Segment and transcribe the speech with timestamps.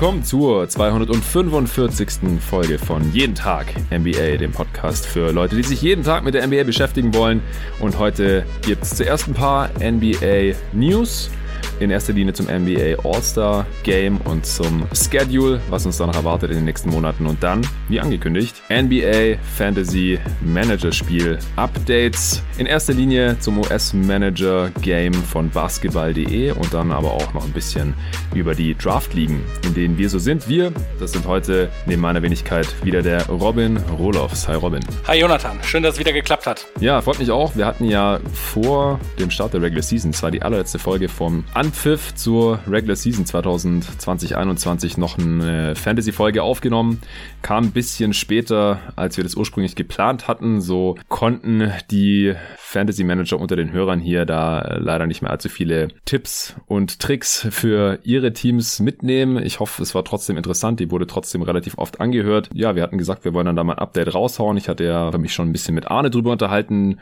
[0.00, 2.40] willkommen zur 245.
[2.40, 6.46] Folge von Jeden Tag NBA, dem Podcast für Leute, die sich jeden Tag mit der
[6.46, 7.42] NBA beschäftigen wollen.
[7.80, 11.28] Und heute gibt es zuerst ein paar NBA News
[11.80, 16.50] in erster Linie zum NBA All-Star Game und zum Schedule, was uns da noch erwartet
[16.50, 17.26] in den nächsten Monaten.
[17.26, 22.42] Und dann, wie angekündigt, NBA Fantasy Manager Spiel Updates.
[22.58, 27.94] In erster Linie zum US-Manager Game von basketball.de und dann aber auch noch ein bisschen
[28.34, 30.48] über die Draft-Ligen, in denen wir so sind.
[30.48, 34.46] Wir, das sind heute neben meiner Wenigkeit wieder der Robin Roloffs.
[34.46, 34.80] Hi Robin.
[35.06, 36.66] Hi Jonathan, schön, dass es wieder geklappt hat.
[36.78, 37.56] Ja, freut mich auch.
[37.56, 42.16] Wir hatten ja vor dem Start der Regular Season, zwar die allerletzte Folge vom Anpfiff
[42.16, 47.00] zur Regular Season 2020-21 noch eine Fantasy-Folge aufgenommen.
[47.42, 50.60] Kam ein bisschen später, als wir das ursprünglich geplant hatten.
[50.60, 55.88] So konnten die Fantasy Manager unter den Hörern hier da leider nicht mehr allzu viele
[56.06, 59.40] Tipps und Tricks für ihre Teams mitnehmen.
[59.40, 60.80] Ich hoffe, es war trotzdem interessant.
[60.80, 62.50] Die wurde trotzdem relativ oft angehört.
[62.52, 64.56] Ja, wir hatten gesagt, wir wollen dann da mal ein Update raushauen.
[64.56, 66.98] Ich hatte ja mich schon ein bisschen mit Arne drüber unterhalten,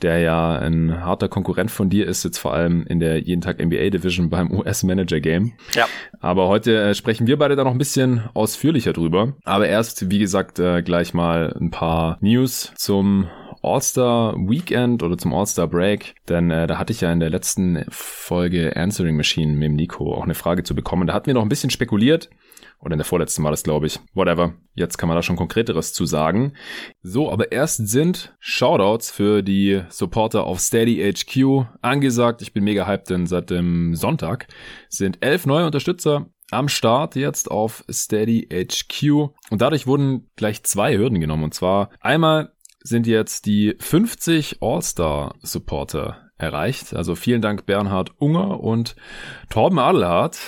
[0.00, 3.58] der ja ein harter Konkurrent von dir ist, jetzt vor allem in der jeden Tag
[3.62, 5.52] NBA Division beim US Manager Game.
[5.74, 5.86] Ja.
[6.20, 9.34] Aber heute äh, sprechen wir beide da noch ein bisschen ausführlicher drüber.
[9.44, 13.28] Aber erst, wie gesagt, äh, gleich mal ein paar News zum
[13.62, 17.84] All-Star Weekend oder zum All-Star Break, denn äh, da hatte ich ja in der letzten
[17.90, 21.06] Folge Answering Machine mit dem Nico auch eine Frage zu bekommen.
[21.06, 22.30] Da hatten wir noch ein bisschen spekuliert.
[22.80, 23.98] Oder in der vorletzten war das, glaube ich.
[24.14, 24.54] Whatever.
[24.74, 26.52] Jetzt kann man da schon konkreteres zu sagen.
[27.02, 32.42] So, aber erst sind Shoutouts für die Supporter auf Steady HQ angesagt.
[32.42, 34.46] Ich bin mega hyped, denn seit dem Sonntag
[34.88, 39.30] sind elf neue Unterstützer am Start jetzt auf Steady HQ.
[39.50, 41.44] Und dadurch wurden gleich zwei Hürden genommen.
[41.44, 46.94] Und zwar einmal sind jetzt die 50 All-Star-Supporter erreicht.
[46.94, 48.94] Also vielen Dank Bernhard Unger und
[49.48, 50.38] Torben Adelhardt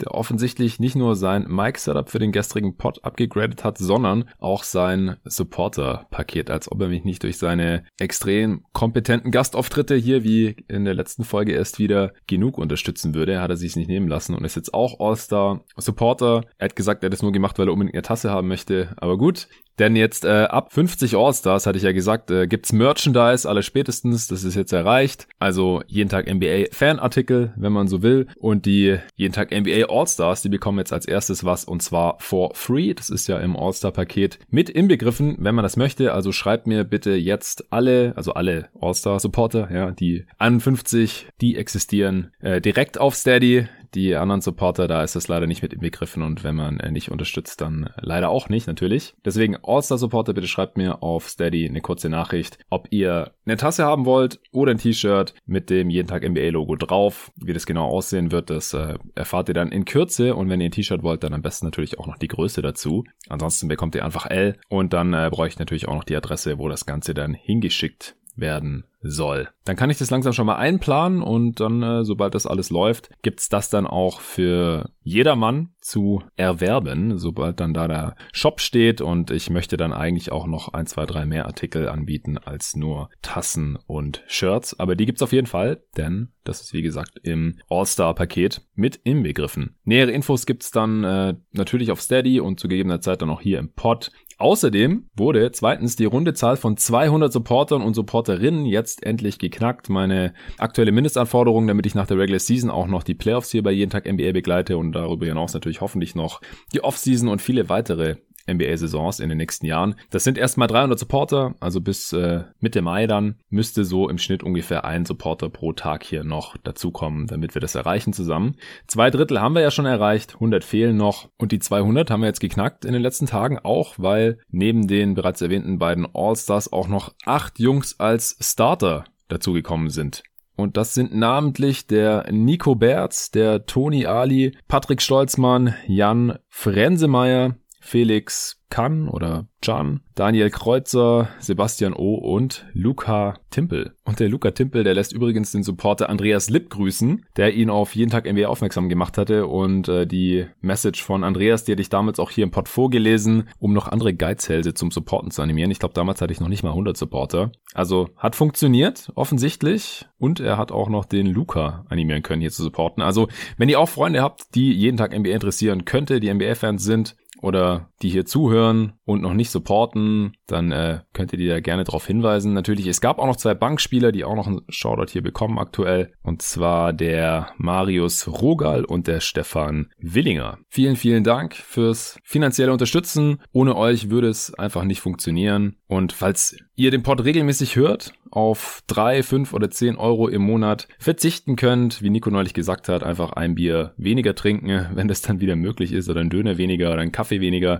[0.00, 5.16] der offensichtlich nicht nur sein Mic-Setup für den gestrigen Pod abgegradet hat, sondern auch sein
[5.24, 10.94] Supporter-Paket, als ob er mich nicht durch seine extrem kompetenten Gastauftritte hier, wie in der
[10.94, 13.40] letzten Folge erst wieder, genug unterstützen würde.
[13.40, 16.42] Hat er sich nicht nehmen lassen und ist jetzt auch All-Star-Supporter.
[16.58, 18.94] Er hat gesagt, er hat es nur gemacht, weil er unbedingt eine Tasse haben möchte.
[18.96, 23.48] Aber gut, denn jetzt äh, ab 50 All-Stars, hatte ich ja gesagt, äh, gibt's Merchandise,
[23.48, 25.28] alle spätestens, das ist jetzt erreicht.
[25.38, 28.26] Also jeden Tag NBA Fanartikel, wenn man so will.
[28.38, 32.54] Und die jeden Tag NBA All-Stars, die bekommen jetzt als erstes was und zwar for
[32.54, 32.94] free.
[32.94, 36.12] Das ist ja im All-Star-Paket mit inbegriffen, wenn man das möchte.
[36.12, 42.60] Also schreibt mir bitte jetzt alle, also alle All-Star-Supporter, ja, die 51, die existieren, äh,
[42.60, 43.68] direkt auf Steady.
[43.94, 47.10] Die anderen Supporter, da ist das leider nicht mit inbegriffen und wenn man äh, nicht
[47.10, 49.14] unterstützt, dann leider auch nicht, natürlich.
[49.24, 54.04] Deswegen All-Star-Supporter, bitte schreibt mir auf Steady eine kurze Nachricht, ob ihr eine Tasse haben
[54.04, 57.32] wollt oder ein T-Shirt mit dem jeden Tag NBA-Logo drauf.
[57.36, 60.68] Wie das genau aussehen wird, das äh, erfahrt ihr dann in Kürze und wenn ihr
[60.68, 63.04] ein T-Shirt wollt, dann am besten natürlich auch noch die Größe dazu.
[63.28, 66.58] Ansonsten bekommt ihr einfach L und dann äh, brauche ich natürlich auch noch die Adresse,
[66.58, 69.48] wo das Ganze dann hingeschickt werden soll.
[69.64, 73.10] Dann kann ich das langsam schon mal einplanen und dann, äh, sobald das alles läuft,
[73.22, 79.30] gibt's das dann auch für jedermann zu erwerben, sobald dann da der Shop steht und
[79.30, 83.78] ich möchte dann eigentlich auch noch ein, zwei, drei mehr Artikel anbieten als nur Tassen
[83.86, 84.78] und Shirts.
[84.78, 89.76] Aber die gibt's auf jeden Fall, denn das ist wie gesagt im All-Star-Paket mit inbegriffen.
[89.84, 93.58] Nähere Infos gibt's dann äh, natürlich auf Steady und zu gegebener Zeit dann auch hier
[93.58, 94.10] im Pod.
[94.38, 99.88] Außerdem wurde zweitens die runde Zahl von 200 Supportern und Supporterinnen jetzt endlich geknackt.
[99.88, 103.72] Meine aktuelle Mindestanforderung, damit ich nach der Regular Season auch noch die Playoffs hier bei
[103.72, 106.42] jeden Tag NBA begleite und darüber hinaus natürlich hoffentlich noch
[106.74, 108.16] die Offseason und viele weitere
[108.46, 109.94] NBA-Saisons in den nächsten Jahren.
[110.10, 114.42] Das sind erstmal 300 Supporter, also bis äh, Mitte Mai dann müsste so im Schnitt
[114.42, 118.56] ungefähr ein Supporter pro Tag hier noch dazukommen, damit wir das erreichen zusammen.
[118.86, 122.28] Zwei Drittel haben wir ja schon erreicht, 100 fehlen noch und die 200 haben wir
[122.28, 126.88] jetzt geknackt in den letzten Tagen auch, weil neben den bereits erwähnten beiden All-Stars auch
[126.88, 130.22] noch acht Jungs als Starter dazugekommen sind.
[130.56, 138.60] Und das sind namentlich der Nico Berz, der Toni Ali, Patrick Stolzmann, Jan Frensemeyer, Felix
[138.68, 142.14] Kann oder Can, Daniel Kreuzer, Sebastian O.
[142.14, 143.94] und Luca Timpel.
[144.04, 147.94] Und der Luca Timpel, der lässt übrigens den Supporter Andreas Lipp grüßen, der ihn auf
[147.94, 151.88] jeden Tag NBA aufmerksam gemacht hatte und äh, die Message von Andreas, die hatte ich
[151.88, 155.70] damals auch hier im Pod vorgelesen, um noch andere Geizhälse zum Supporten zu animieren.
[155.70, 157.52] Ich glaube, damals hatte ich noch nicht mal 100 Supporter.
[157.72, 160.06] Also hat funktioniert, offensichtlich.
[160.18, 163.02] Und er hat auch noch den Luca animieren können, hier zu supporten.
[163.02, 163.28] Also,
[163.58, 167.88] wenn ihr auch Freunde habt, die jeden Tag NBA interessieren könnte, die NBA-Fans sind, oder
[168.02, 172.06] die hier zuhören und noch nicht supporten, dann äh, könnt ihr die da gerne darauf
[172.06, 172.52] hinweisen.
[172.52, 176.12] Natürlich, es gab auch noch zwei Bankspieler, die auch noch einen Shoutout hier bekommen aktuell.
[176.22, 180.58] Und zwar der Marius Rogal und der Stefan Willinger.
[180.68, 183.38] Vielen, vielen Dank fürs finanzielle Unterstützen.
[183.52, 185.76] Ohne euch würde es einfach nicht funktionieren.
[185.88, 190.88] Und falls ihr den Pod regelmäßig hört, auf drei, fünf oder zehn Euro im Monat
[190.98, 195.40] verzichten könnt, wie Nico neulich gesagt hat, einfach ein Bier weniger trinken, wenn das dann
[195.40, 197.78] wieder möglich ist, oder ein Döner weniger oder ein Kaffee weniger,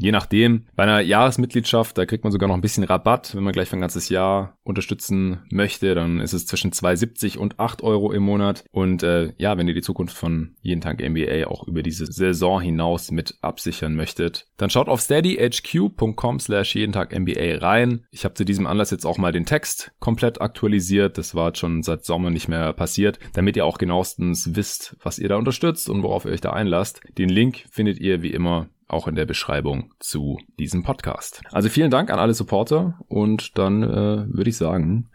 [0.00, 3.52] Je nachdem, bei einer Jahresmitgliedschaft, da kriegt man sogar noch ein bisschen Rabatt, wenn man
[3.52, 8.12] gleich für ein ganzes Jahr unterstützen möchte, dann ist es zwischen 2,70 und 8 Euro
[8.12, 8.62] im Monat.
[8.70, 12.60] Und äh, ja, wenn ihr die Zukunft von jeden Tag NBA auch über diese Saison
[12.60, 18.04] hinaus mit absichern möchtet, dann schaut auf steadyhq.com slash jeden Tag NBA rein.
[18.12, 21.18] Ich habe zu diesem Anlass jetzt auch mal den Text komplett aktualisiert.
[21.18, 25.28] Das war schon seit Sommer nicht mehr passiert, damit ihr auch genauestens wisst, was ihr
[25.28, 27.00] da unterstützt und worauf ihr euch da einlasst.
[27.18, 31.42] Den Link findet ihr wie immer auch in der Beschreibung zu diesem Podcast.
[31.52, 35.08] Also vielen Dank an alle Supporter und dann äh, würde ich sagen,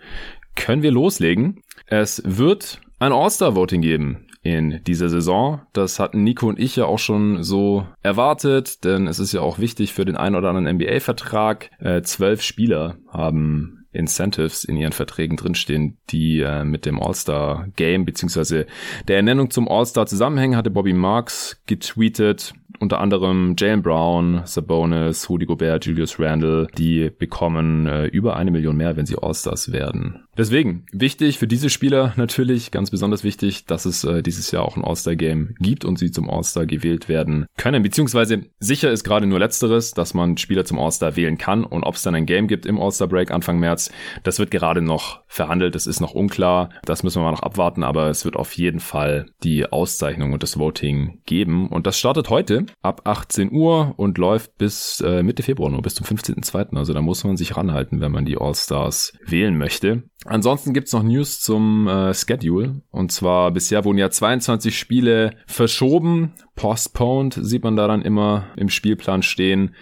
[0.55, 1.61] können wir loslegen.
[1.87, 5.61] Es wird ein All-Star-Voting geben in dieser Saison.
[5.73, 9.57] Das hatten Nico und ich ja auch schon so erwartet, denn es ist ja auch
[9.57, 11.71] wichtig für den einen oder anderen NBA-Vertrag.
[11.79, 18.05] Äh, zwölf Spieler haben Incentives in ihren Verträgen drinstehen, die äh, mit dem All-Star Game
[18.05, 18.65] beziehungsweise
[19.07, 25.45] der Ernennung zum All-Star zusammenhängen, hatte Bobby Marks getweetet unter anderem Jalen Brown, Sabonis, Rudy
[25.45, 30.23] Gobert, Julius Randle, die bekommen äh, über eine Million mehr, wenn sie All-Stars werden.
[30.37, 34.75] Deswegen, wichtig für diese Spieler natürlich, ganz besonders wichtig, dass es äh, dieses Jahr auch
[34.75, 37.83] ein All-Star-Game gibt und sie zum All-Star gewählt werden können.
[37.83, 41.95] Beziehungsweise sicher ist gerade nur letzteres, dass man Spieler zum All-Star wählen kann und ob
[41.95, 43.91] es dann ein Game gibt im All-Star-Break Anfang März,
[44.23, 47.83] das wird gerade noch verhandelt, das ist noch unklar, das müssen wir mal noch abwarten,
[47.83, 52.29] aber es wird auf jeden Fall die Auszeichnung und das Voting geben und das startet
[52.29, 56.75] heute ab 18 Uhr und läuft bis äh, Mitte Februar nur, bis zum 15.02.
[56.77, 60.03] Also da muss man sich ranhalten, wenn man die All-Stars wählen möchte.
[60.25, 62.81] Ansonsten gibt's noch News zum äh, Schedule.
[62.91, 66.33] Und zwar bisher wurden ja 22 Spiele verschoben.
[66.55, 69.75] Postponed sieht man da dann immer im Spielplan stehen,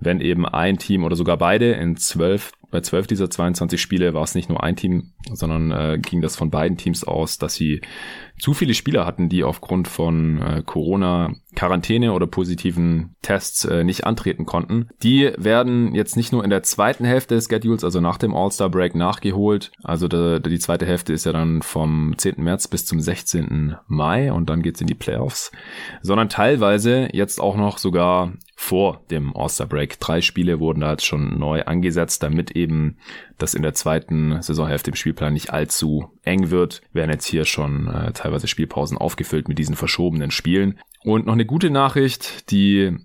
[0.00, 4.24] wenn eben ein Team oder sogar beide in zwölf bei zwölf dieser 22 Spiele war
[4.24, 7.82] es nicht nur ein Team, sondern äh, ging das von beiden Teams aus, dass sie
[8.36, 14.06] zu viele Spieler hatten, die aufgrund von äh, Corona Quarantäne oder positiven Tests äh, nicht
[14.06, 14.88] antreten konnten.
[15.02, 18.68] Die werden jetzt nicht nur in der zweiten Hälfte des Schedules, also nach dem All-Star
[18.70, 19.72] Break nachgeholt.
[19.82, 22.34] Also die, die zweite Hälfte ist ja dann vom 10.
[22.38, 23.76] März bis zum 16.
[23.86, 25.52] Mai und dann geht's in die Playoffs,
[26.02, 30.00] sondern teilweise jetzt auch noch sogar vor dem All-Star Break.
[30.00, 32.98] Drei Spiele wurden da jetzt schon neu angesetzt, damit eben
[33.38, 37.88] das in der zweiten Saisonhälfte im Spielplan nicht allzu eng wird, werden jetzt hier schon
[37.88, 40.78] äh, teilweise Spielpausen aufgefüllt mit diesen verschobenen Spielen.
[41.04, 42.96] Und noch eine gute Nachricht, die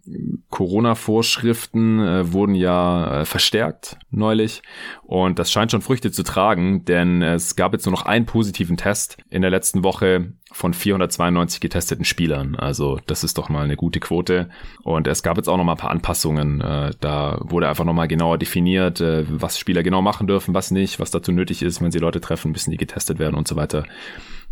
[0.50, 4.62] Corona-Vorschriften äh, wurden ja äh, verstärkt neulich
[5.04, 8.78] und das scheint schon Früchte zu tragen, denn es gab jetzt nur noch einen positiven
[8.78, 12.56] Test in der letzten Woche von 492 getesteten Spielern.
[12.56, 14.50] Also das ist doch mal eine gute Quote.
[14.84, 16.62] Und es gab jetzt auch noch mal ein paar Anpassungen.
[16.62, 20.72] Äh, da wurde einfach noch mal genauer definiert, äh, was Spieler genau machen dürfen, was
[20.72, 23.56] nicht, was dazu nötig ist, wenn sie Leute treffen, müssen die getestet werden und so
[23.56, 23.86] weiter.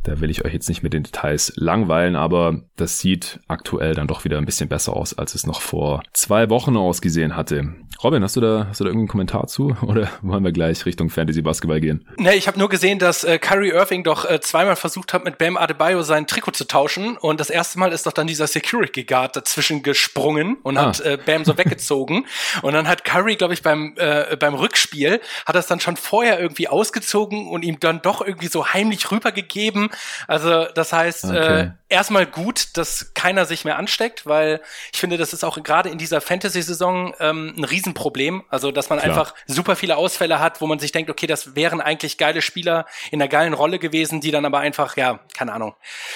[0.04, 4.08] Da will ich euch jetzt nicht mit den Details langweilen, aber das sieht aktuell dann
[4.08, 7.76] doch wieder ein bisschen besser aus, als es noch vor zwei Wochen ausgesehen hatte.
[8.04, 11.10] Robin, hast du da, hast du da irgendeinen Kommentar zu oder wollen wir gleich Richtung
[11.10, 12.08] Fantasy Basketball gehen?
[12.18, 15.38] Ne, ich habe nur gesehen, dass äh, Kyrie Irving doch äh, zweimal versucht hat, mit
[15.38, 19.04] Bam Adebayo sein Trikot zu tauschen und das erste Mal ist doch dann dieser Security
[19.04, 20.88] Guard dazwischen gesprungen und ah.
[20.88, 22.25] hat äh, Bam so weggezogen
[22.62, 26.39] und dann hat Curry, glaube ich, beim äh, beim Rückspiel hat das dann schon vorher
[26.39, 29.87] irgendwie ausgezogen und ihm dann doch irgendwie so heimlich rübergegeben.
[30.27, 31.62] Also das heißt, äh, okay.
[31.62, 34.62] äh, erstmal gut, dass keiner sich mehr ansteckt, weil
[34.94, 38.44] ich finde, das ist auch gerade in dieser Fantasy-Saison ähm, ein Riesenproblem.
[38.50, 39.10] Also, dass man Klar.
[39.10, 42.86] einfach super viele Ausfälle hat, wo man sich denkt, okay, das wären eigentlich geile Spieler
[43.12, 45.75] in einer geilen Rolle gewesen, die dann aber einfach, ja, keine Ahnung,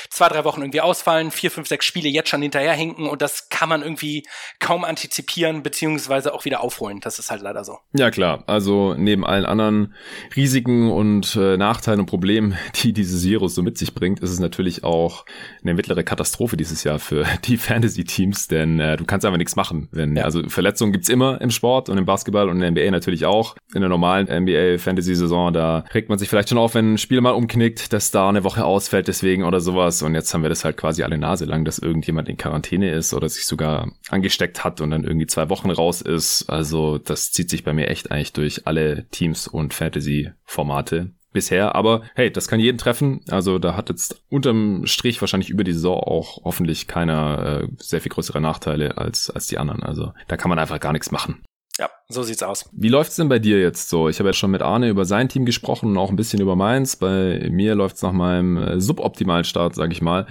[0.09, 3.69] zwei, drei Wochen irgendwie ausfallen, vier, fünf, sechs Spiele jetzt schon hinterherhinken und das kann
[3.69, 4.27] man irgendwie
[4.59, 6.99] kaum antizipieren, beziehungsweise auch wieder aufholen.
[6.99, 7.79] Das ist halt leider so.
[7.93, 8.43] Ja, klar.
[8.47, 9.95] Also, neben allen anderen
[10.35, 14.39] Risiken und äh, Nachteilen und Problemen, die dieses Virus so mit sich bringt, ist es
[14.39, 15.25] natürlich auch
[15.61, 19.87] eine mittlere Katastrophe dieses Jahr für die Fantasy-Teams, denn äh, du kannst einfach nichts machen.
[19.91, 20.23] Wenn, ja.
[20.23, 23.55] Also Verletzungen gibt's immer im Sport und im Basketball und in der NBA natürlich auch.
[23.73, 27.31] In der normalen NBA-Fantasy-Saison, da regt man sich vielleicht schon auf, wenn ein Spiel mal
[27.31, 30.01] umknickt, dass da eine Woche ausfällt deswegen oder sowas.
[30.01, 33.13] Und jetzt haben wir das halt quasi alle Nase lang, dass irgendjemand in Quarantäne ist
[33.13, 36.49] oder sich sogar angesteckt hat und dann irgendwie zwei Wochen raus ist.
[36.49, 41.11] Also das zieht sich bei mir echt eigentlich durch alle Teams und Fantasy-Formate.
[41.31, 41.75] Bisher.
[41.75, 43.21] Aber hey, das kann jeden treffen.
[43.29, 48.01] Also da hat jetzt unterm Strich wahrscheinlich über die Saison auch hoffentlich keiner äh, sehr
[48.01, 49.83] viel größere Nachteile als, als die anderen.
[49.83, 51.43] Also da kann man einfach gar nichts machen.
[51.79, 52.69] Ja, so sieht's aus.
[52.73, 54.09] Wie läuft's denn bei dir jetzt so?
[54.09, 56.55] Ich habe jetzt schon mit Arne über sein Team gesprochen und auch ein bisschen über
[56.55, 56.97] meins.
[56.97, 60.27] Bei mir läuft's nach meinem äh, suboptimalen Start, sage ich mal.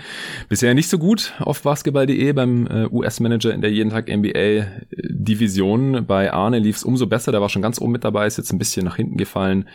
[0.49, 6.05] Bisher nicht so gut auf basketball.de beim äh, US-Manager in der jeden Tag NBA Division.
[6.07, 8.59] Bei Arne lief's umso besser, der war schon ganz oben mit dabei, ist jetzt ein
[8.59, 9.67] bisschen nach hinten gefallen.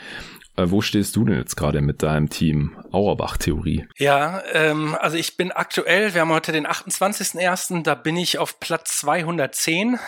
[0.58, 3.88] Äh, wo stehst du denn jetzt gerade mit deinem Team Auerbach-Theorie?
[3.98, 8.60] Ja, ähm, also ich bin aktuell, wir haben heute den 28.01., da bin ich auf
[8.60, 10.00] Platz 210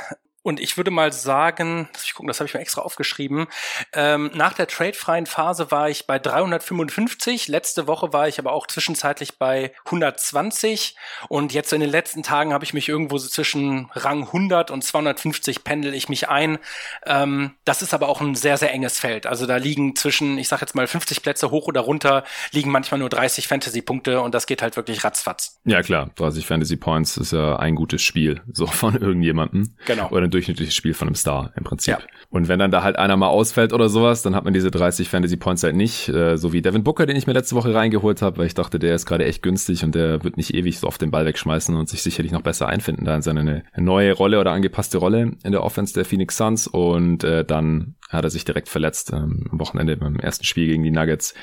[0.48, 3.48] und ich würde mal sagen, ich gucken, das habe ich mir extra aufgeschrieben.
[3.92, 7.50] Ähm, nach der tradefreien Phase war ich bei 355.
[7.50, 10.96] Letzte Woche war ich aber auch zwischenzeitlich bei 120.
[11.28, 14.86] Und jetzt in den letzten Tagen habe ich mich irgendwo so zwischen Rang 100 und
[14.86, 16.60] 250 pendel ich mich ein.
[17.06, 19.28] Ähm, das ist aber auch ein sehr, sehr enges Feld.
[19.28, 22.24] Also da liegen zwischen, ich sage jetzt mal 50 Plätze hoch oder runter,
[22.54, 25.60] liegen manchmal nur 30 Fantasy-Punkte und das geht halt wirklich ratzfatz.
[25.66, 29.76] Ja klar, 30 Fantasy-Points ist ja ein gutes Spiel, so von irgendjemandem.
[29.86, 30.08] Genau.
[30.08, 31.98] Oder durchschnittliches Spiel von einem Star im Prinzip.
[32.00, 32.00] Ja.
[32.30, 35.10] Und wenn dann da halt einer mal ausfällt oder sowas, dann hat man diese 30
[35.10, 38.22] Fantasy Points halt nicht, äh, so wie Devin Booker, den ich mir letzte Woche reingeholt
[38.22, 40.88] habe, weil ich dachte, der ist gerade echt günstig und der wird nicht ewig so
[40.88, 44.40] auf den Ball wegschmeißen und sich sicherlich noch besser einfinden da in seine neue Rolle
[44.40, 48.46] oder angepasste Rolle in der Offense der Phoenix Suns und äh, dann hat er sich
[48.46, 51.34] direkt verletzt ähm, am Wochenende beim ersten Spiel gegen die Nuggets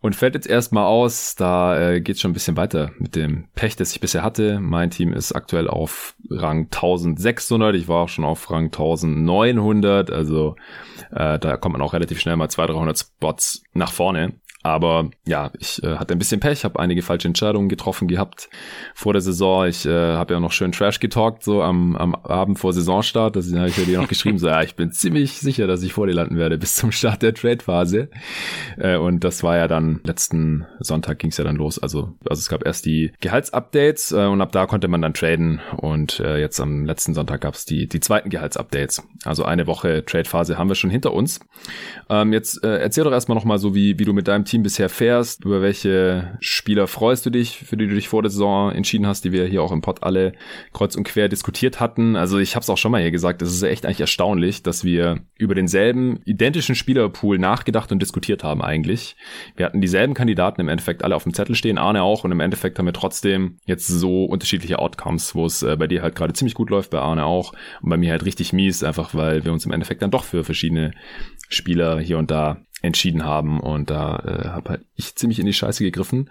[0.00, 1.34] und fällt jetzt erstmal aus.
[1.36, 4.58] Da äh, geht schon ein bisschen weiter mit dem Pech, das ich bisher hatte.
[4.60, 7.74] Mein Team ist aktuell auf Rang 1600.
[7.74, 10.10] Ich war auch schon auf Rang 1900.
[10.10, 10.56] Also
[11.10, 14.32] äh, da kommt man auch relativ schnell mal 200, 300 Spots nach vorne.
[14.62, 18.50] Aber ja, ich äh, hatte ein bisschen Pech, habe einige falsche Entscheidungen getroffen gehabt
[18.94, 19.66] vor der Saison.
[19.66, 23.36] Ich äh, habe ja noch schön Trash getalkt, so am, am Abend vor Saisonstart.
[23.36, 25.94] Das habe ich ja dir noch geschrieben, so ja, ich bin ziemlich sicher, dass ich
[25.94, 28.10] vor dir landen werde bis zum Start der Trade-Phase.
[28.76, 31.78] Äh, und das war ja dann, letzten Sonntag ging es ja dann los.
[31.78, 35.60] Also, also es gab erst die Gehaltsupdates äh, und ab da konnte man dann traden.
[35.78, 39.02] Und äh, jetzt am letzten Sonntag gab es die, die zweiten Gehaltsupdates.
[39.24, 41.40] Also eine Woche Trade-Phase haben wir schon hinter uns.
[42.10, 44.88] Ähm, jetzt äh, erzähl doch erstmal nochmal so, wie, wie du mit deinem Team bisher
[44.88, 49.06] fährst, über welche Spieler freust du dich, für die du dich vor der Saison entschieden
[49.06, 50.32] hast, die wir hier auch im Pod alle
[50.72, 52.16] kreuz und quer diskutiert hatten.
[52.16, 54.84] Also ich habe es auch schon mal hier gesagt, es ist echt eigentlich erstaunlich, dass
[54.84, 59.16] wir über denselben identischen Spielerpool nachgedacht und diskutiert haben eigentlich.
[59.56, 62.40] Wir hatten dieselben Kandidaten im Endeffekt alle auf dem Zettel stehen, Arne auch, und im
[62.40, 66.32] Endeffekt haben wir trotzdem jetzt so unterschiedliche Outcomes, wo es äh, bei dir halt gerade
[66.32, 67.52] ziemlich gut läuft, bei Arne auch
[67.82, 70.42] und bei mir halt richtig mies, einfach weil wir uns im Endeffekt dann doch für
[70.42, 70.90] verschiedene
[71.48, 73.60] Spieler hier und da entschieden haben.
[73.60, 76.30] Und da äh, habe halt ich ziemlich in die Scheiße gegriffen.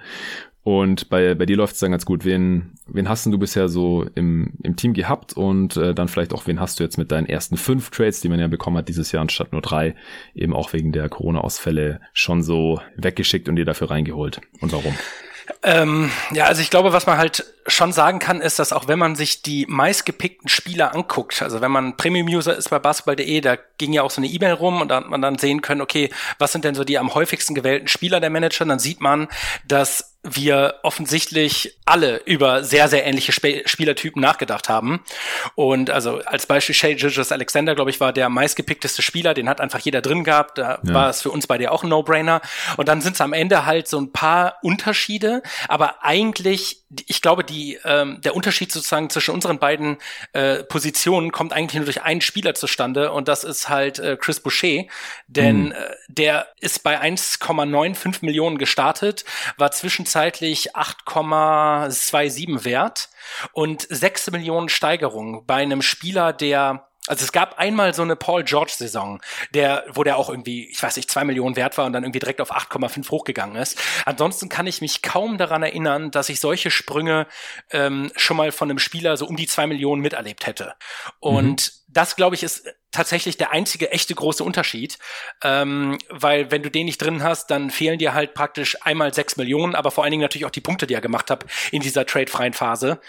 [0.61, 2.25] Und bei, bei dir läuft es dann ganz gut.
[2.25, 5.33] Wen, wen hast du bisher so im, im Team gehabt?
[5.33, 8.29] Und äh, dann vielleicht auch, wen hast du jetzt mit deinen ersten fünf Trades, die
[8.29, 9.95] man ja bekommen hat dieses Jahr anstatt nur drei,
[10.35, 14.41] eben auch wegen der Corona-Ausfälle schon so weggeschickt und dir dafür reingeholt?
[14.59, 14.93] Und warum?
[15.63, 18.99] Ähm, ja, also ich glaube, was man halt schon sagen kann, ist, dass auch wenn
[18.99, 23.93] man sich die meistgepickten Spieler anguckt, also wenn man Premium-User ist bei basketball.de, da ging
[23.93, 26.51] ja auch so eine E-Mail rum und da hat man dann sehen können, okay, was
[26.51, 29.27] sind denn so die am häufigsten gewählten Spieler der Manager, dann sieht man,
[29.67, 35.01] dass wir offensichtlich alle über sehr, sehr ähnliche Sp Spielertypen nachgedacht haben.
[35.55, 39.61] Und also als Beispiel Shay Gilgis Alexander, glaube ich, war der meistgepickteste Spieler, den hat
[39.61, 40.57] einfach jeder drin gehabt.
[40.57, 40.93] Da ja.
[40.93, 42.41] war es für uns bei dir auch ein No-Brainer.
[42.75, 47.43] Und dann sind es am Ende halt so ein paar Unterschiede, aber eigentlich, ich glaube,
[47.43, 49.97] die, ähm, der Unterschied sozusagen zwischen unseren beiden
[50.33, 54.39] äh, Positionen kommt eigentlich nur durch einen Spieler zustande und das ist halt äh, Chris
[54.39, 54.85] Boucher,
[55.27, 55.71] denn mhm.
[55.73, 55.75] äh,
[56.07, 59.23] der ist bei 1,95 Millionen gestartet,
[59.57, 63.09] war zwischen zwischenzeitlich 8,27 wert
[63.53, 68.43] und 6 Millionen Steigerung bei einem Spieler, der also es gab einmal so eine Paul
[68.43, 69.19] George Saison,
[69.53, 72.19] der, wo der auch irgendwie, ich weiß nicht, zwei Millionen wert war und dann irgendwie
[72.19, 73.81] direkt auf 8,5 hochgegangen ist.
[74.05, 77.25] Ansonsten kann ich mich kaum daran erinnern, dass ich solche Sprünge
[77.71, 80.75] ähm, schon mal von einem Spieler so um die zwei Millionen miterlebt hätte.
[81.19, 81.93] Und mhm.
[81.93, 84.97] das, glaube ich, ist tatsächlich der einzige echte große Unterschied,
[85.43, 89.37] ähm, weil wenn du den nicht drin hast, dann fehlen dir halt praktisch einmal sechs
[89.37, 92.05] Millionen, aber vor allen Dingen natürlich auch die Punkte, die er gemacht hat in dieser
[92.05, 92.99] trade-freien Phase.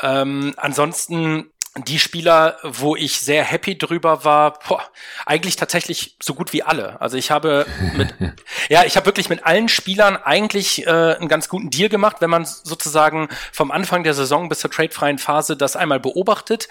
[0.00, 4.82] Ähm, ansonsten die Spieler, wo ich sehr happy drüber war, boah,
[5.26, 7.00] eigentlich tatsächlich so gut wie alle.
[7.00, 7.66] Also ich habe
[7.96, 8.14] mit,
[8.68, 12.30] ja, ich habe wirklich mit allen Spielern eigentlich äh, einen ganz guten Deal gemacht, wenn
[12.30, 16.68] man sozusagen vom Anfang der Saison bis zur tradefreien Phase das einmal beobachtet.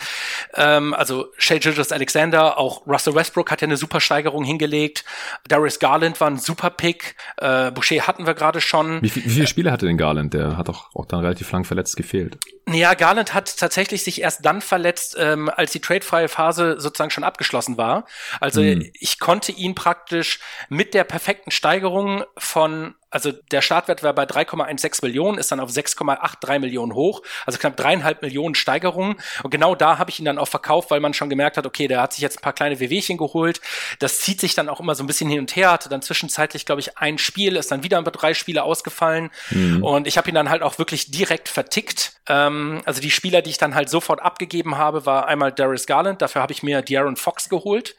[0.53, 5.03] Ähm, also Shay Gilgis Alexander, auch Russell Westbrook hat ja eine super Steigerung hingelegt.
[5.49, 7.15] Darius Garland war ein super Pick.
[7.37, 9.01] Äh, Boucher hatten wir gerade schon.
[9.01, 10.33] Wie, wie viele Spiele hatte denn Garland?
[10.33, 12.37] Der hat doch auch dann relativ lang verletzt gefehlt.
[12.71, 17.11] Ja, Garland hat tatsächlich sich erst dann verletzt, verletzt, ähm, als die tradefreie Phase sozusagen
[17.11, 18.05] schon abgeschlossen war.
[18.39, 18.89] Also mhm.
[18.93, 25.05] ich konnte ihn praktisch mit der perfekten Steigerung von also der Startwert war bei 3,16
[25.05, 29.17] Millionen, ist dann auf 6,83 Millionen hoch, also knapp dreieinhalb Millionen Steigerung.
[29.43, 31.87] Und genau da habe ich ihn dann auch verkauft, weil man schon gemerkt hat, okay,
[31.87, 33.61] der hat sich jetzt ein paar kleine WWchen geholt.
[33.99, 36.65] Das zieht sich dann auch immer so ein bisschen hin und her, hatte dann zwischenzeitlich,
[36.65, 39.29] glaube ich, ein Spiel, ist dann wieder drei Spiele ausgefallen.
[39.51, 39.83] Mhm.
[39.83, 42.13] Und ich habe ihn dann halt auch wirklich direkt vertickt.
[42.27, 46.21] Ähm, also die Spieler, die ich dann halt sofort abgegeben habe, war einmal Darius Garland,
[46.21, 47.95] dafür habe ich mir De'Aaron Fox geholt,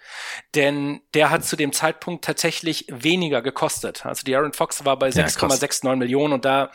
[0.55, 4.05] denn der hat zu dem Zeitpunkt tatsächlich weniger gekostet.
[4.07, 6.33] Also De'Aaron Fox war bei bei 6,69 ja, Millionen.
[6.35, 6.71] Und da,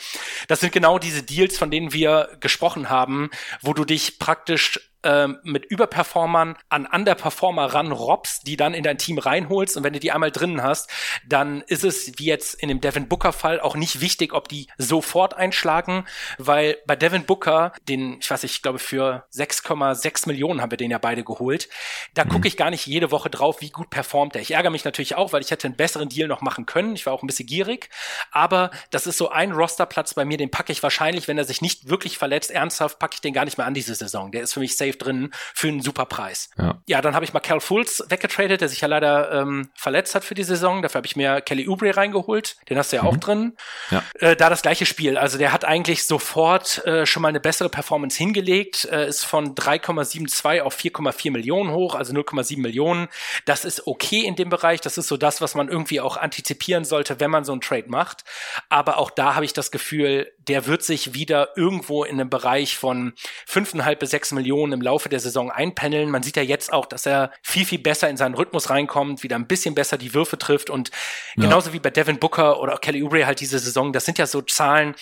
[0.48, 3.30] das sind genau diese Deals, von denen wir gesprochen haben,
[3.62, 9.18] wo du dich praktisch ähm, mit Überperformern an Underperformer ranrobst, die dann in dein Team
[9.18, 10.90] reinholst und wenn du die einmal drinnen hast,
[11.28, 14.68] dann ist es wie jetzt in dem Devin Booker Fall auch nicht wichtig, ob die
[14.78, 16.06] sofort einschlagen,
[16.38, 20.78] weil bei Devin Booker, den ich weiß nicht, ich glaube für 6,6 Millionen haben wir
[20.78, 21.70] den ja beide geholt,
[22.14, 22.30] da mhm.
[22.30, 24.42] gucke ich gar nicht jede Woche drauf, wie gut performt er.
[24.42, 26.96] Ich ärgere mich natürlich auch, weil ich hätte einen besseren Deal noch machen können.
[26.96, 27.90] Ich war auch ein bisschen gierig,
[28.32, 31.62] aber das ist so ein Rosterplatz bei mir, den packe ich wahrscheinlich, wenn er sich
[31.62, 34.32] nicht wirklich verletzt, ernsthaft packe ich den gar nicht mehr an diese Saison.
[34.32, 36.50] Der ist für mich safe drin für einen super Preis.
[36.58, 40.16] Ja, ja dann habe ich mal Cal Fultz weggetradet, der sich ja leider ähm, verletzt
[40.16, 40.82] hat für die Saison.
[40.82, 42.58] Dafür habe ich mir Kelly Oubre reingeholt.
[42.70, 43.08] Den hast du ja mhm.
[43.08, 43.58] auch drin.
[43.92, 44.04] Ja.
[44.20, 45.18] Äh, da das gleiche Spiel.
[45.18, 48.86] Also der hat eigentlich sofort äh, schon mal eine bessere Performance hingelegt.
[48.86, 53.08] Äh, ist von 3,72 auf 4,4 Millionen hoch, also 0,7 Millionen.
[53.46, 54.82] Das ist okay in dem Bereich.
[54.82, 57.86] Das ist so das, was man irgendwie auch antizipieren sollte, wenn man so einen Trade
[57.88, 58.24] macht.
[58.70, 62.76] Aber auch da habe ich das Gefühl, der wird sich wieder irgendwo in einem Bereich
[62.78, 63.14] von
[63.48, 66.10] 5,5 bis 6 Millionen im Laufe der Saison einpendeln.
[66.10, 69.36] Man sieht ja jetzt auch, dass er viel, viel besser in seinen Rhythmus reinkommt, wieder
[69.36, 70.90] ein bisschen besser die Würfe trifft und
[71.36, 71.44] ja.
[71.44, 74.26] genauso wie bei Devin Booker oder auch Kelly Oubre halt diese Saison, das sind ja
[74.26, 74.96] so Zahlen,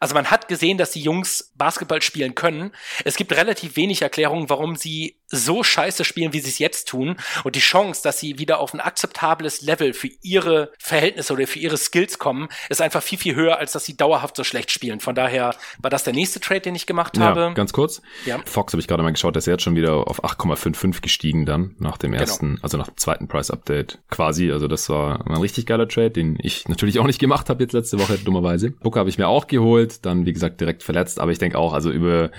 [0.00, 2.72] also man hat gesehen, dass die Jungs Basketball spielen können.
[3.04, 7.16] Es gibt relativ wenig Erklärungen, warum sie so scheiße spielen, wie sie es jetzt tun.
[7.44, 11.58] Und die Chance, dass sie wieder auf ein akzeptables Level für ihre Verhältnisse oder für
[11.58, 15.00] ihre Skills kommen, ist einfach viel, viel höher, als dass sie dauerhaft so schlecht spielen.
[15.00, 17.40] Von daher war das der nächste Trade, den ich gemacht habe.
[17.40, 18.02] Ja, ganz kurz.
[18.24, 18.40] Ja.
[18.44, 21.74] Fox habe ich gerade mal geschaut, der ist jetzt schon wieder auf 8,55 gestiegen dann
[21.78, 22.22] nach dem genau.
[22.22, 22.60] ersten, genau.
[22.62, 24.52] also nach dem zweiten Price Update quasi.
[24.52, 27.72] Also das war ein richtig geiler Trade, den ich natürlich auch nicht gemacht habe jetzt
[27.72, 28.70] letzte Woche, dummerweise.
[28.70, 31.20] Booker habe ich mir auch geholt, dann wie gesagt direkt verletzt.
[31.20, 32.30] Aber ich denke auch, also über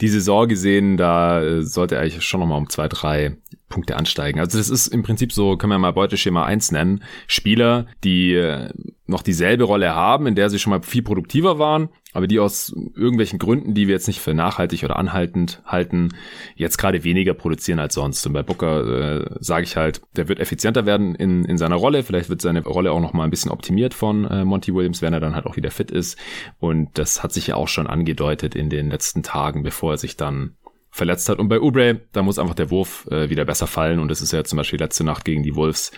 [0.00, 3.36] die Saison gesehen, da äh, sollte er eigentlich schon nochmal um zwei, drei
[3.68, 4.38] Punkte ansteigen.
[4.38, 7.02] Also das ist im Prinzip so, können wir mal Beuteschema eins nennen.
[7.26, 8.70] Spieler, die äh,
[9.06, 12.74] noch dieselbe Rolle haben, in der sie schon mal viel produktiver waren, aber die aus
[12.94, 16.10] irgendwelchen Gründen, die wir jetzt nicht für nachhaltig oder anhaltend halten,
[16.54, 18.26] jetzt gerade weniger produzieren als sonst.
[18.26, 22.02] Und bei Booker äh, sage ich halt, der wird effizienter werden in, in seiner Rolle.
[22.02, 25.12] Vielleicht wird seine Rolle auch noch mal ein bisschen optimiert von äh, Monty Williams, wenn
[25.12, 26.18] er dann halt auch wieder fit ist.
[26.60, 30.16] Und das hat sich ja auch schon angedeutet in den letzten Tagen, bevor er sich
[30.16, 30.56] dann
[30.94, 31.38] verletzt hat.
[31.38, 33.98] Und bei Ubre, da muss einfach der Wurf äh, wieder besser fallen.
[33.98, 35.90] Und das ist ja zum Beispiel letzte Nacht gegen die Wolves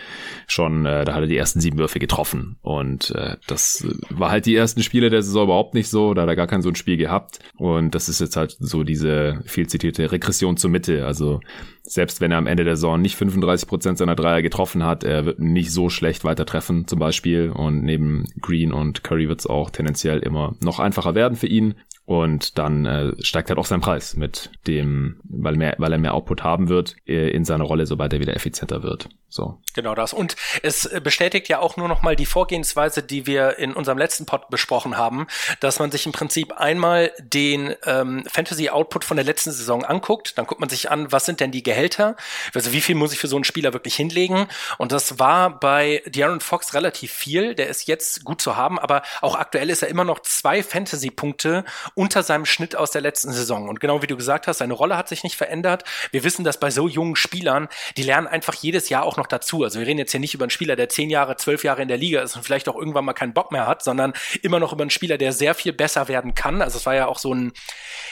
[0.46, 2.59] schon, äh, da hat er die ersten sieben Würfe getroffen.
[2.62, 6.14] Und äh, das war halt die ersten Spiele der Saison überhaupt nicht so.
[6.14, 7.40] Da hat er gar kein so ein Spiel gehabt.
[7.57, 11.04] Und das ist jetzt halt so diese viel zitierte Regression zur Mitte.
[11.04, 11.40] Also
[11.83, 15.26] selbst wenn er am Ende der Saison nicht 35 Prozent seiner Dreier getroffen hat, er
[15.26, 17.50] wird nicht so schlecht weiter treffen zum Beispiel.
[17.50, 21.74] Und neben Green und Curry wird es auch tendenziell immer noch einfacher werden für ihn.
[22.06, 26.14] Und dann äh, steigt halt auch sein Preis mit dem, weil, mehr, weil er mehr
[26.14, 29.08] Output haben wird äh, in seiner Rolle, sobald er wieder effizienter wird.
[29.34, 29.58] So.
[29.74, 30.12] Genau das.
[30.12, 34.26] Und es bestätigt ja auch nur noch mal die Vorgehensweise, die wir in unserem letzten
[34.26, 35.26] Pod besprochen haben,
[35.58, 40.38] dass man sich im Prinzip einmal den ähm, Fantasy Output von der letzten Saison anguckt.
[40.38, 42.16] Dann guckt man sich an, was sind denn die Gehälter?
[42.54, 44.46] Also wie viel muss ich für so einen Spieler wirklich hinlegen?
[44.78, 47.56] Und das war bei De'Aaron Fox relativ viel.
[47.56, 51.64] Der ist jetzt gut zu haben, aber auch aktuell ist er immer noch zwei Fantasy-Punkte
[51.94, 53.68] unter seinem Schnitt aus der letzten Saison.
[53.68, 55.85] Und genau wie du gesagt hast, seine Rolle hat sich nicht verändert.
[56.11, 59.64] Wir wissen, dass bei so jungen Spielern, die lernen einfach jedes Jahr auch noch dazu.
[59.64, 61.88] Also wir reden jetzt hier nicht über einen Spieler, der zehn Jahre, zwölf Jahre in
[61.88, 64.72] der Liga ist und vielleicht auch irgendwann mal keinen Bock mehr hat, sondern immer noch
[64.72, 66.62] über einen Spieler, der sehr viel besser werden kann.
[66.62, 67.52] Also es war ja auch so ein,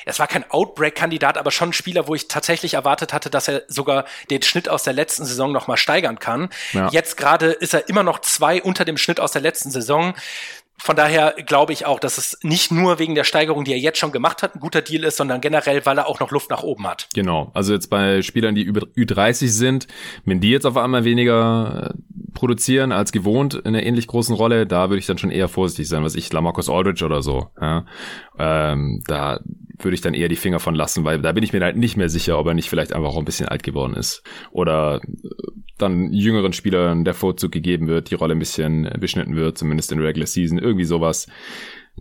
[0.04, 3.62] es war kein Outbreak-Kandidat, aber schon ein Spieler, wo ich tatsächlich erwartet hatte, dass er
[3.68, 6.48] sogar den Schnitt aus der letzten Saison noch mal steigern kann.
[6.72, 6.88] Ja.
[6.90, 10.14] Jetzt gerade ist er immer noch zwei unter dem Schnitt aus der letzten Saison
[10.82, 13.98] von daher glaube ich auch, dass es nicht nur wegen der Steigerung, die er jetzt
[13.98, 16.64] schon gemacht hat, ein guter Deal ist, sondern generell, weil er auch noch Luft nach
[16.64, 17.06] oben hat.
[17.14, 17.52] Genau.
[17.54, 19.86] Also jetzt bei Spielern, die über Ü30 sind,
[20.24, 24.66] wenn die jetzt auf einmal weniger äh, produzieren als gewohnt in einer ähnlich großen Rolle,
[24.66, 27.46] da würde ich dann schon eher vorsichtig sein, was ich, Lamarcus Aldridge oder so.
[27.60, 27.86] Ja.
[28.36, 29.38] Ähm, da
[29.78, 31.96] würde ich dann eher die Finger von lassen, weil da bin ich mir halt nicht
[31.96, 34.24] mehr sicher, ob er nicht vielleicht einfach auch ein bisschen alt geworden ist.
[34.50, 35.28] Oder äh,
[35.78, 40.00] dann jüngeren Spielern der Vorzug gegeben wird, die Rolle ein bisschen beschnitten wird, zumindest in
[40.00, 41.26] Regular Season, irgendwie sowas.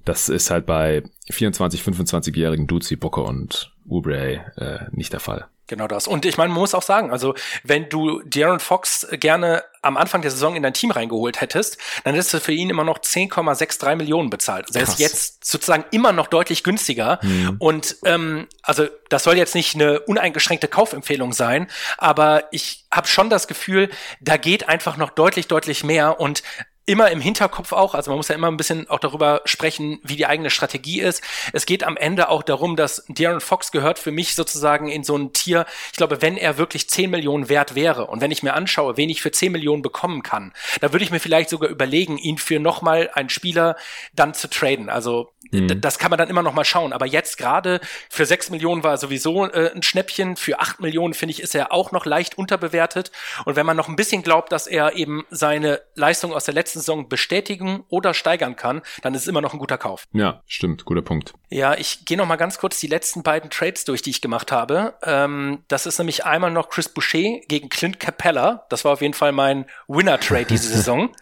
[0.06, 5.48] Das ist halt bei 24, 25-jährigen Dudes wie Booker und Oubre äh, nicht der Fall.
[5.68, 6.08] Genau das.
[6.08, 10.22] Und ich meine, man muss auch sagen, also wenn du Darren Fox gerne am Anfang
[10.22, 13.96] der Saison in dein Team reingeholt hättest, dann hättest du für ihn immer noch 10,63
[13.96, 14.66] Millionen bezahlt.
[14.68, 17.20] Also er ist jetzt sozusagen immer noch deutlich günstiger.
[17.24, 17.56] Mhm.
[17.60, 23.30] Und ähm, also das soll jetzt nicht eine uneingeschränkte Kaufempfehlung sein, aber ich habe schon
[23.30, 26.20] das Gefühl, da geht einfach noch deutlich, deutlich mehr.
[26.20, 26.44] Und
[26.86, 30.16] immer im Hinterkopf auch, also man muss ja immer ein bisschen auch darüber sprechen, wie
[30.16, 31.24] die eigene Strategie ist.
[31.54, 35.16] Es geht am Ende auch darum, dass Darren Fox gehört für mich sozusagen in so
[35.16, 38.54] ein Tier, ich glaube, wenn er wirklich 10 Millionen wert wäre und wenn ich mir
[38.54, 42.18] anschaue, wen ich für 10 Millionen bekommen kann, da würde ich mir vielleicht sogar überlegen,
[42.18, 43.76] ihn für nochmal einen Spieler
[44.14, 44.90] dann zu traden.
[44.90, 45.82] Also mhm.
[45.82, 46.94] das kann man dann immer noch mal schauen.
[46.94, 51.14] Aber jetzt gerade für 6 Millionen war er sowieso äh, ein Schnäppchen, für 8 Millionen
[51.14, 53.12] finde ich, ist er auch noch leicht unterbewertet.
[53.46, 56.80] Und wenn man noch ein bisschen glaubt, dass er eben seine Leistung aus der letzten
[56.80, 60.08] Saison bestätigen oder steigern kann, dann ist es immer noch ein guter Kauf.
[60.14, 61.34] Ja, stimmt, guter Punkt.
[61.50, 64.52] Ja, ich gehe noch mal ganz kurz die letzten beiden Trades durch, die ich gemacht
[64.52, 64.96] habe.
[65.04, 68.66] Ähm, das ist nämlich einmal noch Chris Boucher gegen Clint Capella.
[68.70, 71.14] Das war auf jeden Fall mein Winner-Trade diese Saison.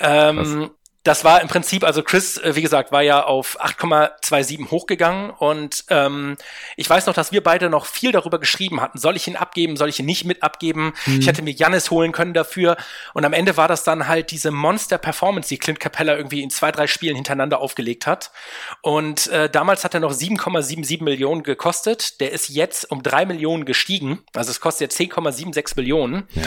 [0.00, 0.70] ähm,
[1.04, 5.84] das war im Prinzip, also Chris, äh, wie gesagt, war ja auf 8,27 hochgegangen und
[5.90, 6.36] ähm,
[6.76, 8.98] ich weiß noch, dass wir beide noch viel darüber geschrieben hatten.
[8.98, 10.94] Soll ich ihn abgeben, soll ich ihn nicht mit abgeben?
[11.04, 11.20] Mhm.
[11.20, 12.78] Ich hätte mir Jannis holen können dafür
[13.12, 16.72] und am Ende war das dann halt diese Monster-Performance, die Clint Capella irgendwie in zwei,
[16.72, 18.30] drei Spielen hintereinander aufgelegt hat.
[18.80, 22.20] Und äh, damals hat er noch 7,77 Millionen gekostet.
[22.20, 24.22] Der ist jetzt um drei Millionen gestiegen.
[24.34, 26.26] Also es kostet jetzt 10,76 Millionen.
[26.30, 26.42] Ja.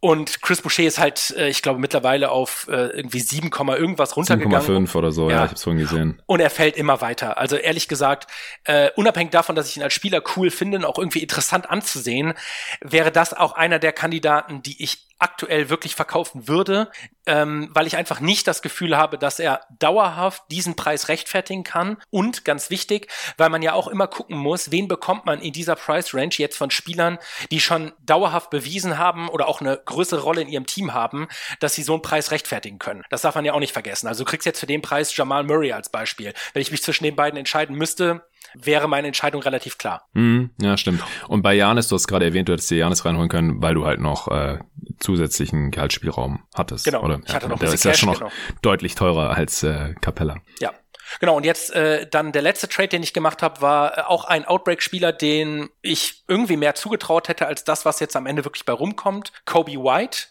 [0.00, 4.86] Und Chris Boucher ist halt, äh, ich glaube, mittlerweile auf äh, irgendwie 7, irgendwas runtergegangen.
[4.86, 6.22] 7,5 oder so, ja, ja ich hab's vorhin gesehen.
[6.26, 7.38] Und er fällt immer weiter.
[7.38, 8.30] Also ehrlich gesagt,
[8.64, 12.34] äh, unabhängig davon, dass ich ihn als Spieler cool finde und auch irgendwie interessant anzusehen,
[12.80, 16.90] wäre das auch einer der Kandidaten, die ich aktuell wirklich verkaufen würde,
[17.26, 21.98] ähm, weil ich einfach nicht das Gefühl habe, dass er dauerhaft diesen Preis rechtfertigen kann.
[22.10, 25.76] Und ganz wichtig, weil man ja auch immer gucken muss, wen bekommt man in dieser
[25.76, 27.18] Price Range jetzt von Spielern,
[27.50, 31.28] die schon dauerhaft bewiesen haben oder auch eine größere Rolle in ihrem Team haben,
[31.60, 33.04] dass sie so einen Preis rechtfertigen können.
[33.10, 34.06] Das darf man ja auch nicht vergessen.
[34.06, 36.32] Also du kriegst jetzt für den Preis Jamal Murray als Beispiel.
[36.52, 38.22] Wenn ich mich zwischen den beiden entscheiden müsste,
[38.54, 40.06] wäre meine Entscheidung relativ klar.
[40.14, 41.02] Mm, ja, stimmt.
[41.28, 43.86] Und bei Janis, du hast gerade erwähnt, du hättest dir Janis reinholen können, weil du
[43.86, 44.58] halt noch äh,
[44.98, 46.84] zusätzlichen Gehaltsspielraum hattest.
[46.84, 47.02] Genau.
[47.02, 47.20] Oder?
[47.26, 48.30] Ich hatte ja, noch der ist Cash, ja schon noch genau.
[48.62, 50.36] deutlich teurer als äh, Capella.
[50.60, 50.72] Ja.
[51.20, 54.24] Genau, und jetzt äh, dann der letzte Trade, den ich gemacht habe, war äh, auch
[54.24, 58.64] ein Outbreak-Spieler, den ich irgendwie mehr zugetraut hätte als das, was jetzt am Ende wirklich
[58.64, 59.32] bei rumkommt.
[59.44, 60.26] Kobe White.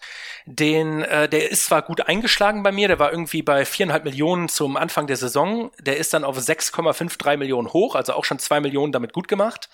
[0.50, 4.48] Den, äh, der ist zwar gut eingeschlagen bei mir, der war irgendwie bei viereinhalb Millionen
[4.48, 5.70] zum Anfang der Saison.
[5.78, 9.68] Der ist dann auf 6,53 Millionen hoch, also auch schon zwei Millionen damit gut gemacht.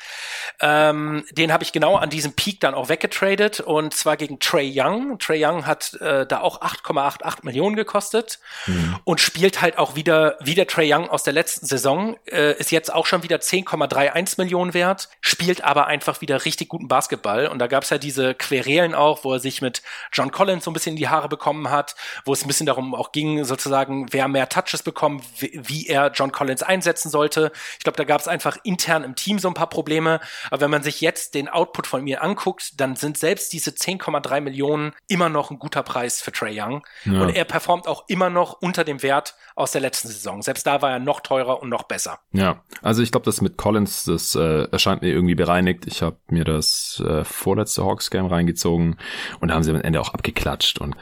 [0.61, 4.73] Ähm, den habe ich genau an diesem Peak dann auch weggetradet und zwar gegen Trey
[4.75, 5.19] Young.
[5.21, 8.99] Trey Young hat äh, da auch 8,88 Millionen gekostet mhm.
[9.05, 12.71] und spielt halt auch wieder, wie der Trey Young aus der letzten Saison, äh, ist
[12.71, 17.59] jetzt auch schon wieder 10,31 Millionen wert, spielt aber einfach wieder richtig guten Basketball und
[17.59, 20.75] da gab es ja diese Querelen auch, wo er sich mit John Collins so ein
[20.75, 24.29] bisschen in die Haare bekommen hat, wo es ein bisschen darum auch ging, sozusagen, wer
[24.29, 27.53] mehr Touches bekommt, wie er John Collins einsetzen sollte.
[27.79, 30.21] Ich glaube, da gab es einfach intern im Team so ein paar Probleme.
[30.51, 34.41] Aber wenn man sich jetzt den Output von mir anguckt, dann sind selbst diese 10,3
[34.41, 36.87] Millionen immer noch ein guter Preis für Trey Young.
[37.05, 37.21] Ja.
[37.21, 40.43] Und er performt auch immer noch unter dem Wert aus der letzten Saison.
[40.43, 42.19] Selbst da war er noch teurer und noch besser.
[42.33, 45.87] Ja, also ich glaube, das mit Collins, das äh, erscheint mir irgendwie bereinigt.
[45.87, 48.97] Ich habe mir das äh, vorletzte Hawks-Game reingezogen
[49.41, 50.97] und da haben sie am Ende auch abgeklatscht geklatscht und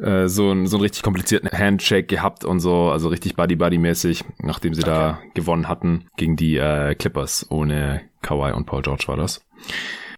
[0.00, 4.74] äh, so, ein, so einen richtig komplizierten Handshake gehabt und so, also richtig Buddy-Buddy-mäßig, nachdem
[4.74, 4.90] sie okay.
[4.90, 9.46] da gewonnen hatten gegen die äh, Clippers ohne Kawhi und Paul George war das.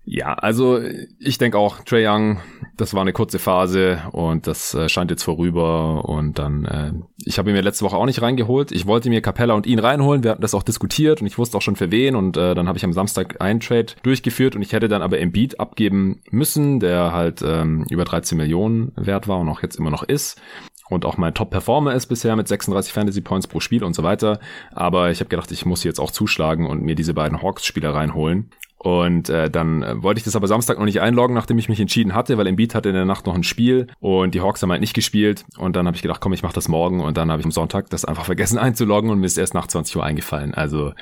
[0.09, 0.81] Ja, also
[1.19, 2.39] ich denke auch, Trey Young,
[2.77, 6.93] das war eine kurze Phase und das äh, scheint jetzt vorüber und dann, äh,
[7.25, 8.71] ich habe ihn mir letzte Woche auch nicht reingeholt.
[8.71, 11.59] Ich wollte mir Capella und ihn reinholen, wir hatten das auch diskutiert und ich wusste
[11.59, 14.63] auch schon für wen und äh, dann habe ich am Samstag einen Trade durchgeführt und
[14.63, 19.41] ich hätte dann aber Embiid abgeben müssen, der halt ähm, über 13 Millionen wert war
[19.41, 20.41] und auch jetzt immer noch ist
[20.89, 24.39] und auch mein Top-Performer ist bisher mit 36 Fantasy Points pro Spiel und so weiter.
[24.73, 28.51] Aber ich habe gedacht, ich muss jetzt auch zuschlagen und mir diese beiden Hawks-Spieler reinholen.
[28.87, 31.81] Und äh, dann äh, wollte ich das aber Samstag noch nicht einloggen, nachdem ich mich
[31.81, 34.71] entschieden hatte, weil Embiid hatte in der Nacht noch ein Spiel und die Hawks haben
[34.71, 35.45] halt nicht gespielt.
[35.59, 37.01] Und dann habe ich gedacht, komm, ich mache das morgen.
[37.01, 39.67] Und dann habe ich am Sonntag das einfach vergessen einzuloggen und mir ist erst nach
[39.67, 40.55] 20 Uhr eingefallen.
[40.55, 40.93] Also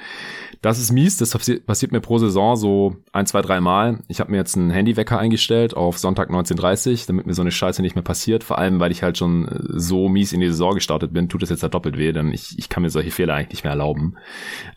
[0.62, 1.30] das ist mies, das
[1.66, 3.98] passiert, mir pro Saison so ein, zwei, drei Mal.
[4.08, 7.82] Ich habe mir jetzt einen Handywecker eingestellt auf Sonntag 19.30 damit mir so eine Scheiße
[7.82, 8.44] nicht mehr passiert.
[8.44, 11.42] Vor allem, weil ich halt schon äh, so mies in die Saison gestartet bin, tut
[11.42, 13.72] es jetzt halt doppelt weh, denn ich, ich kann mir solche Fehler eigentlich nicht mehr
[13.72, 14.16] erlauben.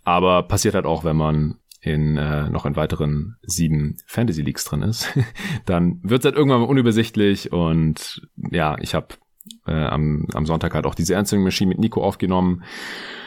[0.03, 1.55] Aber passiert halt auch, wenn man
[1.87, 5.09] in äh, noch in weiteren sieben Fantasy Leagues drin ist,
[5.65, 8.21] dann wird es halt irgendwann mal unübersichtlich und
[8.51, 9.07] ja, ich habe
[9.65, 12.63] äh, am, am Sonntag halt auch diese Answering Machine mit Nico aufgenommen.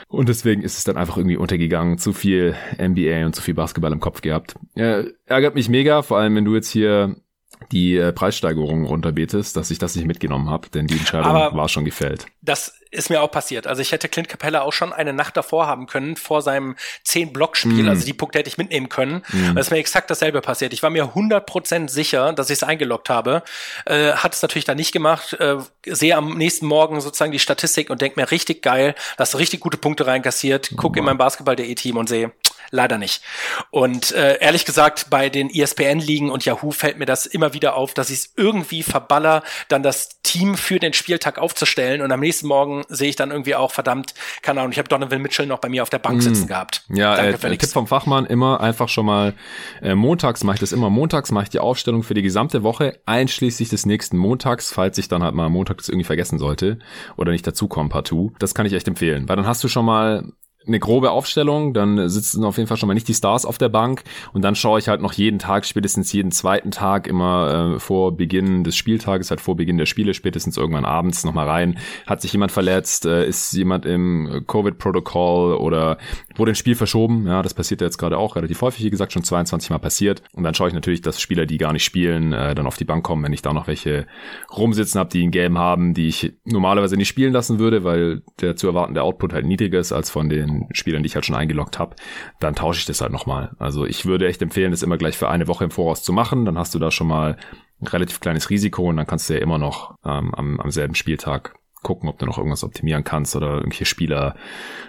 [0.09, 1.97] Und deswegen ist es dann einfach irgendwie untergegangen.
[1.97, 4.57] Zu viel NBA und zu viel Basketball im Kopf gehabt.
[4.75, 7.15] Äh, ärgert mich mega, vor allem wenn du jetzt hier
[7.71, 11.69] die äh, Preissteigerung runterbetest, dass ich das nicht mitgenommen habe, denn die Entscheidung Aber war
[11.69, 12.27] schon gefällt.
[12.43, 13.67] Das ist mir auch passiert.
[13.67, 16.77] Also ich hätte Clint Capella auch schon eine Nacht davor haben können, vor seinem
[17.07, 17.85] 10-Block-Spiel.
[17.85, 17.89] Mm.
[17.89, 19.23] Also die Punkte hätte ich mitnehmen können.
[19.29, 19.51] Mm.
[19.51, 20.73] Und es ist mir exakt dasselbe passiert.
[20.73, 23.43] Ich war mir 100% sicher, dass ich es eingeloggt habe.
[23.87, 25.35] Äh, hat es natürlich dann nicht gemacht.
[25.35, 29.39] Äh, sehe am nächsten Morgen sozusagen die Statistik und denke mir, richtig geil, hast du
[29.39, 30.71] richtig gute Punkte reinkassiert.
[30.77, 30.99] Guck oh.
[30.99, 32.33] in mein Basketball.de-Team und sehe,
[32.71, 33.23] leider nicht.
[33.71, 37.95] Und äh, ehrlich gesagt, bei den ESPN-Ligen und Yahoo fällt mir das immer wieder auf,
[37.95, 42.49] dass ich es irgendwie verballer, dann das Team für den Spieltag aufzustellen und am nächsten
[42.49, 45.69] Morgen sehe ich dann irgendwie auch, verdammt, keine Ahnung, ich habe Donovan Mitchell noch bei
[45.69, 46.21] mir auf der Bank mm.
[46.21, 46.85] sitzen gehabt.
[46.89, 49.35] Ja, Danke, äh, Tipp vom Fachmann, immer einfach schon mal,
[49.83, 52.99] äh, montags mache ich das immer, montags mache ich die Aufstellung für die gesamte Woche,
[53.07, 56.79] einschließlich des nächsten Montags, falls ich dann halt mal montags irgendwie vergessen sollte
[57.17, 58.33] oder nicht dazukommen partout.
[58.39, 60.33] Das kann ich echt empfehlen, weil dann hast du schon mal
[60.67, 63.71] eine grobe Aufstellung, dann sitzen auf jeden Fall schon mal nicht die Stars auf der
[63.71, 67.79] Bank und dann schaue ich halt noch jeden Tag, spätestens jeden zweiten Tag immer äh,
[67.81, 71.79] vor Beginn des Spieltages, halt vor Beginn der Spiele, spätestens irgendwann abends nochmal rein.
[72.07, 73.07] Hat sich jemand verletzt?
[73.07, 75.99] Äh, ist jemand im Covid-Protokoll oder
[76.37, 77.27] wurde ein Spiel verschoben?
[77.27, 80.23] Ja, das passiert ja jetzt gerade auch relativ häufig, wie gesagt, schon 22 Mal passiert.
[80.35, 82.85] Und dann schaue ich natürlich, dass Spieler, die gar nicht spielen, äh, dann auf die
[82.85, 84.07] Bank kommen, wenn ich da noch welche
[84.55, 88.57] rumsitzen habe, die ein Game haben, die ich normalerweise nicht spielen lassen würde, weil der
[88.57, 91.79] zu erwartende Output halt niedriger ist als von den Spielern, die ich halt schon eingeloggt
[91.79, 91.97] habe,
[92.39, 93.53] dann tausche ich das halt nochmal.
[93.59, 96.45] Also ich würde echt empfehlen, das immer gleich für eine Woche im Voraus zu machen.
[96.45, 97.37] Dann hast du da schon mal
[97.81, 100.95] ein relativ kleines Risiko und dann kannst du ja immer noch ähm, am, am selben
[100.95, 104.37] Spieltag gucken, ob du noch irgendwas optimieren kannst oder irgendwelche Spieler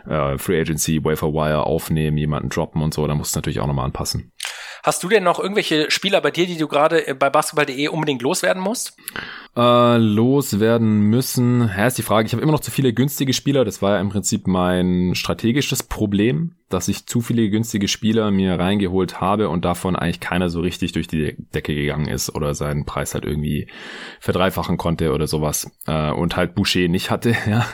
[0.08, 3.08] äh, Free Agency, Wafer Wire aufnehmen, jemanden droppen und so.
[3.08, 4.32] Da musst du natürlich auch nochmal anpassen.
[4.84, 8.62] Hast du denn noch irgendwelche Spieler bei dir, die du gerade bei basketball.de unbedingt loswerden
[8.62, 8.98] musst?
[9.56, 11.70] Äh, loswerden müssen.
[11.76, 12.26] Ja, ist die Frage.
[12.26, 13.66] Ich habe immer noch zu viele günstige Spieler.
[13.66, 18.58] Das war ja im Prinzip mein strategisches Problem, dass ich zu viele günstige Spieler mir
[18.58, 22.86] reingeholt habe und davon eigentlich keiner so richtig durch die Decke gegangen ist oder seinen
[22.86, 23.68] Preis halt irgendwie
[24.20, 25.70] verdreifachen konnte oder sowas.
[25.86, 27.66] Äh, und halt Boucher nicht hatte, ja.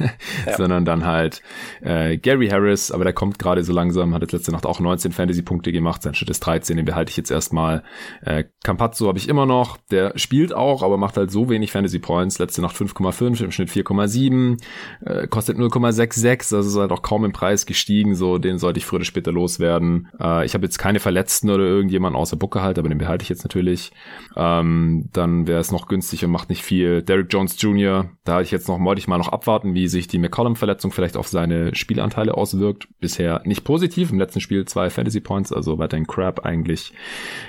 [0.45, 0.57] ja.
[0.57, 1.41] sondern dann halt
[1.81, 5.11] äh, Gary Harris, aber der kommt gerade so langsam, hat jetzt letzte Nacht auch 19
[5.11, 7.83] Fantasy-Punkte gemacht, sein Schritt ist 13, den behalte ich jetzt erstmal.
[8.21, 11.71] Äh, Campazzo habe ich immer noch, der spielt auch, aber macht halt so wenig wenig
[11.71, 14.57] Fantasy Points, letzte Nacht 5,5, im Schnitt 4,7,
[15.05, 18.85] äh, kostet 0,66, also ist halt auch kaum im Preis gestiegen, so den sollte ich
[18.85, 20.09] früher oder später loswerden.
[20.19, 23.29] Äh, ich habe jetzt keine Verletzten oder irgendjemand außer Booker halt, aber den behalte ich
[23.29, 23.91] jetzt natürlich.
[24.35, 27.01] Ähm, dann wäre es noch günstig und macht nicht viel.
[27.01, 30.19] Derek Jones Jr., da ich jetzt noch, wollte ich mal noch abwarten, wie sich die
[30.19, 32.87] McCollum-Verletzung vielleicht auf seine Spielanteile auswirkt.
[32.99, 36.93] Bisher nicht positiv, im letzten Spiel zwei Fantasy Points, also weiterhin Crap eigentlich.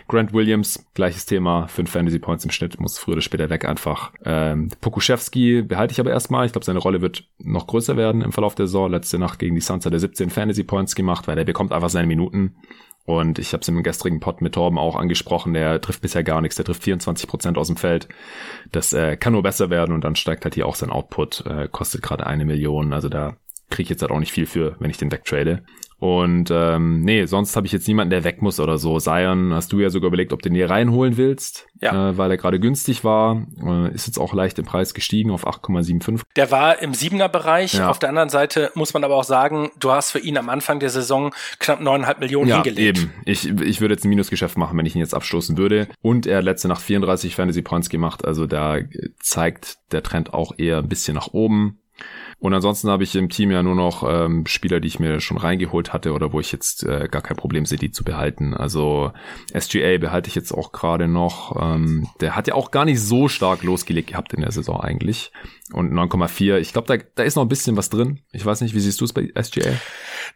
[0.09, 4.08] Grant Williams, gleiches Thema, fünf Fantasy Points im Schnitt, muss früher oder später weg einfach.
[4.25, 6.47] Ähm, Pokuschewski behalte ich aber erstmal.
[6.47, 8.91] Ich glaube, seine Rolle wird noch größer werden im Verlauf der Saison.
[8.91, 11.91] Letzte Nacht gegen die Suns hat er 17 Fantasy Points gemacht, weil er bekommt einfach
[11.91, 12.57] seine Minuten.
[13.05, 16.43] Und ich habe es im gestrigen Pod mit Torben auch angesprochen, der trifft bisher gar
[16.43, 18.07] nichts, der trifft 24 Prozent aus dem Feld.
[18.71, 21.69] Das äh, kann nur besser werden und dann steigt halt hier auch sein Output, äh,
[21.73, 22.93] kostet gerade eine Million.
[22.93, 23.37] Also da
[23.71, 25.63] kriege ich jetzt halt auch nicht viel für, wenn ich den wegtrade.
[26.01, 29.01] Und ähm, nee, sonst habe ich jetzt niemanden, der weg muss oder so.
[29.01, 32.11] Zion hast du ja sogar überlegt, ob du den hier reinholen willst, ja.
[32.11, 33.45] äh, weil er gerade günstig war.
[33.61, 36.23] Äh, ist jetzt auch leicht im Preis gestiegen auf 8,75.
[36.37, 37.75] Der war im Siebener-Bereich.
[37.75, 37.89] Ja.
[37.89, 40.79] Auf der anderen Seite muss man aber auch sagen, du hast für ihn am Anfang
[40.79, 42.99] der Saison knapp neuneinhalb Millionen ja, hingelegt.
[42.99, 43.13] eben.
[43.25, 45.89] Ich, ich würde jetzt ein Minusgeschäft machen, wenn ich ihn jetzt abstoßen würde.
[46.01, 48.25] Und er hat letzte Nacht 34 Fantasy Points gemacht.
[48.25, 48.79] Also da
[49.19, 51.81] zeigt der Trend auch eher ein bisschen nach oben.
[52.41, 55.39] Und ansonsten habe ich im Team ja nur noch ähm, Spieler, die ich mir schon
[55.39, 58.55] reingeholt hatte oder wo ich jetzt äh, gar kein Problem sehe, die zu behalten.
[58.55, 59.13] Also
[59.59, 61.61] SGA behalte ich jetzt auch gerade noch.
[61.61, 65.33] Ähm, der hat ja auch gar nicht so stark losgelegt gehabt in der Saison eigentlich.
[65.73, 68.21] Und 9,4, ich glaube, da, da ist noch ein bisschen was drin.
[68.31, 69.73] Ich weiß nicht, wie siehst du es bei SGA?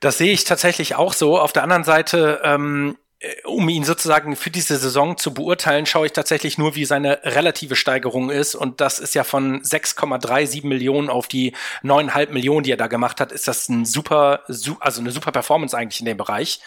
[0.01, 1.39] Das sehe ich tatsächlich auch so.
[1.39, 3.02] Auf der anderen Seite, ähm, äh,
[3.45, 7.77] um ihn sozusagen für diese Saison zu beurteilen, schaue ich tatsächlich nur, wie seine relative
[7.77, 8.55] Steigerung ist.
[8.55, 11.53] Und das ist ja von 6,37 Millionen auf die
[11.85, 14.41] 9,5 Millionen, die er da gemacht hat, ist das ein super,
[14.81, 16.61] also eine super Performance eigentlich in dem Bereich.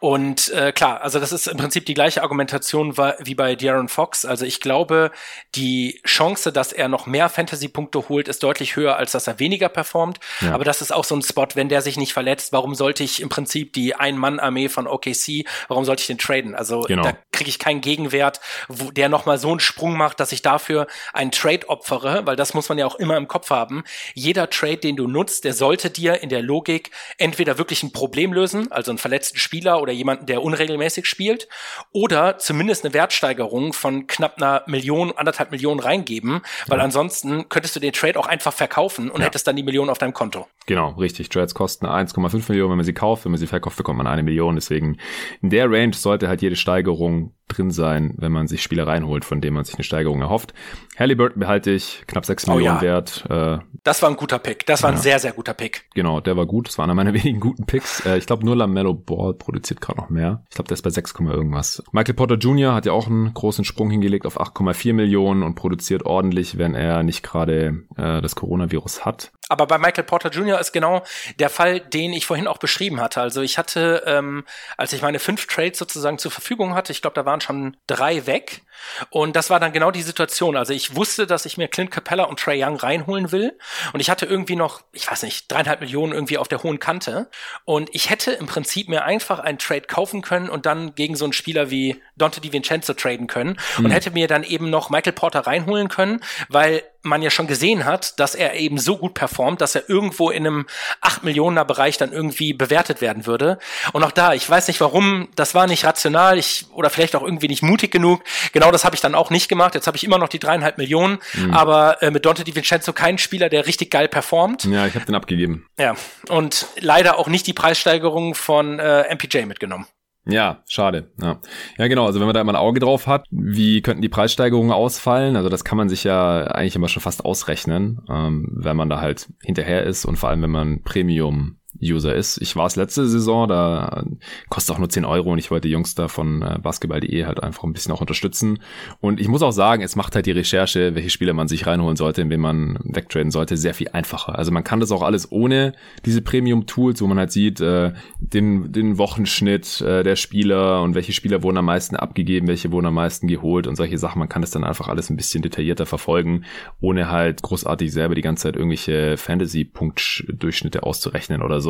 [0.00, 4.24] Und äh, klar, also das ist im Prinzip die gleiche Argumentation wie bei Darren Fox.
[4.26, 5.12] Also ich glaube,
[5.54, 9.70] die Chance, dass er noch mehr Fantasy-Punkte holt, ist deutlich höher, als dass er weniger
[9.70, 10.20] performt.
[10.40, 10.52] Ja.
[10.52, 13.22] Aber das ist auch so ein Spot, wenn der sich nicht verletzt, warum sollte ich
[13.22, 16.54] im Prinzip die Ein-Mann-Armee von OKC, warum sollte ich den traden?
[16.54, 17.02] Also Genau.
[17.04, 20.86] da kriege ich keinen Gegenwert, wo der nochmal so einen Sprung macht, dass ich dafür
[21.14, 23.84] einen Trade opfere, weil das muss man ja auch immer im Kopf haben.
[24.14, 28.32] Jeder Trade, den du nutzt, der sollte dir in der Logik entweder wirklich ein Problem
[28.32, 31.48] lösen, also einen verletzten Spieler oder jemanden, der unregelmäßig spielt,
[31.92, 37.80] oder zumindest eine Wertsteigerung von knapp einer Million, anderthalb Millionen reingeben, weil ansonsten könntest du
[37.80, 39.26] den Trade auch einfach verkaufen und Ja.
[39.26, 40.46] hättest dann die Million auf deinem Konto.
[40.66, 41.28] Genau, richtig.
[41.28, 43.24] Trades kosten 1,5 Millionen, wenn man sie kauft.
[43.24, 44.56] Wenn man sie verkauft, bekommt man eine Million.
[44.56, 44.98] Deswegen
[45.42, 49.40] in der Range sollte halt jede Steigerung drin sein, wenn man sich Spieler reinholt, von
[49.40, 50.52] denen man sich eine Steigerung erhofft.
[50.98, 52.82] Halliburton behalte ich, knapp 6 Oh Millionen ja.
[52.82, 53.24] wert.
[53.30, 54.66] Äh, Das war ein guter Pick.
[54.66, 55.02] Das war ein Ja.
[55.02, 55.84] sehr, sehr guter Pick.
[55.94, 56.66] genau, der war gut.
[56.66, 58.04] Das war einer meiner wenigen guten Picks.
[58.04, 60.42] Äh, ich glaube, nur Lamello Ball produziert gerade noch mehr.
[60.50, 61.84] Ich glaube, der ist bei 6, irgendwas.
[61.92, 62.74] Michael Porter Jr.
[62.74, 67.04] hat ja auch einen großen Sprung hingelegt auf 8,4 Millionen und produziert ordentlich, wenn er
[67.04, 69.30] nicht gerade äh, das Coronavirus hat.
[69.48, 70.58] Aber bei Michael Porter Jr.
[70.58, 71.02] ist genau
[71.38, 73.20] der Fall, den ich vorhin auch beschrieben hatte.
[73.20, 74.42] Also ich hatte, ähm,
[74.76, 78.26] als ich meine fünf Trades sozusagen zur Verfügung hatte, ich glaube, da waren schon drei
[78.26, 78.62] weg.
[79.08, 80.56] Und das war dann genau die Situation.
[80.56, 83.58] Also ich wusste, dass ich mir Clint Capella und Trey Young reinholen will.
[83.94, 87.30] Und ich hatte irgendwie noch, ich weiß nicht, dreieinhalb Millionen irgendwie auf der hohen Kante.
[87.64, 91.24] Und ich hätte im Prinzip mir einfach einen Trade kaufen können und dann gegen so
[91.24, 93.58] einen Spieler wie Dante DiVincenzo traden können.
[93.78, 97.84] Und hätte mir dann eben noch Michael Porter reinholen können, weil man ja schon gesehen
[97.84, 100.66] hat, dass er eben so gut performt, dass er irgendwo in einem
[101.00, 103.58] 8 Millioner Bereich dann irgendwie bewertet werden würde.
[103.92, 107.22] Und auch da, ich weiß nicht warum, das war nicht rational, ich, oder vielleicht auch
[107.22, 108.22] irgendwie nicht mutig genug.
[108.52, 109.74] Genau das habe ich dann auch nicht gemacht.
[109.74, 111.18] Jetzt habe ich immer noch die dreieinhalb Millionen,
[111.52, 114.64] aber äh, mit Dante DiVincenzo kein Spieler, der richtig geil performt.
[114.64, 115.66] Ja, ich habe den abgegeben.
[115.78, 115.94] Ja,
[116.28, 119.86] und leider auch nicht die Preissteigerung von äh, MPJ mitgenommen.
[120.28, 121.10] Ja, schade.
[121.20, 121.38] Ja.
[121.78, 122.06] ja, genau.
[122.06, 125.36] Also wenn man da immer ein Auge drauf hat, wie könnten die Preissteigerungen ausfallen?
[125.36, 129.00] Also das kann man sich ja eigentlich immer schon fast ausrechnen, ähm, wenn man da
[129.00, 132.38] halt hinterher ist und vor allem, wenn man Premium User ist.
[132.40, 134.04] Ich war es letzte Saison, da
[134.48, 137.42] kostet auch nur 10 Euro und ich wollte die Jungs da von äh, basketball.de halt
[137.42, 138.58] einfach ein bisschen auch unterstützen.
[139.00, 141.96] Und ich muss auch sagen, es macht halt die Recherche, welche Spieler man sich reinholen
[141.96, 144.38] sollte, in wen man wegtraden sollte, sehr viel einfacher.
[144.38, 145.72] Also man kann das auch alles ohne
[146.04, 151.12] diese Premium-Tools, wo man halt sieht, äh, den, den Wochenschnitt äh, der Spieler und welche
[151.12, 154.18] Spieler wurden am meisten abgegeben, welche wurden am meisten geholt und solche Sachen.
[154.18, 156.44] Man kann das dann einfach alles ein bisschen detaillierter verfolgen,
[156.80, 161.65] ohne halt großartig selber die ganze Zeit irgendwelche Fantasy-Punkt-Durchschnitte auszurechnen oder so.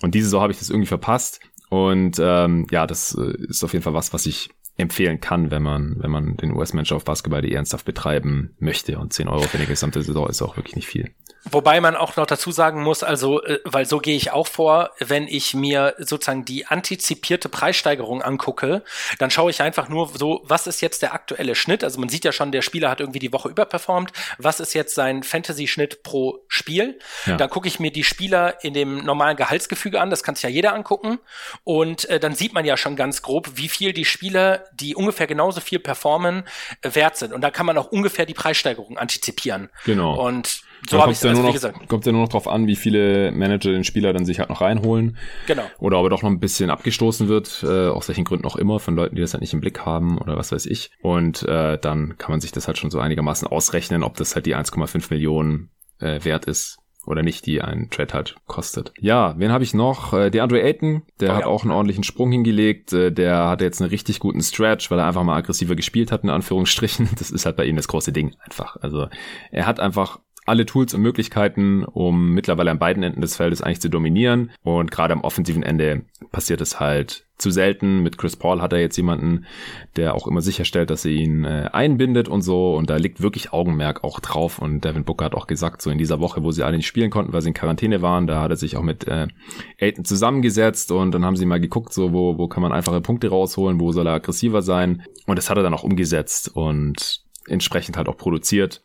[0.00, 1.40] Und diese Saison habe ich das irgendwie verpasst.
[1.70, 4.50] Und ähm, ja, das äh, ist auf jeden Fall was, was ich
[4.82, 8.98] empfehlen kann, wenn man, wenn man den US-Mensch auf Basketball ernsthaft betreiben möchte.
[8.98, 11.14] Und 10 Euro für eine gesamte Saison ist auch wirklich nicht viel.
[11.50, 14.90] Wobei man auch noch dazu sagen muss, also, äh, weil so gehe ich auch vor,
[15.00, 18.84] wenn ich mir sozusagen die antizipierte Preissteigerung angucke,
[19.18, 21.82] dann schaue ich einfach nur so, was ist jetzt der aktuelle Schnitt?
[21.82, 24.12] Also man sieht ja schon, der Spieler hat irgendwie die Woche überperformt.
[24.38, 27.00] Was ist jetzt sein Fantasy-Schnitt pro Spiel?
[27.26, 27.36] Ja.
[27.36, 30.50] Dann gucke ich mir die Spieler in dem normalen Gehaltsgefüge an, das kann sich ja
[30.50, 31.18] jeder angucken.
[31.64, 35.26] Und äh, dann sieht man ja schon ganz grob, wie viel die Spieler, die ungefähr
[35.26, 36.44] genauso viel performen,
[36.82, 37.32] äh, wert sind.
[37.32, 39.70] Und da kann man auch ungefähr die Preissteigerung antizipieren.
[39.84, 40.26] Genau.
[40.26, 41.88] Und so habe ich ja also, wie noch, gesagt.
[41.88, 44.60] kommt ja nur noch drauf an, wie viele Manager den Spieler dann sich halt noch
[44.60, 45.16] reinholen.
[45.46, 45.62] Genau.
[45.78, 48.80] Oder ob er doch noch ein bisschen abgestoßen wird, äh, aus welchen Gründen auch immer,
[48.80, 50.90] von Leuten, die das halt nicht im Blick haben oder was weiß ich.
[51.00, 54.46] Und äh, dann kann man sich das halt schon so einigermaßen ausrechnen, ob das halt
[54.46, 58.92] die 1,5 Millionen äh, wert ist oder nicht, die ein Trade halt kostet.
[58.98, 60.12] Ja, wen habe ich noch?
[60.12, 61.46] Äh, DeAndre Ayton, der Oh hat ja.
[61.46, 62.92] auch einen ordentlichen Sprung hingelegt.
[62.92, 66.24] Äh, der hatte jetzt einen richtig guten Stretch, weil er einfach mal aggressiver gespielt hat,
[66.24, 67.10] in Anführungsstrichen.
[67.22, 68.76] Das ist halt bei ihm das große Ding einfach.
[68.80, 69.08] Also
[69.52, 73.80] er hat einfach alle Tools und Möglichkeiten, um mittlerweile an beiden Enden des Feldes eigentlich
[73.80, 74.50] zu dominieren.
[74.62, 78.02] Und gerade am offensiven Ende passiert es halt zu selten.
[78.02, 79.44] Mit Chris Paul hat er jetzt jemanden,
[79.96, 82.74] der auch immer sicherstellt, dass er ihn äh, einbindet und so.
[82.74, 84.58] Und da liegt wirklich Augenmerk auch drauf.
[84.58, 87.10] Und Devin Booker hat auch gesagt, so in dieser Woche, wo sie alle nicht spielen
[87.10, 89.26] konnten, weil sie in Quarantäne waren, da hat er sich auch mit äh,
[89.80, 93.28] Aiton zusammengesetzt und dann haben sie mal geguckt, so wo, wo kann man einfache Punkte
[93.28, 95.02] rausholen, wo soll er aggressiver sein.
[95.26, 98.82] Und das hat er dann auch umgesetzt und entsprechend halt auch produziert.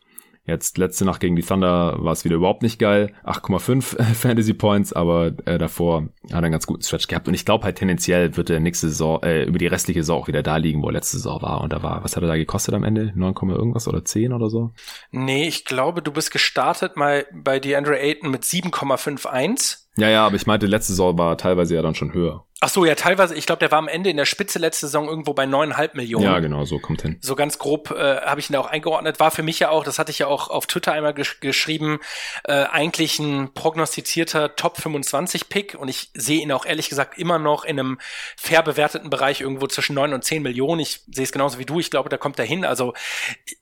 [0.48, 3.12] Jetzt letzte Nacht gegen die Thunder war es wieder überhaupt nicht geil.
[3.22, 7.28] 8,5 Fantasy Points, aber äh, davor hat er einen ganz guten Stretch gehabt.
[7.28, 10.28] Und ich glaube halt tendenziell wird er nächste Saison, äh, über die restliche Saison auch
[10.28, 11.60] wieder da liegen, wo er letzte Saison war.
[11.60, 13.12] Und da war, was hat er da gekostet am Ende?
[13.14, 14.70] 9, irgendwas oder 10 oder so?
[15.10, 19.88] Nee, ich glaube, du bist gestartet mal bei DeAndre Ayton mit 7,51.
[19.98, 22.46] Ja, ja, aber ich meinte, letzte Saison war teilweise ja dann schon höher.
[22.60, 25.06] Ach so, ja, teilweise, ich glaube, der war am Ende in der Spitze letzte Saison
[25.06, 26.24] irgendwo bei neuneinhalb Millionen.
[26.24, 27.16] Ja, genau, so kommt hin.
[27.20, 29.20] So ganz grob äh, habe ich ihn da auch eingeordnet.
[29.20, 32.00] War für mich ja auch, das hatte ich ja auch auf Twitter einmal gesch geschrieben,
[32.42, 37.38] äh, eigentlich ein prognostizierter Top 25 Pick und ich sehe ihn auch ehrlich gesagt immer
[37.38, 38.00] noch in einem
[38.36, 40.80] fair bewerteten Bereich irgendwo zwischen neun und zehn Millionen.
[40.80, 41.78] Ich sehe es genauso wie du.
[41.78, 42.64] Ich glaube, da kommt er hin.
[42.64, 42.92] Also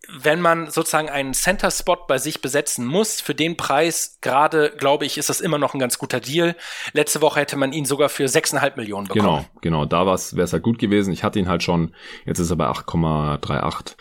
[0.08, 5.04] wenn man sozusagen einen Center Spot bei sich besetzen muss, für den Preis gerade, glaube
[5.04, 6.56] ich, ist das immer noch ein ganz guter Deal.
[6.94, 9.44] Letzte Woche hätte man ihn sogar für sechseinhalb Millionen Millionen bekommen.
[9.60, 9.84] Genau, genau.
[9.84, 11.12] Da wäre es halt gut gewesen.
[11.12, 11.92] Ich hatte ihn halt schon.
[12.24, 13.96] Jetzt ist er bei 8,38.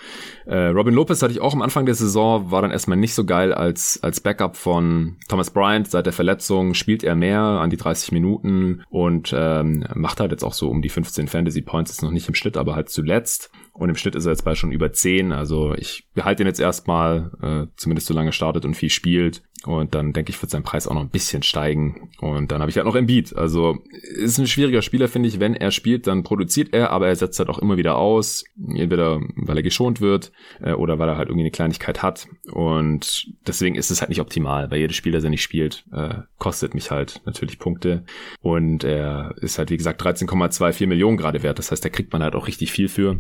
[0.46, 3.26] Äh, Robin Lopez hatte ich auch am Anfang der Saison, war dann erstmal nicht so
[3.26, 5.90] geil als, als Backup von Thomas Bryant.
[5.90, 10.44] Seit der Verletzung spielt er mehr an die 30 Minuten und ähm, macht halt jetzt
[10.44, 11.92] auch so um die 15 Fantasy Points.
[11.92, 13.52] Ist noch nicht im Schnitt, aber halt zuletzt.
[13.78, 15.34] Und im Schnitt ist er jetzt bei schon über 10.
[15.34, 19.44] Also ich behalte ihn jetzt erstmal, äh, zumindest solange startet und viel spielt.
[19.66, 22.10] Und dann denke ich, wird sein Preis auch noch ein bisschen steigen.
[22.20, 23.36] Und dann habe ich halt noch Embiid.
[23.36, 23.80] Also
[24.16, 25.42] ist ein schwieriger Spieler, finde ich.
[25.42, 28.46] Wenn er spielt, dann produziert er, aber er setzt halt auch immer wieder aus.
[28.58, 32.28] Entweder weil er geschont wird äh, oder weil er halt irgendwie eine Kleinigkeit hat.
[32.50, 36.20] Und deswegen ist es halt nicht optimal, weil jedes Spiel, das er nicht spielt, äh,
[36.38, 38.06] kostet mich halt natürlich Punkte.
[38.40, 41.60] Und er ist halt, wie gesagt, 13,24 Millionen gerade wert.
[41.60, 43.20] Das heißt, da kriegt man halt auch richtig viel für.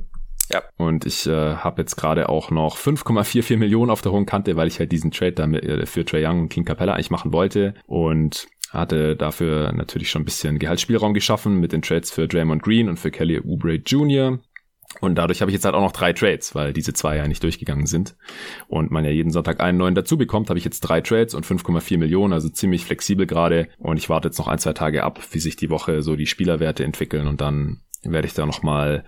[0.52, 0.62] Ja.
[0.78, 4.68] Und ich äh, habe jetzt gerade auch noch 5,44 Millionen auf der hohen Kante, weil
[4.68, 7.74] ich halt diesen Trade damit äh, für Trey Young und King Capella eigentlich machen wollte.
[7.88, 12.89] Und hatte dafür natürlich schon ein bisschen Gehaltsspielraum geschaffen mit den Trades für Draymond Green
[12.89, 14.39] und für Kelly Oubre Jr.
[15.02, 17.43] Und dadurch habe ich jetzt halt auch noch drei Trades, weil diese zwei ja nicht
[17.43, 18.16] durchgegangen sind.
[18.68, 21.46] Und man ja jeden Sonntag einen neuen dazu bekommt, habe ich jetzt drei Trades und
[21.46, 23.68] 5,4 Millionen, also ziemlich flexibel gerade.
[23.78, 26.28] Und ich warte jetzt noch ein, zwei Tage ab, wie sich die Woche so die
[26.28, 27.82] Spielerwerte entwickeln und dann
[28.12, 29.03] werde ich da nochmal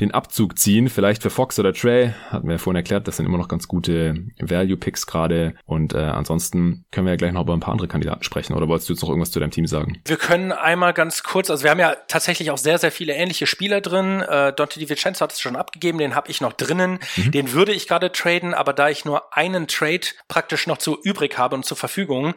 [0.00, 0.88] den Abzug ziehen.
[0.88, 2.12] Vielleicht für Fox oder Trey.
[2.30, 5.54] Hatten wir ja vorhin erklärt, das sind immer noch ganz gute Value-Picks gerade.
[5.64, 8.54] Und äh, ansonsten können wir ja gleich noch über ein paar andere Kandidaten sprechen.
[8.54, 10.00] Oder wolltest du jetzt noch irgendwas zu deinem Team sagen?
[10.04, 13.46] Wir können einmal ganz kurz, also wir haben ja tatsächlich auch sehr, sehr viele ähnliche
[13.46, 14.20] Spieler drin.
[14.20, 16.98] Äh, Dante DiVincenzo hat es schon abgegeben, den habe ich noch drinnen.
[17.16, 17.30] Mhm.
[17.32, 21.38] Den würde ich gerade traden, aber da ich nur einen Trade praktisch noch zu übrig
[21.38, 22.34] habe und zur Verfügung,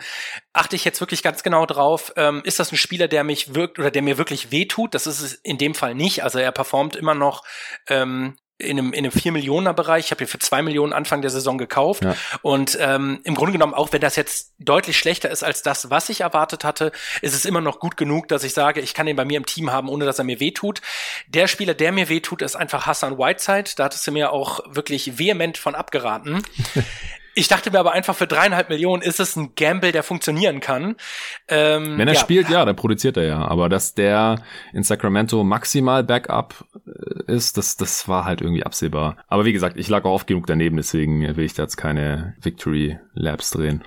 [0.53, 3.79] achte ich jetzt wirklich ganz genau drauf, ähm, ist das ein Spieler, der mich wirkt
[3.79, 4.93] oder der mir wirklich wehtut?
[4.93, 6.04] Das ist es in dem Fall nicht.
[6.23, 7.43] Also er performt immer noch
[7.87, 10.05] ähm, in einem, in einem 4 Millioner Bereich.
[10.05, 12.05] Ich habe ihn für 2 Millionen Anfang der Saison gekauft.
[12.05, 12.15] Ja.
[12.41, 16.07] Und ähm, im Grunde genommen, auch wenn das jetzt deutlich schlechter ist als das, was
[16.07, 19.17] ich erwartet hatte, ist es immer noch gut genug, dass ich sage, ich kann ihn
[19.17, 20.81] bei mir im Team haben, ohne dass er mir wehtut.
[21.27, 23.71] Der Spieler, der mir wehtut, ist einfach Hassan Whiteside.
[23.75, 26.41] Da hattest du mir auch wirklich vehement von abgeraten.
[27.37, 30.95] Ich dachte mir aber einfach, für dreieinhalb Millionen ist es ein Gamble, der funktionieren kann.
[31.49, 32.19] Ähm, Wenn er ja.
[32.19, 33.45] spielt, ja, dann produziert er ja.
[33.45, 39.17] Aber dass der in Sacramento maximal Backup äh, ist, das, das war halt irgendwie absehbar.
[39.27, 42.35] Aber wie gesagt, ich lag auch oft genug daneben, deswegen will ich da jetzt keine
[42.41, 43.83] Victory Labs drehen.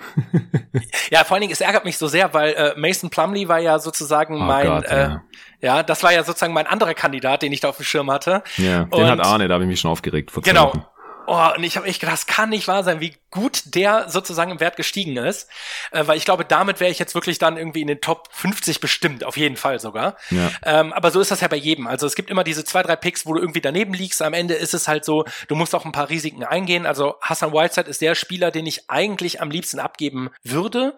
[1.11, 3.79] ja, vor allen Dingen, es ärgert mich so sehr, weil äh, Mason Plumley war ja
[3.79, 5.23] sozusagen oh mein, Gott, äh, ja.
[5.63, 5.83] ja.
[5.83, 8.43] das war ja sozusagen mein anderer Kandidat, den ich da auf dem Schirm hatte.
[8.59, 10.31] Ja, den Und, hat Arne, da habe ich mich schon aufgeregt.
[10.31, 10.73] Vor genau.
[11.31, 14.51] Oh, und ich habe echt gedacht, das kann nicht wahr sein, wie gut der sozusagen
[14.51, 15.49] im Wert gestiegen ist.
[15.91, 18.81] Äh, weil ich glaube, damit wäre ich jetzt wirklich dann irgendwie in den Top 50
[18.81, 20.17] bestimmt, auf jeden Fall sogar.
[20.31, 20.51] Ja.
[20.65, 21.87] Ähm, aber so ist das ja bei jedem.
[21.87, 24.23] Also es gibt immer diese zwei, drei Picks, wo du irgendwie daneben liegst.
[24.23, 26.87] Am Ende ist es halt so, du musst auch ein paar Risiken eingehen.
[26.87, 30.97] Also Hassan Whiteside ist der Spieler, den ich eigentlich am liebsten abgeben würde.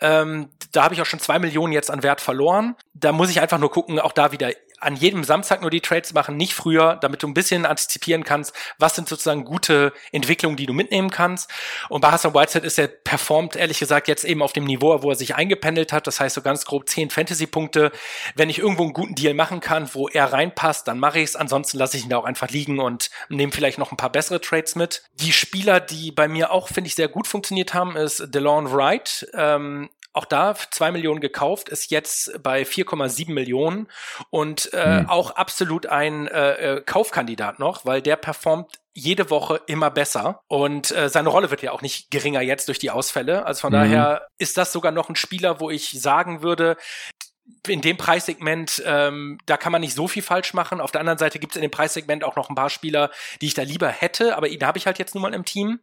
[0.00, 2.74] Ähm, da habe ich auch schon zwei Millionen jetzt an Wert verloren.
[2.94, 4.50] Da muss ich einfach nur gucken, auch da wieder
[4.80, 8.54] an jedem Samstag nur die Trades machen, nicht früher, damit du ein bisschen antizipieren kannst,
[8.78, 11.50] was sind sozusagen gute Entwicklungen, die du mitnehmen kannst.
[11.88, 15.10] Und bei Hassan Whiteside ist er performt, ehrlich gesagt, jetzt eben auf dem Niveau, wo
[15.10, 16.06] er sich eingependelt hat.
[16.06, 17.92] Das heißt so ganz grob zehn Fantasy-Punkte.
[18.34, 21.36] Wenn ich irgendwo einen guten Deal machen kann, wo er reinpasst, dann mache ich es.
[21.36, 24.40] Ansonsten lasse ich ihn da auch einfach liegen und nehme vielleicht noch ein paar bessere
[24.40, 25.02] Trades mit.
[25.14, 29.26] Die Spieler, die bei mir auch, finde ich, sehr gut funktioniert haben, ist DeLon Wright.
[29.34, 33.88] Ähm, auch da zwei Millionen gekauft, ist jetzt bei 4,7 Millionen
[34.30, 35.08] und äh, hm.
[35.08, 40.90] auch absolut ein äh, äh, Kaufkandidat noch, weil der performt jede Woche immer besser und
[40.90, 43.46] äh, seine Rolle wird ja auch nicht geringer jetzt durch die Ausfälle.
[43.46, 43.76] Also von mhm.
[43.76, 46.76] daher ist das sogar noch ein Spieler, wo ich sagen würde,
[47.66, 50.80] in dem Preissegment, ähm, da kann man nicht so viel falsch machen.
[50.80, 53.46] Auf der anderen Seite gibt es in dem Preissegment auch noch ein paar Spieler, die
[53.46, 55.80] ich da lieber hätte, aber ihn habe ich halt jetzt nun mal im Team.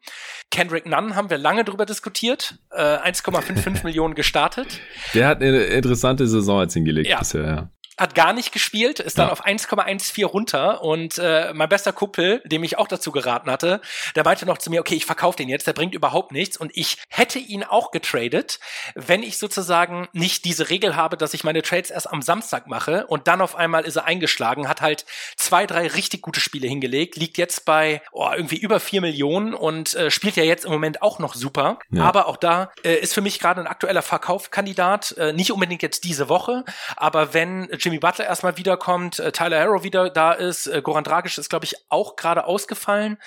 [0.52, 2.58] Kendrick Nunn haben wir lange drüber diskutiert.
[2.72, 4.80] Äh, 1,55 Millionen gestartet.
[5.14, 7.20] Der hat eine interessante Saison jetzt hingelegt ja.
[7.20, 9.32] bisher, ja hat gar nicht gespielt, ist dann ja.
[9.32, 13.82] auf 1,14 runter und äh, mein bester Kumpel, dem ich auch dazu geraten hatte,
[14.16, 16.72] der meinte noch zu mir, okay, ich verkaufe den jetzt, der bringt überhaupt nichts und
[16.76, 18.60] ich hätte ihn auch getradet,
[18.96, 23.08] wenn ich sozusagen nicht diese Regel habe, dass ich meine Trades erst am Samstag mache
[23.08, 25.06] und dann auf einmal ist er eingeschlagen, hat halt
[25.38, 29.96] zwei, drei richtig gute Spiele hingelegt, liegt jetzt bei oh, irgendwie über vier Millionen und
[29.96, 32.04] äh, spielt ja jetzt im Moment auch noch super, ja.
[32.04, 36.04] aber auch da äh, ist für mich gerade ein aktueller Verkaufkandidat, äh, nicht unbedingt jetzt
[36.04, 36.66] diese Woche,
[36.98, 41.38] aber wenn Jimmy Butler erstmal wiederkommt, äh, Tyler Harrow wieder da ist, äh, Goran Dragic
[41.38, 43.18] ist, glaube ich, auch gerade ausgefallen.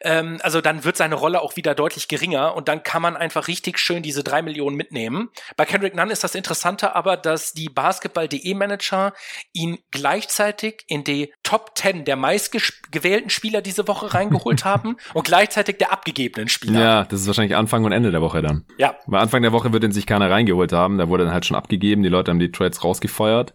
[0.00, 3.46] Ähm, also dann wird seine Rolle auch wieder deutlich geringer und dann kann man einfach
[3.46, 5.28] richtig schön diese drei Millionen mitnehmen.
[5.56, 9.12] Bei Kendrick Nunn ist das Interessante aber, dass die Basketball.de Manager
[9.52, 15.76] ihn gleichzeitig in die Top 10 der meistgewählten Spieler diese Woche reingeholt haben und gleichzeitig
[15.76, 16.80] der abgegebenen Spieler.
[16.80, 18.64] Ja, das ist wahrscheinlich Anfang und Ende der Woche dann.
[18.78, 18.96] Ja.
[19.06, 21.56] Bei Anfang der Woche wird ihn sich keiner reingeholt haben, da wurde dann halt schon
[21.56, 23.54] abgegeben, die Leute haben die Trades rausgefeuert.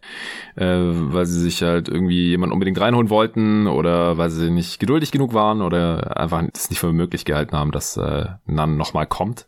[0.56, 5.12] Äh, weil sie sich halt irgendwie jemand unbedingt reinholen wollten oder weil sie nicht geduldig
[5.12, 9.48] genug waren oder einfach es nicht für möglich gehalten haben, dass äh, Nan nochmal kommt.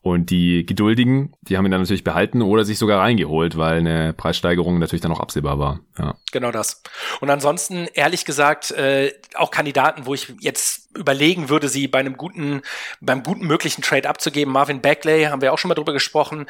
[0.00, 4.12] Und die Geduldigen, die haben ihn dann natürlich behalten oder sich sogar reingeholt, weil eine
[4.12, 5.80] Preissteigerung natürlich dann auch absehbar war.
[5.98, 6.14] Ja.
[6.32, 6.82] Genau das.
[7.20, 12.16] Und ansonsten, ehrlich gesagt, äh, auch Kandidaten, wo ich jetzt überlegen würde, sie bei einem
[12.16, 12.62] guten,
[13.00, 14.52] beim guten möglichen Trade abzugeben.
[14.52, 16.46] Marvin Bagley, haben wir auch schon mal drüber gesprochen,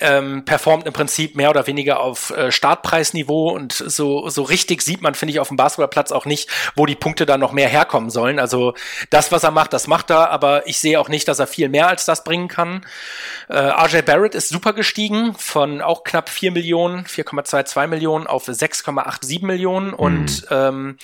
[0.00, 5.02] ähm, performt im Prinzip mehr oder weniger auf äh, Startpreisniveau und so, so richtig sieht
[5.02, 8.10] man, finde ich, auf dem Basketballplatz auch nicht, wo die Punkte dann noch mehr herkommen
[8.10, 8.38] sollen.
[8.38, 8.74] Also
[9.10, 11.68] das, was er macht, das macht er, aber ich sehe auch nicht, dass er viel
[11.68, 12.86] mehr als das bringen kann.
[13.48, 19.44] Äh, RJ Barrett ist super gestiegen von auch knapp 4 Millionen, 4,22 Millionen auf 6,87
[19.44, 19.94] Millionen mhm.
[19.94, 20.96] und ähm,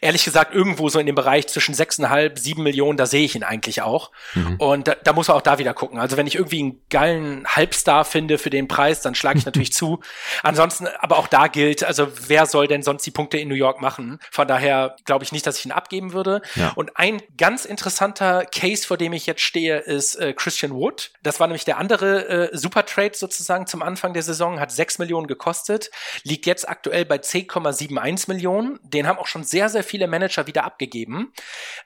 [0.00, 3.44] ehrlich gesagt irgendwo so in dem Bereich zwischen 6,5 sieben Millionen, da sehe ich ihn
[3.44, 4.10] eigentlich auch.
[4.34, 4.56] Mhm.
[4.56, 5.98] Und da, da muss er auch da wieder gucken.
[5.98, 9.72] Also wenn ich irgendwie einen geilen Halbstar finde für den Preis, dann schlage ich natürlich
[9.72, 10.00] zu.
[10.42, 13.80] Ansonsten, aber auch da gilt, also wer soll denn sonst die Punkte in New York
[13.80, 14.18] machen?
[14.30, 16.42] Von daher glaube ich nicht, dass ich ihn abgeben würde.
[16.54, 16.72] Ja.
[16.74, 21.12] Und ein ganz interessanter Case, vor dem ich jetzt stehe, ist äh, Christian Wood.
[21.22, 24.98] Das war nämlich der andere äh, Super Trade sozusagen zum Anfang der Saison, hat sechs
[24.98, 25.90] Millionen gekostet,
[26.22, 28.78] liegt jetzt aktuell bei 10,71 Millionen.
[28.82, 31.32] Den haben auch schon sehr, sehr viele Manager wieder abgegeben.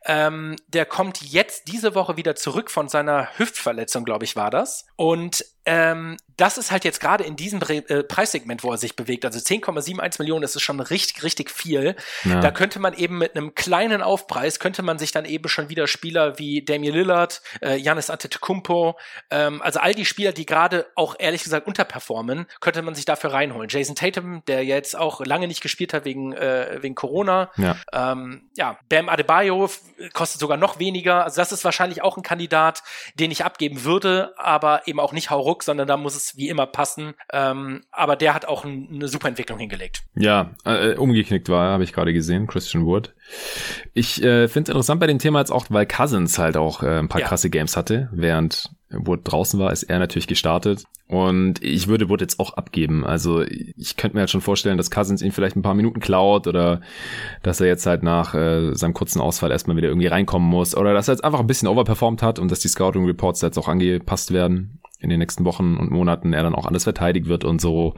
[0.04, 4.50] Ähm, ähm, der kommt jetzt diese Woche wieder zurück von seiner Hüftverletzung, glaube ich, war
[4.50, 4.86] das.
[4.96, 8.96] Und ähm, das ist halt jetzt gerade in diesem Pre äh, Preissegment, wo er sich
[8.96, 9.24] bewegt.
[9.24, 11.96] Also 10,71 Millionen, das ist schon richtig, richtig viel.
[12.24, 12.40] Ja.
[12.40, 15.86] Da könnte man eben mit einem kleinen Aufpreis, könnte man sich dann eben schon wieder
[15.86, 18.98] Spieler wie Damian Lillard, äh, Giannis Antetokounmpo,
[19.30, 23.32] ähm, also all die Spieler, die gerade auch ehrlich gesagt unterperformen, könnte man sich dafür
[23.32, 23.68] reinholen.
[23.68, 27.50] Jason Tatum, der jetzt auch lange nicht gespielt hat wegen, äh, wegen Corona.
[27.56, 27.76] Ja.
[27.92, 29.70] Ähm, ja, Bam Adebayo
[30.12, 31.24] kostet sogar noch weniger.
[31.24, 32.82] Also das ist wahrscheinlich auch ein Kandidat,
[33.14, 36.66] den ich abgeben würde, aber eben auch nicht hauruck, sondern da muss es wie immer
[36.66, 37.14] passen.
[37.32, 40.02] Ähm, aber der hat auch ein, eine super Entwicklung hingelegt.
[40.14, 43.14] Ja, äh, umgeknickt war, habe ich gerade gesehen, Christian Wood.
[43.92, 46.98] Ich äh, finde es interessant bei dem Thema jetzt auch, weil Cousins halt auch äh,
[46.98, 47.28] ein paar ja.
[47.28, 50.84] krasse Games hatte, während Wood draußen war, ist er natürlich gestartet.
[51.06, 53.04] Und ich würde Wood jetzt auch abgeben.
[53.04, 56.46] Also ich könnte mir halt schon vorstellen, dass Cousins ihn vielleicht ein paar Minuten klaut
[56.46, 56.80] oder
[57.42, 60.94] dass er jetzt halt nach äh, seinem kurzen Ausfall erstmal wieder irgendwie reinkommen muss oder
[60.94, 63.68] dass er jetzt einfach ein bisschen overperformt hat und dass die Scouting Reports jetzt auch
[63.68, 67.60] angepasst werden in den nächsten Wochen und Monaten er dann auch alles verteidigt wird und
[67.60, 67.94] so.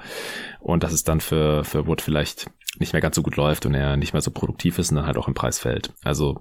[0.61, 2.51] Und dass es dann für, für Wood vielleicht
[2.81, 5.07] nicht mehr ganz so gut läuft und er nicht mehr so produktiv ist und dann
[5.07, 5.93] halt auch im Preis fällt.
[6.05, 6.41] Also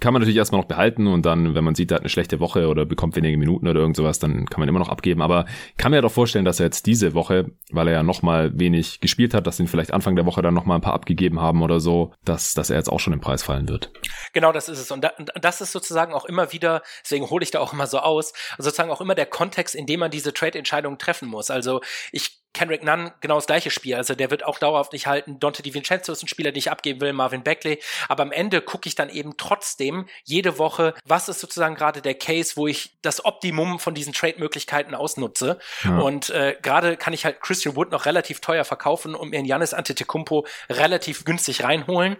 [0.00, 2.40] kann man natürlich erstmal noch behalten und dann, wenn man sieht, er hat eine schlechte
[2.40, 5.22] Woche oder bekommt wenige Minuten oder irgend sowas, dann kann man immer noch abgeben.
[5.22, 5.46] Aber
[5.76, 9.34] kann mir doch vorstellen, dass er jetzt diese Woche, weil er ja nochmal wenig gespielt
[9.34, 12.12] hat, dass ihn vielleicht Anfang der Woche dann nochmal ein paar abgegeben haben oder so,
[12.24, 13.90] dass, dass er jetzt auch schon im Preis fallen wird.
[14.32, 14.90] Genau, das ist es.
[14.90, 17.86] Und, da, und das ist sozusagen auch immer wieder, deswegen hole ich da auch immer
[17.86, 21.50] so aus, sozusagen auch immer der Kontext, in dem man diese Trade-Entscheidungen treffen muss.
[21.50, 21.80] Also
[22.12, 23.94] ich Kendrick Nunn genau das gleiche Spiel.
[23.94, 25.38] Also der wird auch dauerhaft nicht halten.
[25.38, 27.78] Dante DiVincenzo ist ein Spieler, den ich abgeben will, Marvin Beckley.
[28.08, 32.14] Aber am Ende gucke ich dann eben trotzdem jede Woche, was ist sozusagen gerade der
[32.14, 35.60] Case, wo ich das Optimum von diesen Trade-Möglichkeiten ausnutze.
[35.84, 35.98] Ja.
[35.98, 39.46] Und äh, gerade kann ich halt Christian Wood noch relativ teuer verkaufen und mir einen
[39.46, 42.16] Janis Antetokounmpo relativ günstig reinholen.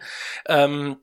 [0.47, 0.99] Ähm,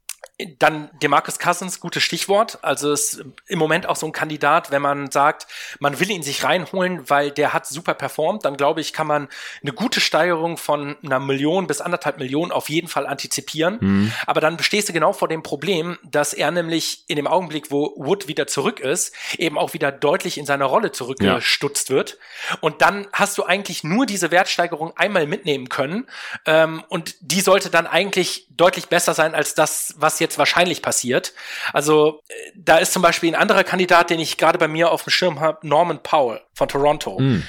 [0.60, 2.60] dann Demarcus Cousins, gutes Stichwort.
[2.62, 5.48] Also ist im Moment auch so ein Kandidat, wenn man sagt,
[5.80, 9.30] man will ihn sich reinholen, weil der hat super performt, dann glaube ich, kann man
[9.62, 13.78] eine gute Steigerung von einer Million bis anderthalb Millionen auf jeden Fall antizipieren.
[13.80, 14.14] Mhm.
[14.26, 17.94] Aber dann bestehst du genau vor dem Problem, dass er nämlich in dem Augenblick, wo
[17.96, 21.96] Wood wieder zurück ist, eben auch wieder deutlich in seiner Rolle zurückgestutzt ja.
[21.96, 22.18] wird.
[22.60, 26.08] Und dann hast du eigentlich nur diese Wertsteigerung einmal mitnehmen können.
[26.46, 31.34] Ähm, und die sollte dann eigentlich deutlich besser sein als das, was jetzt wahrscheinlich passiert.
[31.74, 35.04] Also äh, da ist zum Beispiel ein anderer Kandidat, den ich gerade bei mir auf
[35.04, 37.20] dem Schirm habe, Norman Powell von Toronto.
[37.20, 37.44] Mm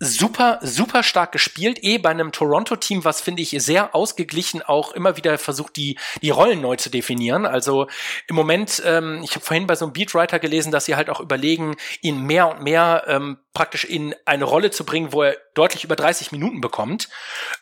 [0.00, 5.16] super, super stark gespielt, eh bei einem Toronto-Team, was finde ich sehr ausgeglichen auch immer
[5.16, 7.46] wieder versucht, die, die Rollen neu zu definieren.
[7.46, 7.88] Also
[8.28, 11.20] im Moment, ähm, ich habe vorhin bei so einem Beatwriter gelesen, dass sie halt auch
[11.20, 15.84] überlegen, ihn mehr und mehr ähm, praktisch in eine Rolle zu bringen, wo er deutlich
[15.84, 17.08] über 30 Minuten bekommt.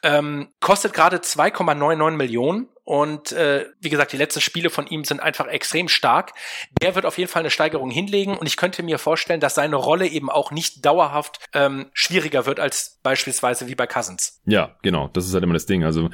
[0.03, 5.19] Ähm, kostet gerade 2,99 Millionen und äh, wie gesagt, die letzten Spiele von ihm sind
[5.19, 6.35] einfach extrem stark.
[6.81, 9.75] Der wird auf jeden Fall eine Steigerung hinlegen und ich könnte mir vorstellen, dass seine
[9.75, 14.41] Rolle eben auch nicht dauerhaft ähm, schwieriger wird als beispielsweise wie bei Cousins.
[14.47, 15.09] Ja, genau.
[15.09, 15.83] Das ist halt immer das Ding.
[15.83, 16.11] Also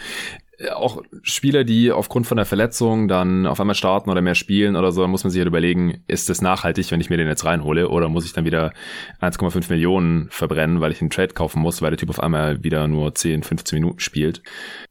[0.74, 4.92] auch Spieler, die aufgrund von der Verletzung dann auf einmal starten oder mehr spielen oder
[4.92, 7.44] so, dann muss man sich halt überlegen, ist das nachhaltig, wenn ich mir den jetzt
[7.44, 8.72] reinhole oder muss ich dann wieder
[9.20, 12.86] 1,5 Millionen verbrennen, weil ich einen Trade kaufen muss, weil der Typ auf einmal wieder
[12.86, 14.42] nur 10, 15 Minuten spielt.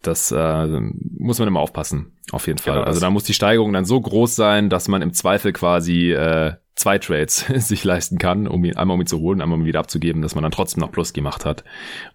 [0.02, 0.68] Das äh,
[1.18, 2.12] muss man immer aufpassen.
[2.32, 2.76] Auf jeden Fall.
[2.76, 6.12] Genau also da muss die Steigerung dann so groß sein, dass man im Zweifel quasi
[6.14, 9.64] äh, zwei Trades sich leisten kann, um ihn einmal um ihn zu holen, einmal um
[9.64, 11.64] ihn wieder abzugeben, dass man dann trotzdem noch Plus gemacht hat.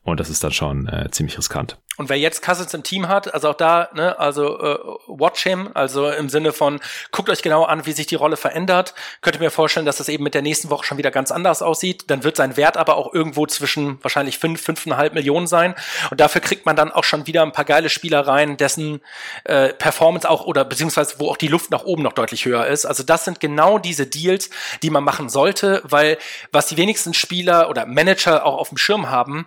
[0.03, 1.79] Und das ist dann schon äh, ziemlich riskant.
[1.99, 5.71] Und wer jetzt Cousins im Team hat, also auch da, ne, also äh, watch him,
[5.73, 6.79] also im Sinne von
[7.11, 8.95] guckt euch genau an, wie sich die Rolle verändert.
[9.23, 12.11] Könnte mir vorstellen, dass das eben mit der nächsten Woche schon wieder ganz anders aussieht.
[12.11, 15.75] Dann wird sein Wert aber auch irgendwo zwischen wahrscheinlich fünf, fünfeinhalb Millionen sein.
[16.11, 19.01] Und dafür kriegt man dann auch schon wieder ein paar geile Spieler rein, dessen
[19.45, 22.87] äh, Performance auch oder beziehungsweise wo auch die Luft nach oben noch deutlich höher ist.
[22.87, 24.51] Also das sind genau diese Deals,
[24.83, 26.19] die man machen sollte, weil
[26.53, 29.47] was die wenigsten Spieler oder Manager auch auf dem Schirm haben,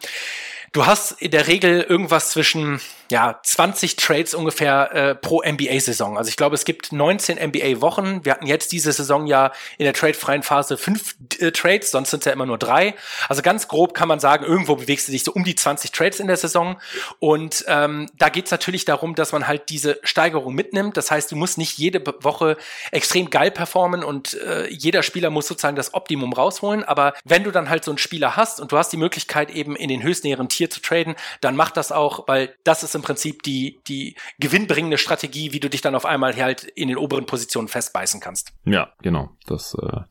[0.74, 2.82] du hast in der Regel irgendwas zwischen
[3.12, 6.18] ja, 20 Trades ungefähr äh, pro NBA-Saison.
[6.18, 8.24] Also ich glaube, es gibt 19 NBA-Wochen.
[8.24, 12.20] Wir hatten jetzt diese Saison ja in der tradefreien Phase fünf äh, Trades, sonst sind
[12.20, 12.93] es ja immer nur drei.
[13.28, 16.20] Also ganz grob kann man sagen, irgendwo bewegst du dich so um die 20 Trades
[16.20, 16.80] in der Saison.
[17.18, 20.95] Und ähm, da geht es natürlich darum, dass man halt diese Steigerung mitnimmt.
[20.95, 22.57] Das heißt, du musst nicht jede Woche
[22.91, 26.84] extrem geil performen und äh, jeder Spieler muss sozusagen das Optimum rausholen.
[26.84, 29.76] Aber wenn du dann halt so einen Spieler hast und du hast die Möglichkeit eben
[29.76, 33.43] in den höchstnäheren Tier zu traden, dann mach das auch, weil das ist im Prinzip
[33.43, 37.68] die, die gewinnbringende Strategie, wie du dich dann auf einmal halt in den oberen Positionen
[37.68, 38.54] festbeißen kannst.
[38.66, 39.30] Ja, genau.
[39.47, 40.02] Das äh,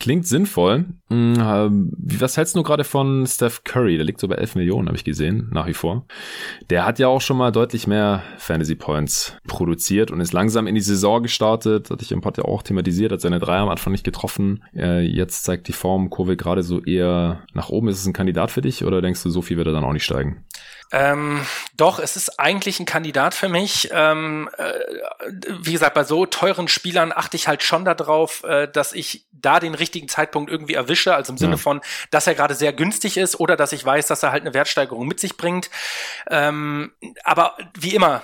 [0.00, 0.86] klingt sinnvoll.
[1.08, 3.96] Hm, was hältst du gerade von Steph Curry?
[3.96, 6.06] Der liegt so bei 11 Millionen, habe ich gesehen, nach wie vor.
[6.70, 10.74] Der hat ja auch schon mal deutlich mehr Fantasy Points produziert und ist langsam in
[10.74, 11.90] die Saison gestartet.
[11.90, 14.64] Hatte ich im Pod ja auch thematisiert, hat seine Dreier am Anfang nicht getroffen.
[14.74, 17.88] Äh, jetzt zeigt die Formkurve gerade so eher nach oben.
[17.88, 19.92] Ist es ein Kandidat für dich oder denkst du, so viel wird er dann auch
[19.92, 20.44] nicht steigen?
[20.92, 23.90] Ähm, doch, es ist eigentlich ein Kandidat für mich.
[23.92, 24.72] Ähm, äh,
[25.60, 29.60] wie gesagt, bei so teuren Spielern achte ich halt schon darauf, äh, dass ich da
[29.60, 31.56] den richtigen Zeitpunkt irgendwie erwische, also im Sinne ja.
[31.56, 31.80] von,
[32.10, 35.06] dass er gerade sehr günstig ist oder dass ich weiß, dass er halt eine Wertsteigerung
[35.06, 35.70] mit sich bringt.
[36.28, 36.92] Ähm,
[37.24, 38.22] aber wie immer,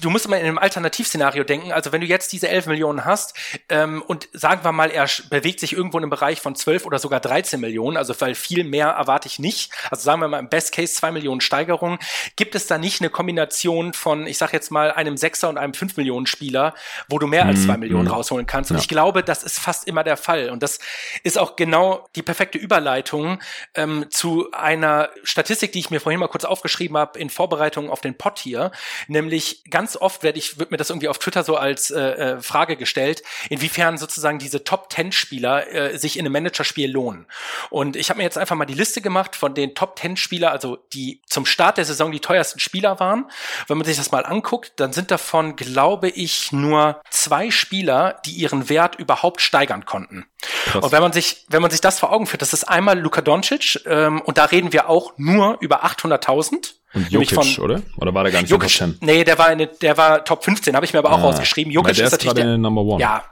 [0.00, 1.72] du musst immer in einem Alternativszenario denken.
[1.72, 3.34] Also wenn du jetzt diese 11 Millionen hast
[3.68, 6.98] ähm, und sagen wir mal, er bewegt sich irgendwo in einem Bereich von 12 oder
[6.98, 9.72] sogar 13 Millionen, also weil viel mehr erwarte ich nicht.
[9.90, 11.98] Also sagen wir mal im Best Case 2 Millionen Steigerung Steigerung.
[12.36, 15.74] Gibt es da nicht eine Kombination von, ich sag jetzt mal, einem Sechser und einem
[15.74, 16.74] fünf Millionen Spieler,
[17.08, 17.80] wo du mehr als zwei mhm.
[17.80, 18.70] Millionen rausholen kannst?
[18.70, 18.82] Und ja.
[18.82, 20.50] ich glaube, das ist fast immer der Fall.
[20.50, 20.78] Und das
[21.22, 23.38] ist auch genau die perfekte Überleitung
[23.74, 28.00] ähm, zu einer Statistik, die ich mir vorhin mal kurz aufgeschrieben habe in Vorbereitung auf
[28.00, 28.70] den Pod hier.
[29.08, 32.40] Nämlich ganz oft werde ich, wird mir das irgendwie auf Twitter so als äh, äh
[32.40, 37.26] Frage gestellt, inwiefern sozusagen diese Top Ten Spieler äh, sich in einem Managerspiel lohnen.
[37.70, 40.50] Und ich habe mir jetzt einfach mal die Liste gemacht von den Top Ten Spieler,
[40.50, 43.26] also die zum Start Start der Saison die teuersten Spieler waren.
[43.66, 48.30] Wenn man sich das mal anguckt, dann sind davon, glaube ich, nur zwei Spieler, die
[48.30, 50.26] ihren Wert überhaupt steigern konnten.
[50.66, 50.84] Krass.
[50.84, 53.20] Und wenn man sich, wenn man sich das vor Augen führt, das ist einmal Luka
[53.20, 56.74] Doncic, ähm, und da reden wir auch nur über 800.000.
[56.94, 57.82] Und Jokic, von, oder?
[57.96, 58.98] Oder war der gar nicht Jokic, Top 10?
[59.00, 61.72] Nee, der war, eine, der war Top 15, habe ich mir aber auch ah, rausgeschrieben.
[61.72, 63.02] Jokic ist, natürlich der Number One.
[63.02, 63.24] Ja,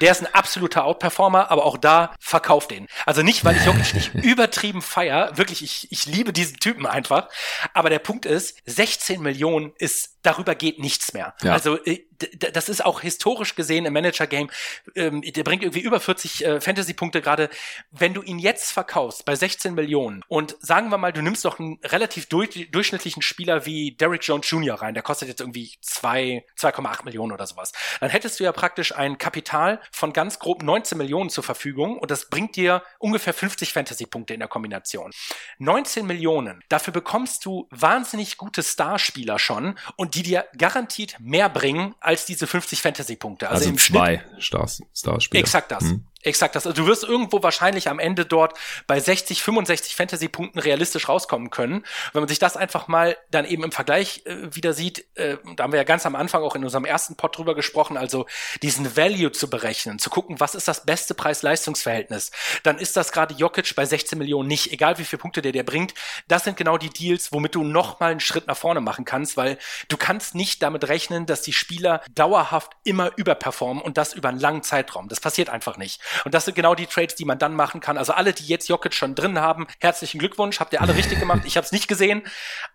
[0.00, 2.88] der ist ein absoluter Outperformer, aber auch da verkauft den.
[3.06, 7.28] Also nicht, weil ich Jokic nicht übertrieben feier, wirklich, ich, ich liebe diesen Typen einfach.
[7.74, 11.34] Aber der Punkt ist, 16 Millionen ist, darüber geht nichts mehr.
[11.42, 11.52] Ja.
[11.52, 12.04] Also äh,
[12.52, 14.50] das ist auch historisch gesehen im Manager-Game,
[14.94, 17.50] ähm, der bringt irgendwie über 40 äh, Fantasy-Punkte gerade.
[17.90, 21.58] Wenn du ihn jetzt verkaufst bei 16 Millionen und sagen wir mal, du nimmst doch
[21.58, 24.80] einen relativ durch, durchschnittlichen Spieler wie Derrick Jones Jr.
[24.80, 29.18] rein, der kostet jetzt irgendwie 2,8 Millionen oder sowas, dann hättest du ja praktisch ein
[29.18, 34.34] Kapital von ganz grob 19 Millionen zur Verfügung und das bringt dir ungefähr 50 Fantasy-Punkte
[34.34, 35.10] in der Kombination.
[35.58, 41.94] 19 Millionen, dafür bekommst du wahnsinnig gute Starspieler schon und die dir garantiert mehr bringen
[42.00, 43.48] als diese 50 Fantasy-Punkte.
[43.48, 45.40] Also, also im zwei Schnitt, Stars, Starspieler.
[45.40, 45.84] Exakt das.
[45.84, 46.06] Hm.
[46.22, 46.66] Exakt das.
[46.66, 48.56] Also du wirst irgendwo wahrscheinlich am Ende dort
[48.86, 51.84] bei 60, 65 Fantasy-Punkten realistisch rauskommen können.
[52.12, 55.64] Wenn man sich das einfach mal dann eben im Vergleich äh, wieder sieht, äh, da
[55.64, 58.26] haben wir ja ganz am Anfang auch in unserem ersten Pod drüber gesprochen, also
[58.62, 62.30] diesen Value zu berechnen, zu gucken, was ist das beste Preis-Leistungs-Verhältnis,
[62.62, 65.64] dann ist das gerade Jokic bei 16 Millionen nicht, egal wie viele Punkte der dir
[65.64, 65.94] bringt.
[66.28, 69.36] Das sind genau die Deals, womit du noch mal einen Schritt nach vorne machen kannst,
[69.36, 69.58] weil
[69.88, 74.38] du kannst nicht damit rechnen, dass die Spieler dauerhaft immer überperformen und das über einen
[74.38, 75.08] langen Zeitraum.
[75.08, 76.00] Das passiert einfach nicht.
[76.24, 77.98] Und das sind genau die Trades, die man dann machen kann.
[77.98, 81.42] Also alle, die jetzt Jokic schon drin haben, herzlichen Glückwunsch, habt ihr alle richtig gemacht.
[81.44, 82.22] Ich habe es nicht gesehen,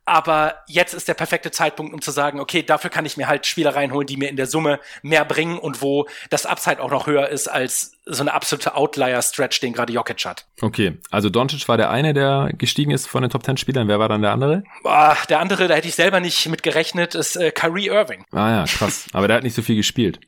[0.08, 3.46] aber jetzt ist der perfekte Zeitpunkt, um zu sagen, okay, dafür kann ich mir halt
[3.46, 7.08] Spieler reinholen, die mir in der Summe mehr bringen und wo das Upside auch noch
[7.08, 10.46] höher ist als so eine absolute Outlier-Stretch, den gerade Jokic hat.
[10.62, 13.90] Okay, also Doncic war der eine, der gestiegen ist von den Top 10 Spielern.
[13.90, 14.64] Wer war dann der andere?
[14.82, 18.24] Boah, der andere, da hätte ich selber nicht mit gerechnet, ist äh, Kyrie Irving.
[18.32, 19.08] Ah ja, krass.
[19.14, 20.22] Aber der hat nicht so viel gespielt.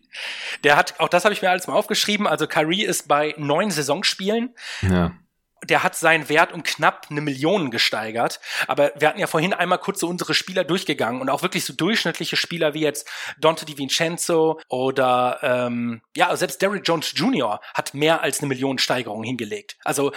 [0.66, 2.28] Der hat, auch das habe ich mir alles mal aufgeschrieben.
[2.28, 4.54] Also Kyrie ist bei neun Saisonspielen.
[4.82, 5.14] Ja
[5.64, 8.40] der hat seinen Wert um knapp eine Million gesteigert.
[8.68, 11.74] Aber wir hatten ja vorhin einmal kurz so unsere Spieler durchgegangen und auch wirklich so
[11.74, 13.08] durchschnittliche Spieler wie jetzt
[13.40, 17.60] Dante DiVincenzo oder ähm, ja, selbst Derrick Jones Jr.
[17.74, 19.78] hat mehr als eine Million Steigerung hingelegt.
[19.84, 20.12] Also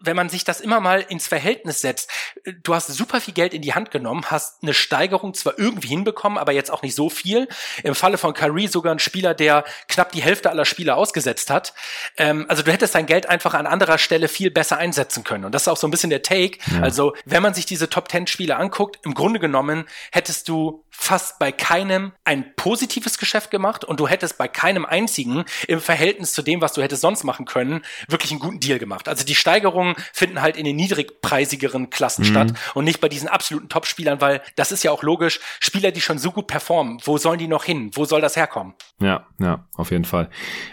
[0.00, 2.10] wenn man sich das immer mal ins Verhältnis setzt,
[2.64, 6.38] du hast super viel Geld in die Hand genommen, hast eine Steigerung zwar irgendwie hinbekommen,
[6.38, 7.48] aber jetzt auch nicht so viel.
[7.84, 11.74] Im Falle von Kyrie sogar ein Spieler, der knapp die Hälfte aller Spieler ausgesetzt hat.
[12.16, 15.44] Ähm, also du hättest dein Geld einfach an anderer Stelle viel besser einsetzen können.
[15.44, 16.58] Und das ist auch so ein bisschen der Take.
[16.72, 16.82] Ja.
[16.82, 21.38] Also wenn man sich diese Top Ten Spiele anguckt, im Grunde genommen hättest du fast
[21.38, 26.42] bei keinem ein positives Geschäft gemacht und du hättest bei keinem einzigen im Verhältnis zu
[26.42, 29.08] dem, was du hättest sonst machen können, wirklich einen guten Deal gemacht.
[29.08, 32.26] Also die Steigerungen finden halt in den niedrigpreisigeren Klassen mhm.
[32.26, 35.40] statt und nicht bei diesen absoluten Top-Spielern, weil das ist ja auch logisch.
[35.60, 37.90] Spieler, die schon so gut performen, wo sollen die noch hin?
[37.94, 38.74] Wo soll das herkommen?
[39.00, 40.28] Ja, ja, auf jeden Fall.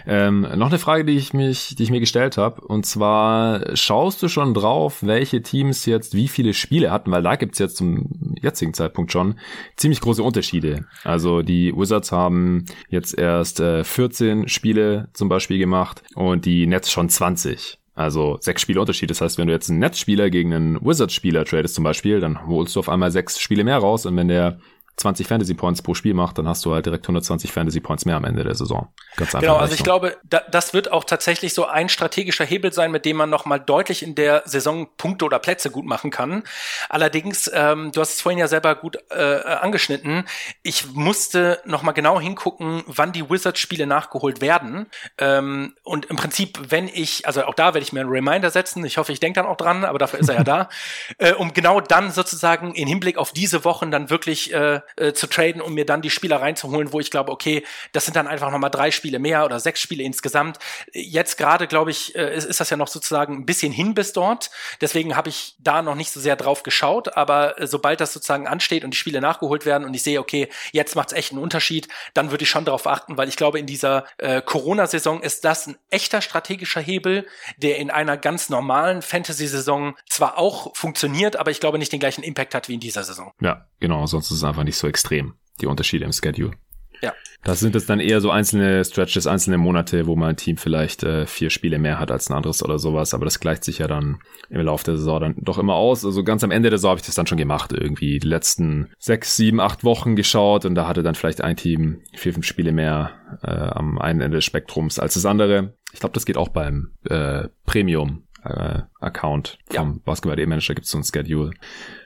[0.05, 4.21] Ähm, noch eine Frage, die ich mich, die ich mir gestellt habe, und zwar schaust
[4.21, 8.35] du schon drauf, welche Teams jetzt wie viele Spiele hatten, weil da gibt's jetzt zum
[8.41, 9.39] jetzigen Zeitpunkt schon
[9.75, 10.85] ziemlich große Unterschiede.
[11.03, 16.91] Also die Wizards haben jetzt erst äh, 14 Spiele zum Beispiel gemacht und die Nets
[16.91, 17.77] schon 20.
[17.93, 19.11] Also sechs Spiele Unterschied.
[19.11, 22.75] Das heißt, wenn du jetzt einen Netzspieler gegen einen Wizards-Spieler tradest zum Beispiel, dann holst
[22.75, 24.57] du auf einmal sechs Spiele mehr raus und wenn der
[24.99, 28.17] 20 Fantasy Points pro Spiel macht, dann hast du halt direkt 120 Fantasy Points mehr
[28.17, 28.93] am Ende der Saison.
[29.15, 29.39] Ganz einfach.
[29.39, 33.05] Genau, also ich glaube, da, das wird auch tatsächlich so ein strategischer Hebel sein, mit
[33.05, 36.43] dem man nochmal deutlich in der Saison Punkte oder Plätze gut machen kann.
[36.89, 40.25] Allerdings, ähm, du hast es vorhin ja selber gut äh, angeschnitten.
[40.63, 44.87] Ich musste nochmal genau hingucken, wann die Wizards-Spiele nachgeholt werden.
[45.17, 48.83] Ähm, und im Prinzip, wenn ich, also auch da werde ich mir einen Reminder setzen.
[48.83, 50.69] Ich hoffe, ich denke dann auch dran, aber dafür ist er ja da.
[51.17, 55.27] Äh, um genau dann sozusagen in Hinblick auf diese Wochen dann wirklich äh, äh, zu
[55.27, 58.51] traden, um mir dann die Spieler reinzuholen, wo ich glaube, okay, das sind dann einfach
[58.51, 60.59] nochmal drei Spiele mehr oder sechs Spiele insgesamt.
[60.93, 64.13] Jetzt gerade, glaube ich, äh, ist, ist das ja noch sozusagen ein bisschen hin bis
[64.13, 64.51] dort.
[64.81, 68.47] Deswegen habe ich da noch nicht so sehr drauf geschaut, aber äh, sobald das sozusagen
[68.47, 71.41] ansteht und die Spiele nachgeholt werden und ich sehe, okay, jetzt macht es echt einen
[71.41, 75.45] Unterschied, dann würde ich schon darauf achten, weil ich glaube, in dieser äh, Corona-Saison ist
[75.45, 77.27] das ein echter strategischer Hebel,
[77.57, 82.23] der in einer ganz normalen Fantasy-Saison zwar auch funktioniert, aber ich glaube nicht den gleichen
[82.23, 83.33] Impact hat wie in dieser Saison.
[83.39, 86.53] Ja, genau, sonst ist es einfach nicht so extrem, die Unterschiede im Schedule.
[87.01, 87.13] Ja.
[87.43, 91.25] Das sind es dann eher so einzelne Stretches, einzelne Monate, wo mein Team vielleicht äh,
[91.25, 94.19] vier Spiele mehr hat als ein anderes oder sowas, aber das gleicht sich ja dann
[94.49, 96.03] im Laufe der Saison dann doch immer aus.
[96.03, 98.91] Also ganz am Ende der Saison habe ich das dann schon gemacht, irgendwie die letzten
[98.97, 102.73] sechs, sieben, acht Wochen geschaut und da hatte dann vielleicht ein Team vier, fünf Spiele
[102.73, 103.11] mehr
[103.41, 105.75] äh, am einen Ende des Spektrums als das andere.
[105.93, 109.99] Ich glaube, das geht auch beim äh, Premium äh, Account vom ja.
[110.03, 111.51] Basketball Manager gibt es so ein Schedule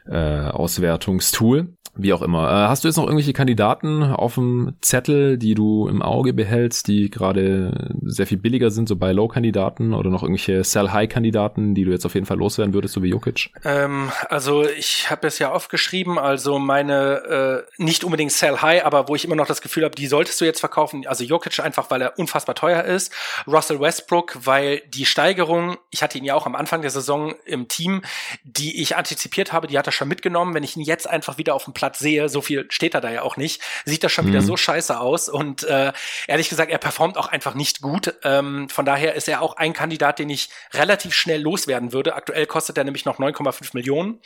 [0.08, 1.70] äh, Auswertungstool.
[1.96, 2.50] Wie auch immer.
[2.50, 6.88] Äh, hast du jetzt noch irgendwelche Kandidaten auf dem Zettel, die du im Auge behältst,
[6.88, 11.92] die gerade sehr viel billiger sind, so bei Low-Kandidaten oder noch irgendwelche Sell-High-Kandidaten, die du
[11.92, 13.52] jetzt auf jeden Fall loswerden würdest, so wie Jokic?
[13.64, 19.14] Ähm, also ich habe es ja aufgeschrieben, also meine äh, nicht unbedingt Sell-High, aber wo
[19.14, 21.06] ich immer noch das Gefühl habe, die solltest du jetzt verkaufen.
[21.06, 23.14] Also Jokic einfach, weil er unfassbar teuer ist.
[23.46, 27.68] Russell Westbrook, weil die Steigerung, ich hatte ihn ja auch am Anfang der Saison im
[27.68, 28.02] Team,
[28.44, 30.54] die ich antizipiert habe, die hat er schon mitgenommen.
[30.54, 33.12] Wenn ich ihn jetzt einfach wieder auf dem Platz sehe, so viel steht er da
[33.12, 34.30] ja auch nicht, sieht das schon mhm.
[34.30, 35.30] wieder so scheiße aus.
[35.30, 35.94] Und äh,
[36.28, 38.14] ehrlich gesagt, er performt auch einfach nicht gut.
[38.24, 42.16] Ähm, von daher ist er auch ein Kandidat, den ich relativ schnell loswerden würde.
[42.16, 44.20] Aktuell kostet er nämlich noch 9,5 Millionen.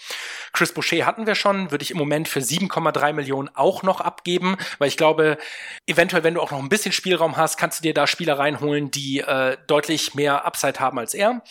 [0.54, 4.58] Chris Boucher hatten wir schon, würde ich im Moment für 7,3 Millionen auch noch abgeben,
[4.80, 5.38] weil ich glaube,
[5.86, 8.92] eventuell, wenn du auch noch ein bisschen Spielraum hast, kannst du dir da Spieler reinholen,
[8.92, 11.42] die äh, deutlich mehr Upside haben als er.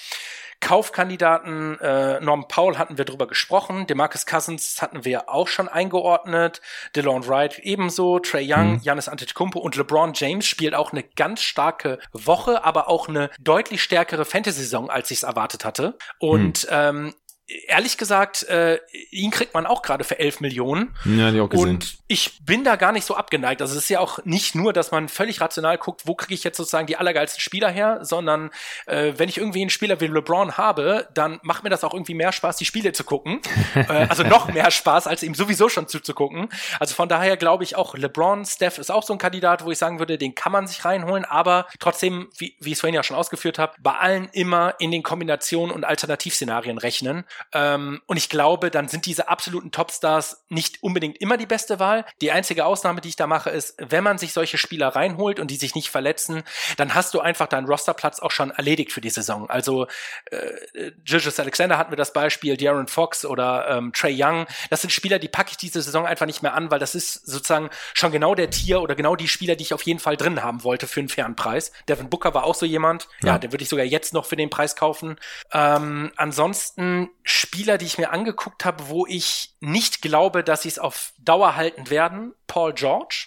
[0.61, 6.61] Kaufkandidaten, äh, Norm Powell hatten wir drüber gesprochen, Demarcus Cousins hatten wir auch schon eingeordnet,
[6.95, 9.01] DeLon Wright ebenso, Trey Young, mhm.
[9.07, 14.25] Antetokounmpo und LeBron James spielt auch eine ganz starke Woche, aber auch eine deutlich stärkere
[14.25, 15.97] Fantasy-Saison, als ich es erwartet hatte.
[16.19, 16.71] Und mhm.
[16.71, 17.15] ähm,
[17.49, 18.81] ehrlich gesagt, äh,
[19.11, 20.95] ihn kriegt man auch gerade für 11 Millionen.
[21.05, 21.69] Ja, die auch gesehen.
[21.69, 23.63] Und ich bin da gar nicht so abgeneigt.
[23.63, 26.43] Also es ist ja auch nicht nur, dass man völlig rational guckt, wo kriege ich
[26.43, 28.51] jetzt sozusagen die allergeilsten Spieler her, sondern
[28.87, 32.15] äh, wenn ich irgendwie einen Spieler wie LeBron habe, dann macht mir das auch irgendwie
[32.15, 33.41] mehr Spaß, die Spiele zu gucken.
[33.75, 36.49] äh, also noch mehr Spaß, als ihm sowieso schon zuzugucken.
[36.81, 39.79] Also von daher glaube ich auch, LeBron, Steph ist auch so ein Kandidat, wo ich
[39.79, 43.05] sagen würde, den kann man sich reinholen, aber trotzdem, wie, wie ich es vorhin ja
[43.05, 48.29] schon ausgeführt habe, bei allen immer in den Kombinationen und Alternativszenarien rechnen Ähm, und ich
[48.29, 52.05] glaube, dann sind diese absoluten Topstars nicht unbedingt immer die beste Wahl.
[52.21, 55.51] Die einzige Ausnahme, die ich da mache, ist, wenn man sich solche Spieler reinholt und
[55.51, 56.43] die sich nicht verletzen,
[56.77, 59.49] dann hast du einfach deinen Rosterplatz auch schon erledigt für die Saison.
[59.51, 59.87] Also
[60.31, 64.47] äh, Julius Alexander hatten wir das Beispiel, Darren Fox oder ähm, Trey Young.
[64.71, 67.27] Das sind Spieler, die packe ich diese Saison einfach nicht mehr an, weil das ist
[67.27, 70.43] sozusagen schon genau der Tier oder genau die Spieler, die ich auf jeden Fall drin
[70.43, 71.73] haben wollte für einen fairen Preis.
[71.89, 73.09] Devin Booker war auch so jemand.
[73.23, 75.17] Ja, ja den würde ich sogar jetzt noch für den Preis kaufen.
[75.53, 80.79] Ähm, ansonsten Spieler, die ich mir angeguckt habe, wo ich nicht glaube, dass sie es
[80.79, 82.35] auf Dauer halten werden.
[82.47, 83.27] Paul George.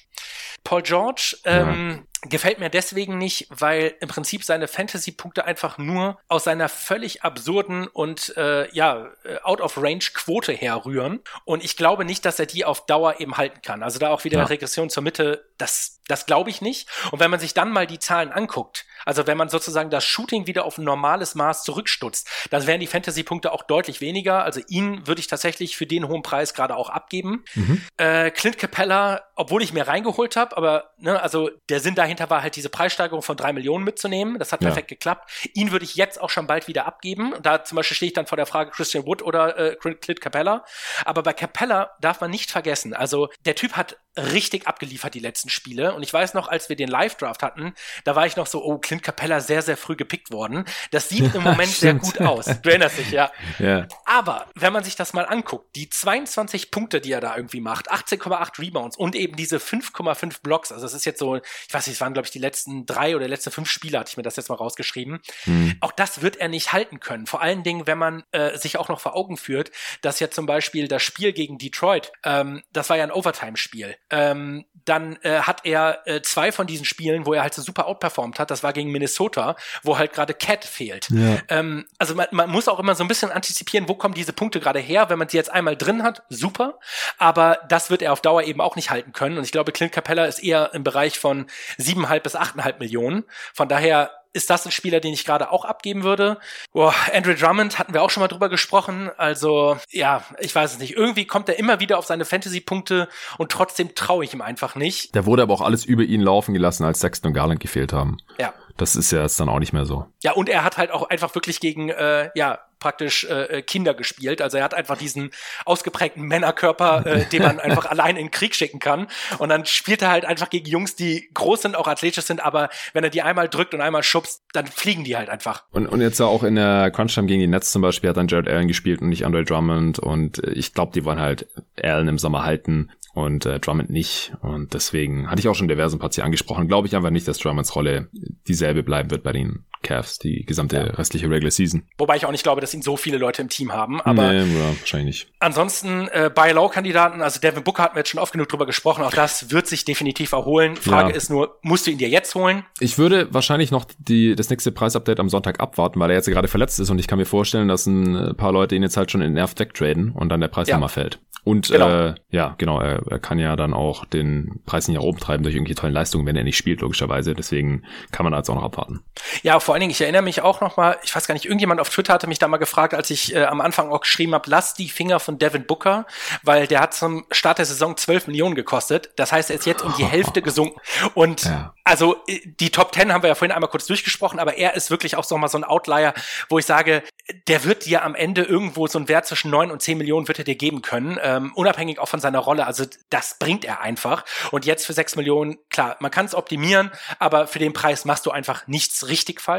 [0.64, 6.44] Paul George ähm, Gefällt mir deswegen nicht, weil im Prinzip seine Fantasy-Punkte einfach nur aus
[6.44, 9.10] seiner völlig absurden und äh, ja
[9.44, 11.22] out of range Quote herrühren.
[11.46, 13.84] Und ich glaube nicht, dass er die auf Dauer eben halten kann.
[13.84, 14.46] Also da auch wieder ja.
[14.46, 15.46] Regression zur Mitte.
[15.58, 16.90] Das, das glaube ich nicht.
[17.12, 20.48] Und wenn man sich dann mal die Zahlen anguckt, also wenn man sozusagen das Shooting
[20.48, 24.44] wieder auf ein normales Maß zurückstutzt, dann wären die Fantasy-Punkte auch deutlich weniger.
[24.44, 27.44] Also ihn würde ich tatsächlich für den hohen Preis gerade auch abgeben.
[27.56, 27.82] Mhm.
[27.98, 32.42] Äh, Clint Capella, obwohl ich mir reingeholt habe, aber ne, also der Sinn dahinter war
[32.42, 34.40] halt diese Preissteigerung von drei Millionen mitzunehmen.
[34.40, 34.96] Das hat perfekt ja.
[34.96, 35.30] geklappt.
[35.54, 37.34] Ihn würde ich jetzt auch schon bald wieder abgeben.
[37.42, 40.66] Da zum Beispiel stehe ich dann vor der Frage Christian Wood oder äh, Clint Capella.
[41.06, 45.50] Aber bei Capella darf man nicht vergessen, also der Typ hat richtig abgeliefert die letzten
[45.50, 45.94] Spiele.
[45.94, 48.78] Und ich weiß noch, als wir den Live-Draft hatten, da war ich noch so, oh,
[48.78, 50.66] Clint Capella sehr, sehr früh gepickt worden.
[50.92, 52.46] Das sieht im Moment sehr gut aus.
[52.46, 53.32] Du erinnerst dich, ja.
[53.60, 53.88] ja.
[54.06, 57.92] Aber wenn man sich das mal anguckt, die 22 Punkte, die er da irgendwie macht,
[57.92, 61.96] 18,8 Rebounds und eben diese 5,5 Blocks, also das ist jetzt so, ich weiß nicht,
[61.96, 64.36] es waren, glaube ich, die letzten drei oder letzte fünf Spiele, hatte ich mir das
[64.36, 65.20] jetzt mal rausgeschrieben.
[65.44, 65.78] Hm.
[65.82, 67.28] Auch das wird er nicht halten können.
[67.28, 70.46] Vor allen Dingen, wenn man äh, sich auch noch vor Augen führt, dass ja zum
[70.46, 75.66] Beispiel das Spiel gegen Detroit, ähm, das war ja ein Overtime-Spiel ähm, dann äh, hat
[75.66, 78.50] er äh, zwei von diesen Spielen, wo er halt so super outperformt hat.
[78.50, 81.10] Das war gegen Minnesota, wo halt gerade Cat fehlt.
[81.12, 81.38] Ja.
[81.48, 84.60] Ähm, also man, man muss auch immer so ein bisschen antizipieren, wo kommen diese Punkte
[84.60, 85.10] gerade her.
[85.10, 86.80] Wenn man sie jetzt einmal drin hat, super.
[87.18, 89.38] Aber das wird er auf Dauer eben auch nicht halten können.
[89.38, 91.46] Und ich glaube, Clint Capella ist eher im Bereich von
[91.78, 93.26] siebeneinhalb bis achteinhalb Millionen.
[93.54, 96.38] Von daher ist das ein Spieler, den ich gerade auch abgeben würde.
[96.72, 99.10] Boah, Andrew Drummond hatten wir auch schon mal drüber gesprochen.
[99.18, 100.96] Also, ja, ich weiß es nicht.
[100.96, 105.16] Irgendwie kommt er immer wieder auf seine Fantasy-Punkte und trotzdem traue ich ihm einfach nicht.
[105.16, 108.18] Da wurde aber auch alles über ihn laufen gelassen, als Sexton und Garland gefehlt haben.
[108.40, 108.54] Ja.
[108.80, 110.06] Das ist ja jetzt dann auch nicht mehr so.
[110.24, 113.94] Ja, und er hat halt auch einfach wirklich gegen, äh, ja, praktisch äh, äh, Kinder
[113.94, 114.42] gespielt.
[114.42, 115.32] Also er hat einfach diesen
[115.66, 119.08] ausgeprägten Männerkörper, äh, den man einfach allein in den Krieg schicken kann.
[119.38, 122.70] Und dann spielt er halt einfach gegen Jungs, die groß sind, auch athletisch sind, aber
[122.94, 125.64] wenn er die einmal drückt und einmal schubst, dann fliegen die halt einfach.
[125.72, 128.48] Und, und jetzt auch in der Crunch-Time gegen die Nets zum Beispiel hat dann Jared
[128.48, 130.00] Allen gespielt und nicht Andre Drummond.
[130.00, 131.48] Und ich glaube, die wollen halt
[131.82, 134.34] Allen im Sommer halten und äh, Drummond nicht.
[134.42, 136.68] Und deswegen hatte ich auch schon diversen Partie angesprochen.
[136.68, 138.08] Glaube ich einfach nicht, dass Drummonds Rolle
[138.48, 140.84] dieselbe bleiben wird bei den Cavs, die gesamte ja.
[140.84, 141.84] restliche Regular Season.
[141.98, 144.02] Wobei ich auch nicht glaube, dass ihn so viele Leute im Team haben.
[144.02, 145.32] Aber nee, ja, wahrscheinlich nicht.
[145.40, 148.66] Ansonsten äh, Buy Low Kandidaten, also Devin Booker hatten wir jetzt schon oft genug drüber
[148.66, 149.04] gesprochen.
[149.04, 150.76] Auch das wird sich definitiv erholen.
[150.76, 151.16] Frage ja.
[151.16, 152.64] ist nur, musst du ihn dir jetzt holen?
[152.80, 156.48] Ich würde wahrscheinlich noch die das nächste Preisupdate am Sonntag abwarten, weil er jetzt gerade
[156.48, 159.12] verletzt ist und ich kann mir vorstellen, dass ein äh, paar Leute ihn jetzt halt
[159.12, 160.76] schon in Nerv Deck traden und dann der Preis ja.
[160.76, 161.20] nochmal fällt.
[161.44, 161.90] Und genau.
[161.90, 165.44] äh, ja, genau, er, er kann ja dann auch den Preis nicht nach oben treiben
[165.44, 167.34] durch irgendwelche tollen Leistungen, wenn er nicht spielt, logischerweise.
[167.34, 169.00] Deswegen kann man da jetzt auch noch abwarten.
[169.42, 171.80] Ja, vor allen Dingen, ich erinnere mich auch noch mal, ich weiß gar nicht, irgendjemand
[171.80, 174.50] auf Twitter hatte mich da mal gefragt, als ich äh, am Anfang auch geschrieben habe,
[174.50, 176.08] lass die Finger von Devin Booker,
[176.42, 179.12] weil der hat zum Start der Saison 12 Millionen gekostet.
[179.16, 180.82] Das heißt, er ist jetzt um die Hälfte gesunken.
[181.14, 181.76] Und ja.
[181.84, 184.90] also äh, die Top 10 haben wir ja vorhin einmal kurz durchgesprochen, aber er ist
[184.90, 186.16] wirklich auch so mal so ein Outlier,
[186.50, 187.04] wo ich sage,
[187.48, 190.40] der wird dir am Ende irgendwo so einen Wert zwischen 9 und 10 Millionen wird
[190.40, 192.66] er dir geben können, ähm, unabhängig auch von seiner Rolle.
[192.66, 194.26] Also das bringt er einfach.
[194.50, 196.90] Und jetzt für 6 Millionen, klar, man kann es optimieren,
[197.20, 199.59] aber für den Preis machst du einfach nichts richtig falsch.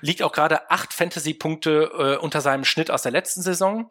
[0.00, 3.88] Liegt auch gerade acht Fantasy-Punkte äh, unter seinem Schnitt aus der letzten Saison.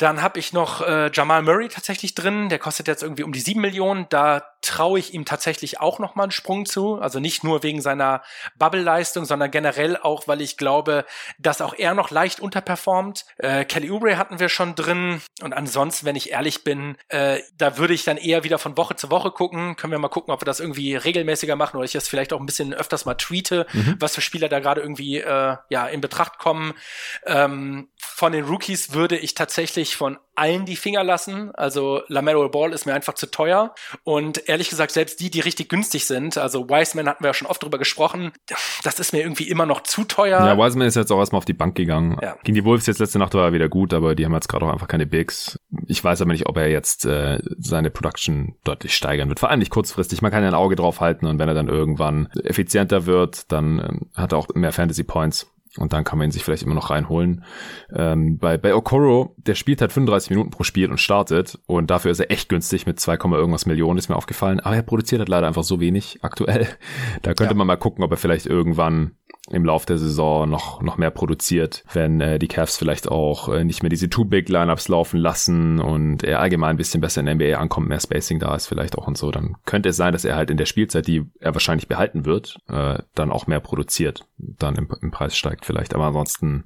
[0.00, 2.48] Dann habe ich noch äh, Jamal Murray tatsächlich drin.
[2.48, 4.06] Der kostet jetzt irgendwie um die sieben Millionen.
[4.08, 6.98] Da traue ich ihm tatsächlich auch noch mal einen Sprung zu.
[6.98, 8.22] Also nicht nur wegen seiner
[8.56, 11.04] Bubble-Leistung, sondern generell auch, weil ich glaube,
[11.38, 13.26] dass auch er noch leicht unterperformt.
[13.36, 15.20] Äh, Kelly Oubre hatten wir schon drin.
[15.42, 18.96] Und ansonsten, wenn ich ehrlich bin, äh, da würde ich dann eher wieder von Woche
[18.96, 19.76] zu Woche gucken.
[19.76, 22.40] Können wir mal gucken, ob wir das irgendwie regelmäßiger machen oder ich das vielleicht auch
[22.40, 23.96] ein bisschen öfters mal tweete, mhm.
[23.98, 26.72] was für Spieler da gerade irgendwie äh, ja in Betracht kommen.
[27.26, 31.54] Ähm, von den Rookies würde ich tatsächlich von allen die Finger lassen.
[31.54, 33.74] Also LaMelo Ball ist mir einfach zu teuer.
[34.04, 37.48] Und ehrlich gesagt, selbst die, die richtig günstig sind, also Wiseman hatten wir ja schon
[37.48, 38.32] oft drüber gesprochen,
[38.82, 40.38] das ist mir irgendwie immer noch zu teuer.
[40.44, 42.16] Ja, Wiseman ist jetzt auch erstmal auf die Bank gegangen.
[42.22, 42.36] Ja.
[42.42, 44.64] Gegen die Wolves jetzt letzte Nacht war er wieder gut, aber die haben jetzt gerade
[44.64, 45.58] auch einfach keine Bigs.
[45.86, 49.40] Ich weiß aber nicht, ob er jetzt äh, seine Production deutlich steigern wird.
[49.40, 50.22] Vor allem nicht kurzfristig.
[50.22, 53.78] Man kann ja ein Auge drauf halten und wenn er dann irgendwann effizienter wird, dann
[53.78, 55.50] äh, hat er auch mehr Fantasy Points.
[55.76, 57.44] Und dann kann man ihn sich vielleicht immer noch reinholen.
[57.94, 61.60] Ähm, bei, bei Okoro, der spielt halt 35 Minuten pro Spiel und startet.
[61.66, 64.58] Und dafür ist er echt günstig mit 2, irgendwas Millionen, ist mir aufgefallen.
[64.58, 66.66] Aber er produziert halt leider einfach so wenig aktuell.
[67.22, 67.58] Da könnte ja.
[67.58, 69.12] man mal gucken, ob er vielleicht irgendwann
[69.48, 73.64] im Lauf der Saison noch, noch mehr produziert, wenn äh, die Cavs vielleicht auch äh,
[73.64, 77.58] nicht mehr diese Two-Big-Lineups laufen lassen und er allgemein ein bisschen besser in der NBA
[77.58, 80.36] ankommt, mehr Spacing da ist vielleicht auch und so, dann könnte es sein, dass er
[80.36, 84.76] halt in der Spielzeit, die er wahrscheinlich behalten wird, äh, dann auch mehr produziert, dann
[84.76, 85.94] im, im Preis steigt vielleicht.
[85.94, 86.64] Aber ansonsten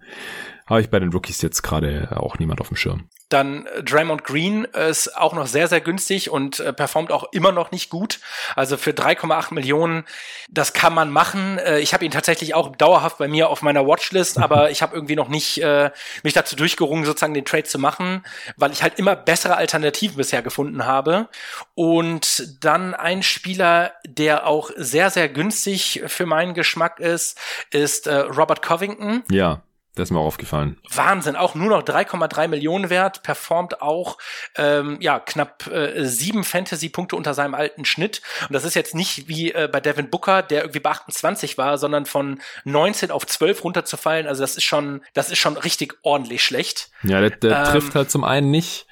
[0.66, 3.04] habe ich bei den Rookies jetzt gerade auch niemand auf dem Schirm.
[3.34, 7.50] Dann äh, Draymond Green ist auch noch sehr, sehr günstig und äh, performt auch immer
[7.50, 8.20] noch nicht gut.
[8.54, 10.04] Also für 3,8 Millionen,
[10.48, 11.58] das kann man machen.
[11.58, 14.94] Äh, ich habe ihn tatsächlich auch dauerhaft bei mir auf meiner Watchlist, aber ich habe
[14.94, 15.90] irgendwie noch nicht äh,
[16.22, 18.24] mich dazu durchgerungen, sozusagen den Trade zu machen,
[18.56, 21.28] weil ich halt immer bessere Alternativen bisher gefunden habe.
[21.74, 27.36] Und dann ein Spieler, der auch sehr, sehr günstig für meinen Geschmack ist,
[27.72, 29.24] ist äh, Robert Covington.
[29.28, 29.62] Ja.
[29.94, 30.76] Das ist mir auch aufgefallen.
[30.92, 34.18] Wahnsinn, auch nur noch 3,3 Millionen wert, performt auch
[34.56, 38.20] ähm, ja knapp äh, sieben Fantasy-Punkte unter seinem alten Schnitt.
[38.48, 41.78] Und das ist jetzt nicht wie äh, bei Devin Booker, der irgendwie bei 28 war,
[41.78, 44.26] sondern von 19 auf 12 runterzufallen.
[44.26, 46.90] Also das ist schon, das ist schon richtig ordentlich schlecht.
[47.04, 48.86] Ja, der, der ähm, trifft halt zum einen nicht.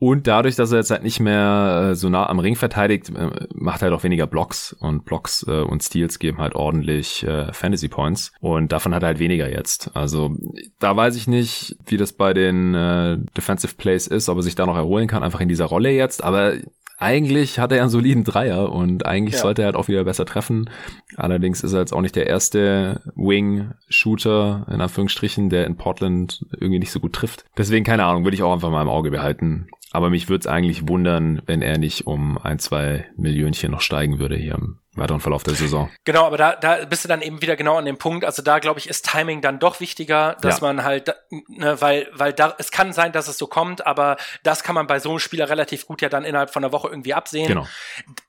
[0.00, 3.30] Und dadurch, dass er jetzt halt nicht mehr äh, so nah am Ring verteidigt, äh,
[3.52, 7.52] macht er halt auch weniger Blocks und Blocks äh, und Steals geben halt ordentlich äh,
[7.52, 9.90] Fantasy Points und davon hat er halt weniger jetzt.
[9.94, 10.36] Also
[10.78, 14.54] da weiß ich nicht, wie das bei den äh, Defensive Plays ist, ob er sich
[14.54, 16.54] da noch erholen kann, einfach in dieser Rolle jetzt, aber
[17.00, 19.40] eigentlich hat er einen soliden Dreier und eigentlich ja.
[19.40, 20.68] sollte er halt auch wieder besser treffen.
[21.16, 26.80] Allerdings ist er jetzt auch nicht der erste Wing-Shooter, in Anführungsstrichen, der in Portland irgendwie
[26.80, 27.44] nicht so gut trifft.
[27.56, 29.68] Deswegen, keine Ahnung, würde ich auch einfach mal im Auge behalten.
[29.90, 34.18] Aber mich würde es eigentlich wundern, wenn er nicht um ein, zwei Millionchen noch steigen
[34.18, 35.90] würde hier im weiteren Verlauf der Saison.
[36.04, 38.24] Genau, aber da, da bist du dann eben wieder genau an dem Punkt.
[38.24, 40.66] Also da glaube ich, ist Timing dann doch wichtiger, dass ja.
[40.66, 41.14] man halt,
[41.48, 44.86] ne, weil, weil da, es kann sein, dass es so kommt, aber das kann man
[44.86, 47.48] bei so einem Spieler relativ gut ja dann innerhalb von einer Woche irgendwie absehen.
[47.48, 47.66] Genau.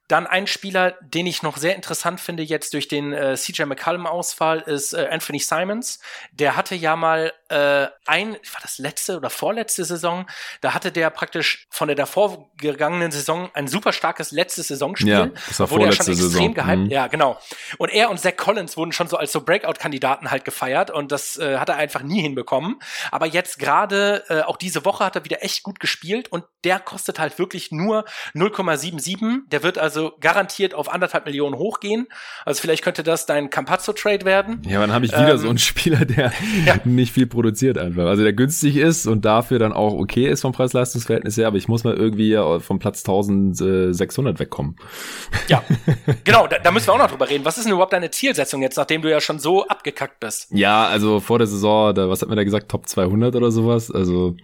[0.09, 4.61] Dann ein Spieler, den ich noch sehr interessant finde jetzt durch den äh, CJ McCallum-Ausfall,
[4.61, 5.99] ist äh, Anthony Simons.
[6.31, 10.25] Der hatte ja mal äh, ein, war das letzte oder vorletzte Saison,
[10.61, 15.09] da hatte der praktisch von der davor gegangenen Saison ein super starkes letztes Saisonspiel.
[15.09, 16.79] Ja, das war vorletzte Saison gehypt.
[16.79, 16.89] Mhm.
[16.89, 17.39] Ja, genau.
[17.77, 21.37] Und er und Zach Collins wurden schon so als so Breakout-Kandidaten halt gefeiert und das
[21.37, 22.79] äh, hat er einfach nie hinbekommen.
[23.11, 26.79] Aber jetzt gerade, äh, auch diese Woche hat er wieder echt gut gespielt und der
[26.79, 29.41] kostet halt wirklich nur 0,77.
[29.49, 32.07] Der wird also garantiert auf anderthalb Millionen hochgehen.
[32.45, 34.61] Also vielleicht könnte das dein Campazzo-Trade werden.
[34.67, 36.31] Ja, dann habe ich wieder ähm, so einen Spieler, der
[36.65, 36.75] ja.
[36.83, 38.05] nicht viel produziert einfach.
[38.05, 41.67] Also der günstig ist und dafür dann auch okay ist vom Preis-Leistungs-Verhältnis her, aber ich
[41.67, 44.75] muss mal irgendwie vom Platz 1600 wegkommen.
[45.47, 45.63] Ja,
[46.23, 47.45] genau, da, da, müssen wir auch noch drüber reden.
[47.45, 50.47] Was ist denn überhaupt deine Zielsetzung jetzt, nachdem du ja schon so abgekackt bist?
[50.51, 53.91] Ja, also vor der Saison, da, was hat man da gesagt, Top 200 oder sowas?
[53.91, 54.35] Also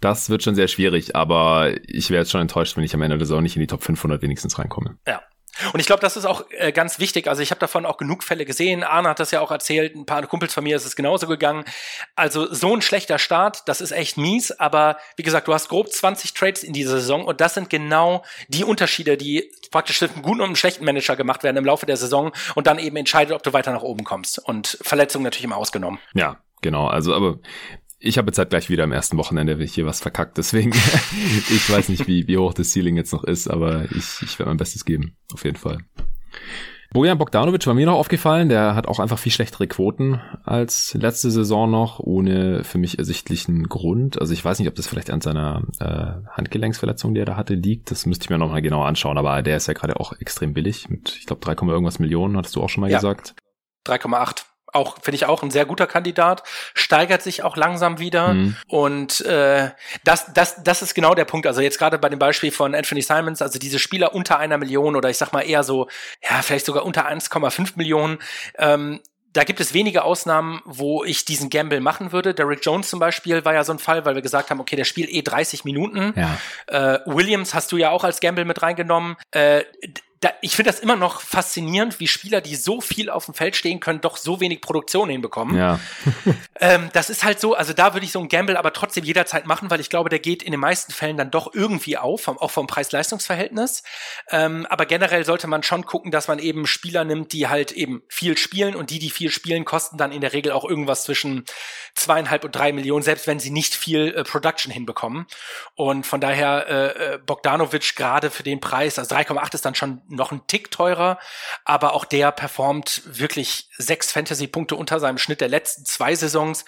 [0.00, 3.18] das wird schon sehr schwierig, aber ich wäre jetzt schon enttäuscht, wenn ich am Ende
[3.18, 4.96] der Saison nicht in die Top 500 wenigstens reinkomme.
[5.06, 5.22] Ja.
[5.72, 7.26] Und ich glaube, das ist auch äh, ganz wichtig.
[7.26, 8.84] Also ich habe davon auch genug Fälle gesehen.
[8.84, 9.94] Arne hat das ja auch erzählt.
[9.94, 11.64] Ein paar Kumpels von mir ist es genauso gegangen.
[12.14, 14.52] Also so ein schlechter Start, das ist echt mies.
[14.52, 18.24] Aber wie gesagt, du hast grob 20 Trades in dieser Saison und das sind genau
[18.48, 21.96] die Unterschiede, die praktisch einem guten und einem schlechten Manager gemacht werden im Laufe der
[21.96, 24.38] Saison und dann eben entscheidet, ob du weiter nach oben kommst.
[24.38, 25.98] Und Verletzungen natürlich immer ausgenommen.
[26.14, 27.38] Ja, Genau, also aber
[28.00, 30.70] ich habe jetzt halt gleich wieder am ersten Wochenende hier was verkackt, deswegen
[31.50, 34.50] ich weiß nicht, wie, wie hoch das Ceiling jetzt noch ist, aber ich, ich werde
[34.50, 35.78] mein Bestes geben, auf jeden Fall.
[36.92, 41.30] Bojan Bogdanovic war mir noch aufgefallen, der hat auch einfach viel schlechtere Quoten als letzte
[41.30, 44.20] Saison noch, ohne für mich ersichtlichen Grund.
[44.20, 47.54] Also ich weiß nicht, ob das vielleicht an seiner äh, Handgelenksverletzung, die er da hatte,
[47.54, 47.92] liegt.
[47.92, 50.88] Das müsste ich mir nochmal genau anschauen, aber der ist ja gerade auch extrem billig
[50.88, 52.98] mit, ich glaube, 3, irgendwas Millionen, hattest du auch schon mal ja.
[52.98, 53.36] gesagt.
[53.86, 56.42] 3,8 auch finde ich auch ein sehr guter Kandidat,
[56.74, 58.56] steigert sich auch langsam wieder mhm.
[58.68, 59.70] und äh,
[60.04, 61.46] das das das ist genau der Punkt.
[61.46, 64.96] Also jetzt gerade bei dem Beispiel von Anthony Simons, also diese Spieler unter einer Million
[64.96, 65.88] oder ich sag mal eher so
[66.28, 68.18] ja vielleicht sogar unter 1,5 Millionen.
[68.58, 69.00] Ähm,
[69.32, 72.34] da gibt es wenige Ausnahmen, wo ich diesen Gamble machen würde.
[72.34, 74.84] Derrick Jones zum Beispiel war ja so ein Fall, weil wir gesagt haben, okay, der
[74.84, 76.14] spielt eh 30 Minuten.
[76.16, 76.38] Ja.
[76.66, 79.16] Äh, Williams hast du ja auch als Gamble mit reingenommen.
[79.30, 79.62] Äh,
[80.20, 83.56] da, ich finde das immer noch faszinierend, wie Spieler, die so viel auf dem Feld
[83.56, 85.56] stehen können, doch so wenig Produktion hinbekommen.
[85.56, 85.80] Ja.
[86.60, 89.46] ähm, das ist halt so, also da würde ich so ein Gamble aber trotzdem jederzeit
[89.46, 92.36] machen, weil ich glaube, der geht in den meisten Fällen dann doch irgendwie auf, vom,
[92.36, 93.82] auch vom Preis-Leistungs-Verhältnis.
[94.30, 98.02] Ähm, aber generell sollte man schon gucken, dass man eben Spieler nimmt, die halt eben
[98.08, 101.46] viel spielen und die, die viel spielen, kosten dann in der Regel auch irgendwas zwischen
[101.94, 105.26] zweieinhalb und drei Millionen, selbst wenn sie nicht viel äh, Production hinbekommen.
[105.74, 110.02] Und von daher äh, äh Bogdanovic gerade für den Preis, also 3,8 ist dann schon
[110.08, 111.18] noch ein Tick teurer,
[111.64, 116.64] aber auch der performt wirklich sechs Fantasy-Punkte unter seinem Schnitt der letzten zwei Saisons.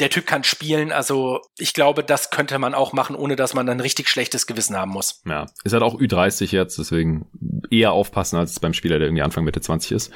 [0.00, 3.68] Der Typ kann spielen, also ich glaube, das könnte man auch machen, ohne dass man
[3.68, 5.22] ein richtig schlechtes Gewissen haben muss.
[5.26, 7.26] Ja, ist halt auch Ü30 jetzt, deswegen
[7.70, 10.12] eher aufpassen als beim Spieler, der irgendwie Anfang Mitte 20 ist.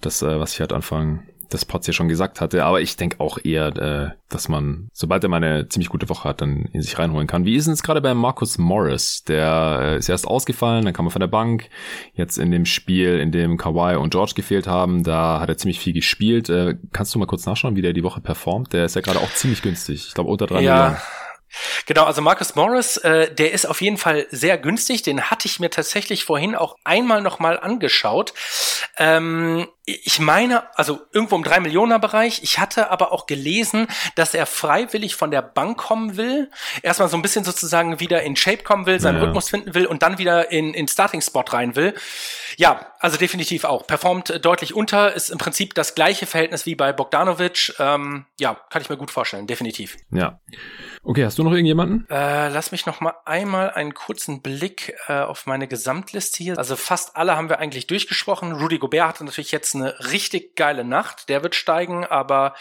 [0.00, 3.20] Das, äh, was ich halt Anfang das Potts ja schon gesagt hatte, aber ich denke
[3.20, 6.82] auch eher, äh, dass man, sobald er mal eine ziemlich gute Woche hat, dann in
[6.82, 7.44] sich reinholen kann.
[7.44, 9.24] Wie ist es gerade bei Marcus Morris?
[9.24, 11.68] Der äh, ist erst ausgefallen, dann kam er von der Bank.
[12.14, 15.80] Jetzt in dem Spiel, in dem Kawhi und George gefehlt haben, da hat er ziemlich
[15.80, 16.48] viel gespielt.
[16.48, 18.72] Äh, kannst du mal kurz nachschauen, wie der die Woche performt?
[18.72, 20.06] Der ist ja gerade auch ziemlich günstig.
[20.08, 20.74] Ich glaube unter drei ja.
[20.74, 20.96] Millionen.
[21.86, 25.02] Genau, also Marcus Morris, äh, der ist auf jeden Fall sehr günstig.
[25.02, 28.34] Den hatte ich mir tatsächlich vorhin auch einmal nochmal angeschaut.
[28.98, 32.42] Ähm, ich meine, also irgendwo im 3 Millioner Bereich.
[32.42, 33.86] Ich hatte aber auch gelesen,
[34.16, 36.50] dass er freiwillig von der Bank kommen will.
[36.82, 39.24] Erstmal so ein bisschen sozusagen wieder in Shape kommen will, seinen ja.
[39.24, 41.94] Rhythmus finden will und dann wieder in, in Starting Spot rein will.
[42.58, 43.86] Ja, also definitiv auch.
[43.86, 47.74] Performt deutlich unter, ist im Prinzip das gleiche Verhältnis wie bei Bogdanovic.
[47.78, 49.96] Ähm, ja, kann ich mir gut vorstellen, definitiv.
[50.10, 50.40] Ja.
[51.02, 52.06] Okay, hast du noch irgendjemanden?
[52.10, 56.58] Äh, lass mich noch mal einmal einen kurzen Blick äh, auf meine Gesamtliste hier.
[56.58, 58.52] Also fast alle haben wir eigentlich durchgesprochen.
[58.52, 61.28] Rudy Gobert hatte natürlich jetzt eine richtig geile Nacht.
[61.28, 62.54] Der wird steigen, aber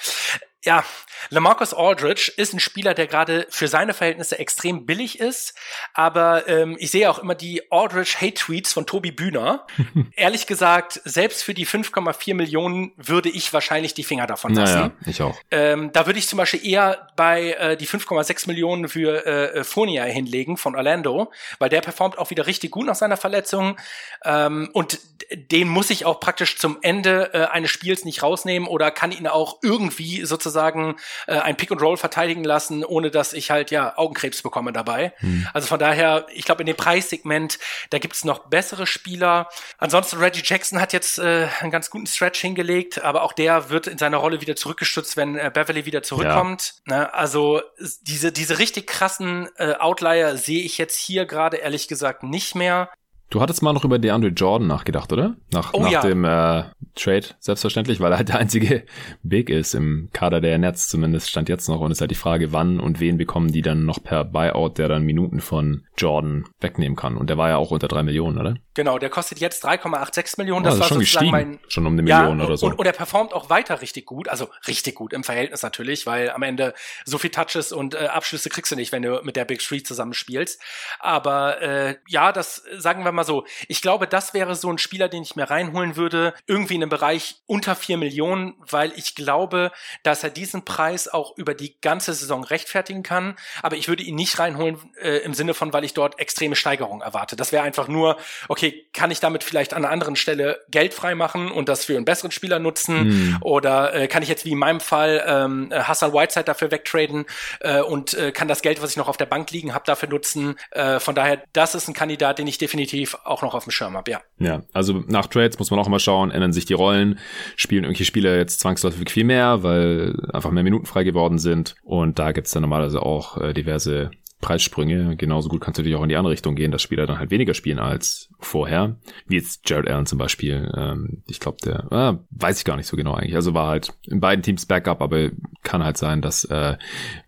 [0.67, 0.83] ja,
[1.29, 5.55] Lamarcus Aldridge ist ein Spieler, der gerade für seine Verhältnisse extrem billig ist,
[5.93, 9.65] aber ähm, ich sehe auch immer die Aldridge-Hate-Tweets von Tobi Bühner.
[10.15, 14.73] Ehrlich gesagt, selbst für die 5,4 Millionen würde ich wahrscheinlich die Finger davon lassen.
[14.73, 15.37] Naja, ich auch.
[15.51, 20.03] Ähm, da würde ich zum Beispiel eher bei äh, die 5,6 Millionen für äh, Fournier
[20.03, 23.77] hinlegen von Orlando, weil der performt auch wieder richtig gut nach seiner Verletzung
[24.25, 24.99] ähm, und
[25.31, 29.27] den muss ich auch praktisch zum Ende äh, eines Spiels nicht rausnehmen oder kann ihn
[29.27, 30.95] auch irgendwie sozusagen sozusagen
[31.27, 35.13] äh, ein Pick and Roll verteidigen lassen, ohne dass ich halt ja Augenkrebs bekomme dabei.
[35.21, 35.47] Mhm.
[35.53, 37.59] Also von daher, ich glaube, in dem Preissegment,
[37.91, 39.49] da gibt's noch bessere Spieler.
[39.77, 43.87] Ansonsten Reggie Jackson hat jetzt äh, einen ganz guten Stretch hingelegt, aber auch der wird
[43.87, 46.73] in seiner Rolle wieder zurückgestützt, wenn äh, Beverly wieder zurückkommt.
[46.87, 46.97] Ja.
[46.97, 47.13] Ne?
[47.13, 47.61] Also
[48.01, 52.89] diese, diese richtig krassen äh, Outlier sehe ich jetzt hier gerade ehrlich gesagt nicht mehr.
[53.29, 55.35] Du hattest mal noch über DeAndre Jordan nachgedacht, oder?
[55.51, 56.01] Nach, oh, nach ja.
[56.01, 56.63] dem äh,
[56.95, 58.83] Trade, selbstverständlich, weil er halt der einzige
[59.23, 61.81] Big ist im Kader der Netz, zumindest stand jetzt noch.
[61.81, 64.77] Und es ist halt die Frage, wann und wen bekommen die dann noch per Buyout,
[64.77, 67.17] der dann Minuten von Jordan wegnehmen kann.
[67.17, 68.55] Und der war ja auch unter drei Millionen, oder?
[68.77, 70.63] Genau, der kostet jetzt 3,86 Millionen.
[70.63, 72.67] Das, ja, das war schon sozusagen mein, schon um eine ja, Million oder so.
[72.67, 76.29] Und, und er performt auch weiter richtig gut, also richtig gut im Verhältnis natürlich, weil
[76.29, 79.45] am Ende so viel Touches und äh, Abschlüsse kriegst du nicht, wenn du mit der
[79.45, 80.61] Big Street zusammenspielst.
[80.99, 83.45] Aber äh, ja, das sagen wir mal so.
[83.67, 86.91] Ich glaube, das wäre so ein Spieler, den ich mir reinholen würde, irgendwie in einem
[86.91, 89.71] Bereich unter vier Millionen, weil ich glaube,
[90.03, 93.37] dass er diesen Preis auch über die ganze Saison rechtfertigen kann.
[93.63, 97.01] Aber ich würde ihn nicht reinholen äh, im Sinne von, weil ich dort extreme Steigerungen
[97.01, 97.35] erwarte.
[97.35, 98.17] Das wäre einfach nur,
[98.49, 102.05] okay, kann ich damit vielleicht an einer anderen Stelle Geld freimachen und das für einen
[102.05, 103.07] besseren Spieler nutzen?
[103.07, 103.37] Mhm.
[103.41, 107.25] Oder äh, kann ich jetzt wie in meinem Fall ähm, Hassan Whiteside dafür wegtraden
[107.61, 110.09] äh, und äh, kann das Geld, was ich noch auf der Bank liegen habe, dafür
[110.09, 110.55] nutzen?
[110.71, 113.71] Äh, von daher, das ist ein Kandidat, den ich definitiv auch noch noch auf dem
[113.71, 114.21] Schirm habe, ja.
[114.39, 117.17] Ja, also nach Trades muss man auch immer schauen, ändern sich die Rollen,
[117.55, 121.75] spielen irgendwelche Spieler jetzt zwangsläufig viel mehr, weil einfach mehr Minuten frei geworden sind.
[121.83, 124.11] Und da gibt's dann normalerweise auch äh, diverse
[124.41, 125.15] Preissprünge.
[125.15, 127.31] Genauso gut kannst du natürlich auch in die andere Richtung gehen, dass Spieler dann halt
[127.31, 128.97] weniger spielen als vorher.
[129.27, 130.71] Wie jetzt Jared Allen zum Beispiel.
[130.75, 133.35] Ähm, ich glaube, der äh, weiß ich gar nicht so genau eigentlich.
[133.35, 135.31] Also war halt in beiden Teams Backup, aber
[135.63, 136.77] kann halt sein, dass äh,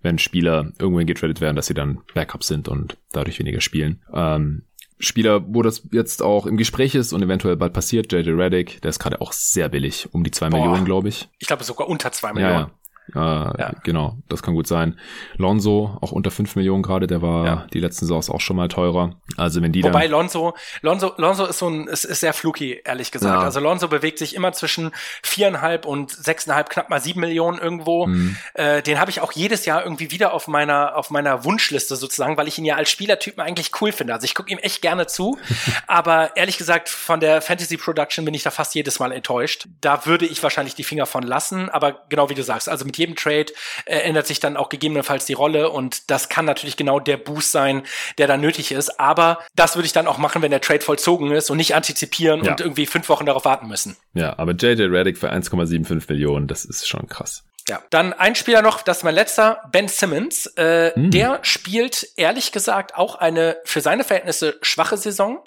[0.01, 4.03] wenn Spieler irgendwohin getradet werden, dass sie dann Backup sind und dadurch weniger spielen.
[4.13, 4.63] Ähm,
[5.01, 8.89] Spieler, wo das jetzt auch im Gespräch ist und eventuell bald passiert, JJ Reddick, der
[8.89, 11.29] ist gerade auch sehr billig, um die zwei Millionen, glaube ich.
[11.39, 12.53] Ich glaube sogar unter zwei Millionen.
[12.53, 12.71] Ja, ja.
[13.15, 13.71] Äh, ja.
[13.83, 14.99] Genau, das kann gut sein.
[15.37, 17.67] Lonzo, auch unter 5 Millionen gerade, der war ja.
[17.73, 19.15] die letzten Saisons auch schon mal teurer.
[19.37, 23.11] Also wenn die Wobei Lonzo, Lonzo, Lonzo ist so ein, ist, ist sehr fluky, ehrlich
[23.11, 23.39] gesagt.
[23.39, 23.45] Ja.
[23.45, 24.91] Also Lonzo bewegt sich immer zwischen
[25.23, 28.07] viereinhalb und sechseinhalb, knapp mal sieben Millionen irgendwo.
[28.07, 28.37] Mhm.
[28.53, 32.37] Äh, den habe ich auch jedes Jahr irgendwie wieder auf meiner, auf meiner Wunschliste sozusagen,
[32.37, 34.13] weil ich ihn ja als Spielertypen eigentlich cool finde.
[34.13, 35.37] Also ich gucke ihm echt gerne zu.
[35.87, 39.67] aber ehrlich gesagt, von der Fantasy Production bin ich da fast jedes Mal enttäuscht.
[39.81, 41.69] Da würde ich wahrscheinlich die Finger von lassen.
[41.69, 43.47] Aber genau wie du sagst, also mit jedem Trade
[43.85, 47.51] äh, ändert sich dann auch gegebenenfalls die Rolle und das kann natürlich genau der Boost
[47.51, 47.83] sein,
[48.17, 48.99] der dann nötig ist.
[48.99, 52.43] Aber das würde ich dann auch machen, wenn der Trade vollzogen ist und nicht antizipieren
[52.43, 52.51] ja.
[52.51, 53.95] und irgendwie fünf Wochen darauf warten müssen.
[54.13, 57.43] Ja, aber JJ Reddick für 1,75 Millionen, das ist schon krass.
[57.69, 60.47] Ja, dann ein Spieler noch, das ist mein letzter, Ben Simmons.
[60.57, 61.11] Äh, hm.
[61.11, 65.43] Der spielt ehrlich gesagt auch eine für seine Verhältnisse schwache Saison.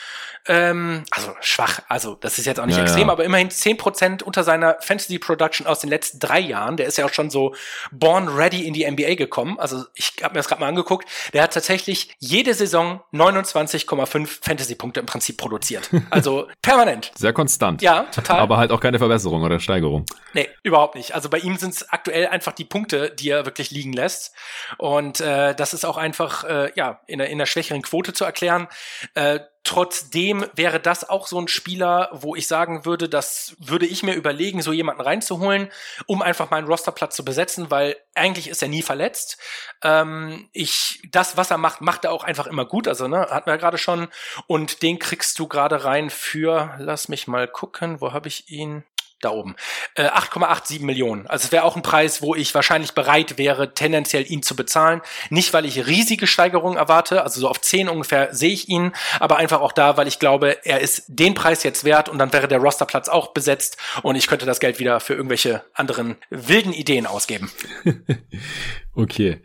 [0.47, 3.13] Ähm, also schwach, also das ist jetzt auch nicht ja, extrem, ja.
[3.13, 6.77] aber immerhin zehn Prozent unter seiner Fantasy Production aus den letzten drei Jahren.
[6.77, 7.55] Der ist ja auch schon so
[7.91, 9.59] born ready in die NBA gekommen.
[9.59, 11.09] Also ich habe mir das gerade mal angeguckt.
[11.33, 15.91] Der hat tatsächlich jede Saison 29,5 Fantasy-Punkte im Prinzip produziert.
[16.11, 17.11] Also permanent.
[17.17, 17.81] Sehr konstant.
[17.81, 18.41] Ja, total.
[18.41, 20.05] Aber halt auch keine Verbesserung oder Steigerung.
[20.35, 21.15] Nee, überhaupt nicht.
[21.15, 24.35] Also bei ihm sind es aktuell einfach die Punkte, die er wirklich liegen lässt.
[24.79, 28.25] Und äh, das ist auch einfach äh, ja in der, in der schwächeren Quote zu
[28.25, 28.69] erklären.
[29.15, 34.03] Äh, Trotzdem wäre das auch so ein Spieler, wo ich sagen würde, das würde ich
[34.03, 35.71] mir überlegen, so jemanden reinzuholen,
[36.07, 39.39] um einfach meinen Rosterplatz zu besetzen, weil eigentlich ist er nie verletzt.
[39.85, 42.89] Ähm, ich, das, was er macht, macht er auch einfach immer gut.
[42.89, 44.09] Also, ne, hatten wir ja gerade schon.
[44.49, 48.83] Und den kriegst du gerade rein für, lass mich mal gucken, wo habe ich ihn?
[49.25, 49.57] Da oben.
[49.95, 51.27] Äh, 8,87 Millionen.
[51.27, 55.01] Also es wäre auch ein Preis, wo ich wahrscheinlich bereit wäre, tendenziell ihn zu bezahlen.
[55.31, 59.37] Nicht, weil ich riesige Steigerungen erwarte, also so auf 10 ungefähr sehe ich ihn, aber
[59.37, 62.49] einfach auch da, weil ich glaube, er ist den Preis jetzt wert und dann wäre
[62.49, 67.07] der Rosterplatz auch besetzt und ich könnte das Geld wieder für irgendwelche anderen wilden Ideen
[67.07, 67.51] ausgeben.
[68.95, 69.41] Okay,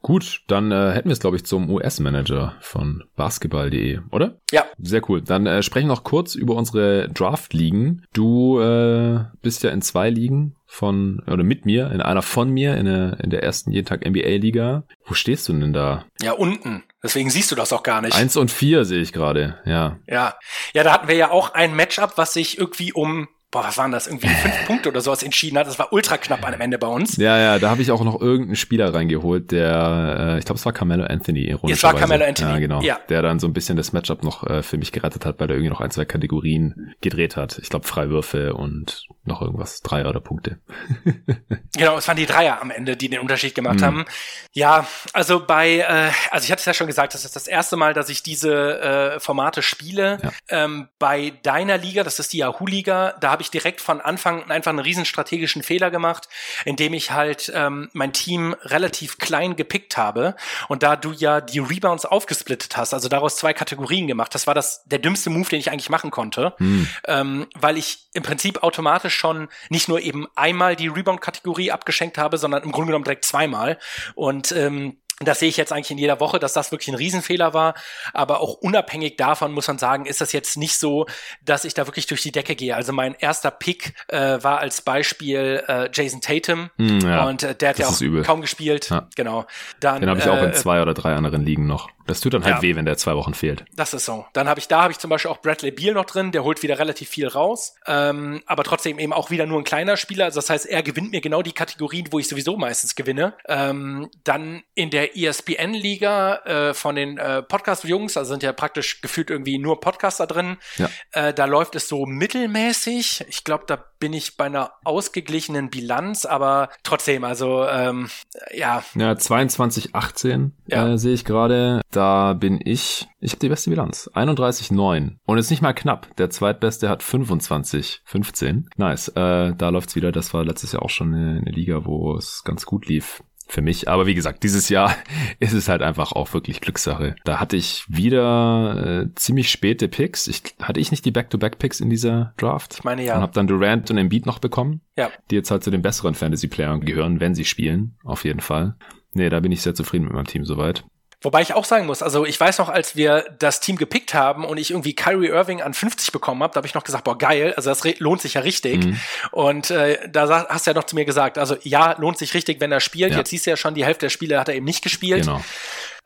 [0.00, 4.38] gut, dann äh, hätten wir es, glaube ich, zum US-Manager von basketball.de, oder?
[4.52, 4.64] Ja.
[4.78, 5.22] Sehr cool.
[5.22, 8.04] Dann äh, sprechen wir noch kurz über unsere Draft-Ligen.
[8.12, 12.76] Du äh, bist ja in zwei Ligen von, oder mit mir, in einer von mir,
[12.76, 14.84] in der, in der ersten jeden Tag NBA-Liga.
[15.04, 16.06] Wo stehst du denn da?
[16.20, 16.84] Ja, unten.
[17.02, 18.16] Deswegen siehst du das auch gar nicht.
[18.16, 19.98] Eins und vier sehe ich gerade, ja.
[20.06, 20.36] Ja.
[20.74, 23.92] Ja, da hatten wir ja auch ein Matchup, was sich irgendwie um boah, was waren
[23.92, 25.66] das, irgendwie fünf Punkte oder sowas entschieden hat.
[25.66, 27.18] Das war ultra knapp am Ende bei uns.
[27.18, 30.64] Ja, ja, da habe ich auch noch irgendeinen Spieler reingeholt, der, äh, ich glaube, es
[30.64, 31.54] war Carmelo Anthony.
[31.70, 32.52] Es war Carmelo Anthony.
[32.52, 32.80] Ja, genau.
[32.80, 32.98] Ja.
[33.10, 35.56] Der dann so ein bisschen das Matchup noch äh, für mich gerettet hat, weil er
[35.56, 37.58] irgendwie noch ein, zwei Kategorien gedreht hat.
[37.58, 40.58] Ich glaube, Freiwürfe und noch irgendwas, Dreier oder Punkte.
[41.76, 43.84] genau, es waren die Dreier am Ende, die den Unterschied gemacht mhm.
[43.84, 44.04] haben.
[44.52, 47.76] Ja, also bei, äh, also ich hatte es ja schon gesagt, das ist das erste
[47.76, 50.18] Mal, dass ich diese äh, Formate spiele.
[50.22, 50.64] Ja.
[50.64, 54.48] Ähm, bei deiner Liga, das ist die Yahoo-Liga, da habe habe ich direkt von Anfang
[54.50, 56.28] einfach einen riesen strategischen Fehler gemacht,
[56.64, 60.36] indem ich halt ähm, mein Team relativ klein gepickt habe.
[60.68, 64.54] Und da du ja die Rebounds aufgesplittet hast, also daraus zwei Kategorien gemacht, das war
[64.54, 66.88] das der dümmste Move, den ich eigentlich machen konnte, hm.
[67.08, 72.38] ähm, weil ich im Prinzip automatisch schon nicht nur eben einmal die Rebound-Kategorie abgeschenkt habe,
[72.38, 73.76] sondern im Grunde genommen direkt zweimal.
[74.14, 77.54] Und ähm, das sehe ich jetzt eigentlich in jeder Woche, dass das wirklich ein Riesenfehler
[77.54, 77.74] war.
[78.12, 81.06] Aber auch unabhängig davon muss man sagen, ist das jetzt nicht so,
[81.44, 82.74] dass ich da wirklich durch die Decke gehe.
[82.74, 87.54] Also mein erster Pick äh, war als Beispiel äh, Jason Tatum mm, ja, und äh,
[87.54, 88.90] der hat ja auch kaum gespielt.
[88.90, 89.08] Ja.
[89.16, 89.46] Genau.
[89.80, 91.88] Dann, Den habe ich auch in äh, zwei oder drei anderen Ligen noch.
[92.06, 92.62] Das tut dann halt ja.
[92.62, 93.64] weh, wenn der zwei Wochen fehlt.
[93.74, 94.26] Das ist so.
[94.32, 96.62] Dann habe ich da habe ich zum Beispiel auch Bradley Beal noch drin, der holt
[96.62, 100.26] wieder relativ viel raus, ähm, aber trotzdem eben auch wieder nur ein kleiner Spieler.
[100.26, 103.34] Also das heißt, er gewinnt mir genau die Kategorien, wo ich sowieso meistens gewinne.
[103.48, 109.30] Ähm, dann in der ESPN-Liga äh, von den äh, Podcast-Jungs, also sind ja praktisch gefühlt
[109.30, 110.56] irgendwie nur Podcaster drin.
[110.76, 110.88] Ja.
[111.12, 113.24] Äh, da läuft es so mittelmäßig.
[113.28, 118.10] Ich glaube, da bin ich bei einer ausgeglichenen Bilanz, aber trotzdem, also ähm,
[118.52, 118.82] ja.
[118.94, 120.92] Ja, 22, 18 ja.
[120.92, 121.80] Äh, sehe ich gerade.
[121.92, 124.10] Da bin ich, ich habe die beste Bilanz.
[124.14, 125.16] 31,9.
[125.24, 126.14] Und ist nicht mal knapp.
[126.16, 128.68] Der zweitbeste hat 25, 15.
[128.76, 129.08] Nice.
[129.08, 130.10] Äh, da läuft's wieder.
[130.10, 133.60] Das war letztes Jahr auch schon eine, eine Liga, wo es ganz gut lief für
[133.60, 133.88] mich.
[133.88, 134.96] Aber wie gesagt, dieses Jahr
[135.38, 137.14] ist es halt einfach auch wirklich Glückssache.
[137.24, 140.26] Da hatte ich wieder äh, ziemlich späte Picks.
[140.26, 142.74] Ich, hatte ich nicht die Back-to-Back-Picks in dieser Draft?
[142.74, 143.16] Ich meine ja.
[143.16, 144.80] Und habe dann Durant und Embiid noch bekommen.
[144.96, 145.10] Ja.
[145.30, 147.96] Die jetzt halt zu den besseren Fantasy-Playern gehören, wenn sie spielen.
[148.02, 148.76] Auf jeden Fall.
[149.12, 150.84] Nee, da bin ich sehr zufrieden mit meinem Team soweit.
[151.22, 154.44] Wobei ich auch sagen muss, also ich weiß noch, als wir das Team gepickt haben
[154.44, 157.16] und ich irgendwie Kyrie Irving an 50 bekommen habe, da habe ich noch gesagt, boah,
[157.16, 158.84] geil, also das lohnt sich ja richtig.
[158.84, 159.00] Mhm.
[159.30, 162.60] Und äh, da hast du ja noch zu mir gesagt, also ja, lohnt sich richtig,
[162.60, 163.12] wenn er spielt.
[163.12, 163.18] Ja.
[163.18, 165.22] Jetzt siehst du ja schon, die Hälfte der Spiele hat er eben nicht gespielt.
[165.26, 165.40] Genau.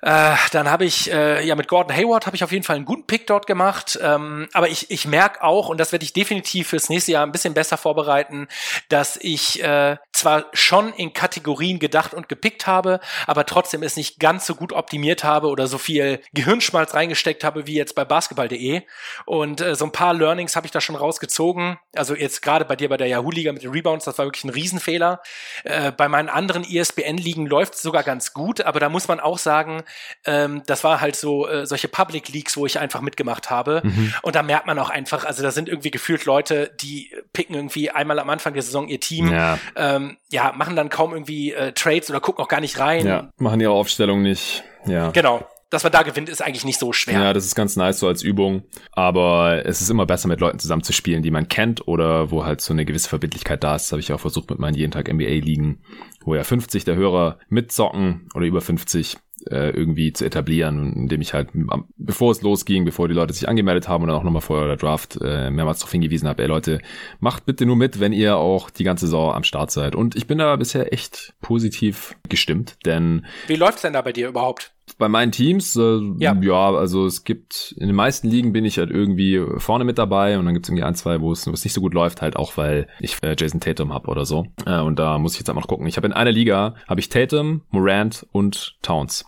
[0.03, 2.85] Äh, dann habe ich, äh, ja, mit Gordon Hayward habe ich auf jeden Fall einen
[2.85, 3.99] guten Pick dort gemacht.
[4.03, 7.33] Ähm, aber ich, ich merke auch, und das werde ich definitiv fürs nächste Jahr ein
[7.33, 8.47] bisschen besser vorbereiten,
[8.91, 14.19] dass ich äh, zwar schon in Kategorien gedacht und gepickt habe, aber trotzdem es nicht
[14.19, 18.83] ganz so gut optimiert habe oder so viel Gehirnschmalz reingesteckt habe wie jetzt bei basketball.de.
[19.25, 21.79] Und äh, so ein paar Learnings habe ich da schon rausgezogen.
[21.95, 24.51] Also jetzt gerade bei dir bei der Yahoo-Liga mit den Rebounds, das war wirklich ein
[24.51, 25.21] Riesenfehler.
[25.65, 29.39] Äh, bei meinen anderen ESPN-Ligen läuft es sogar ganz gut, aber da muss man auch
[29.39, 29.83] sagen,
[30.25, 33.83] ähm, das war halt so äh, solche Public Leaks, wo ich einfach mitgemacht habe.
[33.85, 34.15] Mhm.
[34.23, 37.91] Und da merkt man auch einfach, also da sind irgendwie gefühlt Leute, die picken irgendwie
[37.91, 41.73] einmal am Anfang der Saison ihr Team, ja, ähm, ja machen dann kaum irgendwie äh,
[41.73, 43.07] Trades oder gucken auch gar nicht rein.
[43.07, 44.65] Ja, machen ihre Aufstellung nicht.
[44.87, 45.11] Ja.
[45.11, 45.45] Genau.
[45.71, 47.21] dass man da gewinnt, ist eigentlich nicht so schwer.
[47.21, 48.63] Ja, das ist ganz nice so als Übung.
[48.93, 52.45] Aber es ist immer besser, mit Leuten zusammen zu spielen, die man kennt oder wo
[52.45, 53.87] halt so eine gewisse Verbindlichkeit da ist.
[53.87, 55.83] Das habe ich auch versucht mit meinen jeden Tag NBA-Ligen,
[56.25, 59.17] wo ja 50 der Hörer mitzocken oder über 50
[59.51, 61.49] äh, irgendwie zu etablieren, indem ich halt,
[61.97, 64.77] bevor es losging, bevor die Leute sich angemeldet haben und dann auch nochmal vor der
[64.77, 66.81] Draft äh, mehrmals darauf hingewiesen habe, ey Leute,
[67.21, 69.95] macht bitte nur mit, wenn ihr auch die ganze Saison am Start seid.
[69.95, 73.27] Und ich bin da bisher echt positiv gestimmt, denn...
[73.47, 74.76] Wie läuft's denn da bei dir überhaupt?
[74.99, 76.35] Bei meinen Teams, äh, ja.
[76.41, 80.39] ja, also es gibt, in den meisten Ligen bin ich halt irgendwie vorne mit dabei
[80.39, 82.57] und dann gibt's irgendwie ein, zwei, wo es, es nicht so gut läuft, halt auch,
[82.57, 84.47] weil ich äh, Jason Tatum hab oder so.
[84.65, 85.87] Äh, und da muss ich jetzt einfach noch gucken.
[85.87, 89.27] Ich habe in einer Liga, habe ich Tatum, Morant und Towns.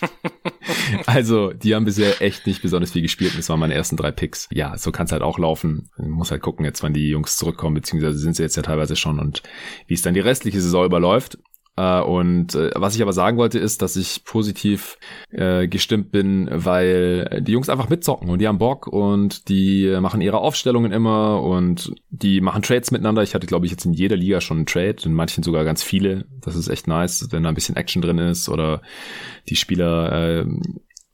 [1.06, 4.10] also, die haben bisher echt nicht besonders viel gespielt und das waren meine ersten drei
[4.10, 4.48] Picks.
[4.50, 5.90] Ja, so kann's halt auch laufen.
[5.96, 8.96] Man muss halt gucken jetzt, wann die Jungs zurückkommen, beziehungsweise sind sie jetzt ja teilweise
[8.96, 9.42] schon und
[9.86, 11.38] wie es dann die restliche Saison überläuft.
[11.78, 14.98] Äh, und äh, was ich aber sagen wollte, ist, dass ich positiv
[15.30, 20.20] äh, gestimmt bin, weil die Jungs einfach mitzocken und die haben Bock und die machen
[20.20, 23.22] ihre Aufstellungen immer und die machen Trades miteinander.
[23.22, 25.84] Ich hatte, glaube ich, jetzt in jeder Liga schon einen Trade, in manchen sogar ganz
[25.84, 26.26] viele.
[26.40, 28.82] Das ist echt nice, wenn da ein bisschen Action drin ist oder
[29.48, 30.44] die Spieler,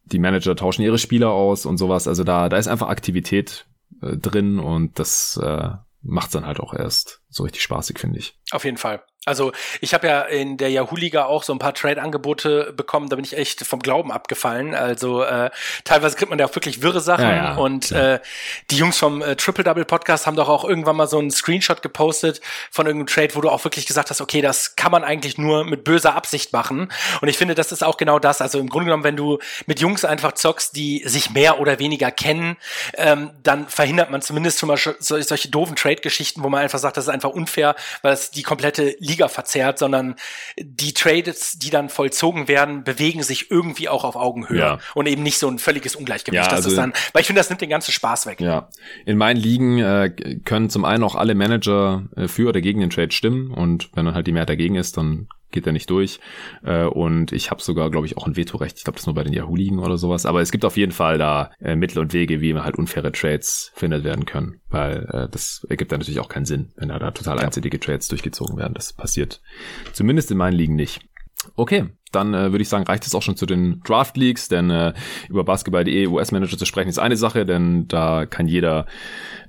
[0.04, 2.08] die Manager tauschen ihre Spieler aus und sowas.
[2.08, 3.66] Also da, da ist einfach Aktivität
[4.00, 5.70] drin und das äh,
[6.02, 8.34] macht's dann halt auch erst so richtig spaßig, finde ich.
[8.50, 9.02] Auf jeden Fall.
[9.26, 13.24] Also ich habe ja in der Yahoo-Liga auch so ein paar Trade-Angebote bekommen, da bin
[13.24, 14.74] ich echt vom Glauben abgefallen.
[14.74, 15.50] Also äh,
[15.84, 17.92] teilweise kriegt man ja auch wirklich wirre Sachen ja, ja, und.
[17.92, 18.20] Äh,
[18.70, 21.80] die Jungs vom äh, Triple Double Podcast haben doch auch irgendwann mal so einen Screenshot
[21.82, 22.40] gepostet
[22.70, 25.64] von irgendeinem Trade, wo du auch wirklich gesagt hast, okay, das kann man eigentlich nur
[25.64, 26.92] mit böser Absicht machen.
[27.20, 28.40] Und ich finde, das ist auch genau das.
[28.40, 32.10] Also im Grunde genommen, wenn du mit Jungs einfach zockst, die sich mehr oder weniger
[32.10, 32.56] kennen,
[32.94, 37.04] ähm, dann verhindert man zumindest schon mal solche doofen Trade-Geschichten, wo man einfach sagt, das
[37.04, 40.16] ist einfach unfair, weil es die komplette Liga verzerrt, sondern
[40.58, 44.78] die Trades, die dann vollzogen werden, bewegen sich irgendwie auch auf Augenhöhe ja.
[44.94, 46.44] und eben nicht so ein völliges Ungleichgewicht.
[46.44, 48.40] Ja, also, das ist dann, weil ich finde, das nimmt den ganzen Spaß weg.
[48.40, 48.68] Ja,
[49.06, 50.10] in meinen Ligen äh,
[50.44, 54.06] können zum einen auch alle Manager äh, für oder gegen den Trade stimmen und wenn
[54.06, 56.20] dann halt die Mehrheit dagegen ist, dann geht er nicht durch.
[56.62, 58.76] Äh, und ich habe sogar, glaube ich, auch ein Vetorecht.
[58.76, 60.26] Ich glaube, das nur bei den Yahoo-Ligen oder sowas.
[60.26, 63.12] Aber es gibt auf jeden Fall da äh, Mittel und Wege, wie man halt unfaire
[63.12, 64.60] Trades findet werden können.
[64.68, 67.44] Weil äh, das ergibt dann natürlich auch keinen Sinn, wenn da, da total ja.
[67.44, 68.74] einzellige Trades durchgezogen werden.
[68.74, 69.40] Das passiert
[69.92, 71.00] zumindest in meinen Ligen nicht.
[71.56, 74.70] Okay, dann äh, würde ich sagen, reicht es auch schon zu den Draft Leagues, denn
[74.70, 74.92] äh,
[75.28, 78.86] über Basketball.de US-Manager zu sprechen ist eine Sache, denn da kann jeder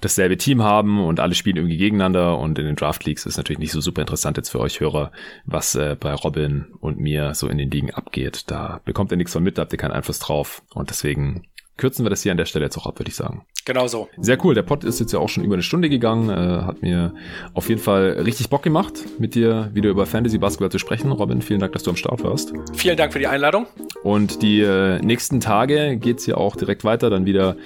[0.01, 3.59] dasselbe Team haben und alle spielen irgendwie gegeneinander und in den Draft Leagues ist natürlich
[3.59, 5.11] nicht so super interessant jetzt für euch Hörer,
[5.45, 8.43] was äh, bei Robin und mir so in den Ligen abgeht.
[8.47, 11.47] Da bekommt ihr nichts von mit, da habt ihr keinen Einfluss drauf und deswegen
[11.77, 13.45] kürzen wir das hier an der Stelle jetzt auch ab, würde ich sagen.
[13.65, 14.07] Genau so.
[14.17, 14.53] Sehr cool.
[14.53, 16.29] Der Pod ist jetzt ja auch schon über eine Stunde gegangen.
[16.29, 17.13] Äh, hat mir
[17.53, 21.11] auf jeden Fall richtig Bock gemacht, mit dir wieder über Fantasy Basketball zu sprechen.
[21.11, 22.53] Robin, vielen Dank, dass du am Start warst.
[22.73, 23.65] Vielen Dank für die Einladung.
[24.03, 27.57] Und die äh, nächsten Tage geht's hier auch direkt weiter, dann wieder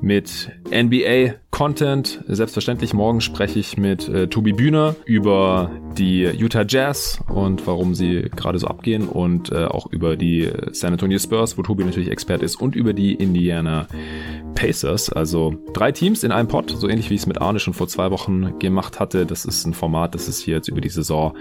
[0.00, 2.22] mit NBA Content.
[2.28, 8.30] Selbstverständlich morgen spreche ich mit äh, Tobi Bühner über die Utah Jazz und warum sie
[8.34, 12.42] gerade so abgehen und äh, auch über die San Antonio Spurs, wo Tobi natürlich Expert
[12.42, 13.88] ist und über die Indiana
[14.54, 15.10] Pacers.
[15.10, 17.88] Also drei Teams in einem Pod, so ähnlich wie ich es mit Arne schon vor
[17.88, 19.24] zwei Wochen gemacht hatte.
[19.24, 21.36] Das ist ein Format, das es hier jetzt über die Saison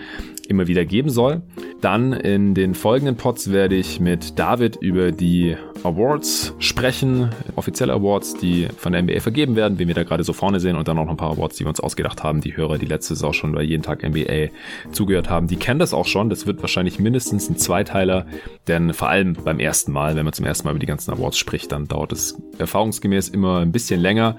[0.50, 1.42] immer wieder geben soll.
[1.82, 8.36] Dann in den folgenden Pods werde ich mit David über die Awards sprechen, offizielle Awards,
[8.36, 10.98] die von der NBA vergeben werden, wen wir da gerade so vorne sehen und dann
[10.98, 12.42] auch noch ein paar Awards, die wir uns ausgedacht haben.
[12.42, 14.50] Die Hörer, die letzte Saison schon bei jeden Tag NBA
[14.92, 16.30] zugehört haben, die kennen das auch schon.
[16.30, 18.26] Das wird wahrscheinlich mindestens ein Zweiteiler,
[18.68, 21.38] denn vor allem beim ersten Mal, wenn man zum ersten Mal über die ganzen Awards
[21.38, 24.38] spricht, dann dauert es erfahrungsgemäß immer ein bisschen länger.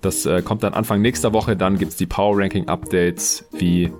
[0.00, 1.56] Das äh, kommt dann Anfang nächster Woche.
[1.56, 3.90] Dann gibt's die Power Ranking Updates, wie äh,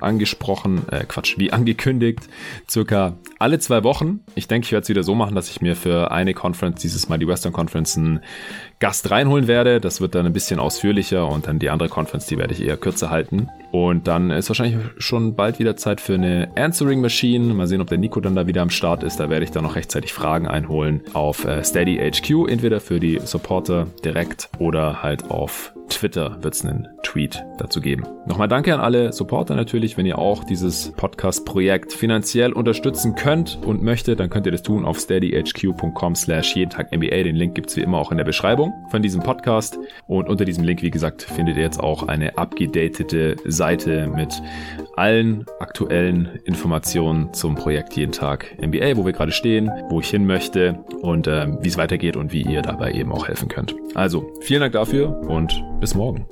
[0.00, 2.28] angesprochen, äh, Quatsch, wie angekündigt,
[2.68, 4.20] circa alle zwei Wochen.
[4.34, 7.08] Ich denke, ich werde es wieder so machen, dass ich mir für eine Conference, dieses
[7.08, 8.20] Mal die Western Conference, einen
[8.80, 9.78] Gast reinholen werde.
[9.80, 12.78] Das wird dann ein bisschen ausführlicher und dann die andere Conference, die werde ich eher
[12.78, 13.48] kürzer halten.
[13.70, 17.54] Und dann ist wahrscheinlich schon bald wieder Zeit für eine Answering Machine.
[17.54, 19.20] Mal sehen, ob der Nico dann da wieder am Start ist.
[19.20, 23.20] Da werde ich dann noch rechtzeitig Fragen einholen auf äh, Steady HQ, entweder für die
[23.22, 28.04] Supporter direkt oder halt auf Twitter wird es einen Tweet dazu geben.
[28.26, 29.96] Nochmal danke an alle Supporter natürlich.
[29.96, 34.84] Wenn ihr auch dieses Podcast-Projekt finanziell unterstützen könnt und möchtet, dann könnt ihr das tun
[34.84, 37.24] auf steadyhq.com slash jeden Tag NBA.
[37.24, 39.78] Den Link gibt's wie immer auch in der Beschreibung von diesem Podcast.
[40.06, 44.40] Und unter diesem Link, wie gesagt, findet ihr jetzt auch eine abgedatete Seite mit
[44.96, 50.26] allen aktuellen Informationen zum Projekt jeden Tag NBA, wo wir gerade stehen, wo ich hin
[50.26, 53.74] möchte und äh, wie es weitergeht und wie ihr dabei eben auch helfen könnt.
[53.94, 56.26] Also, vielen Dank dafür und bis morgen.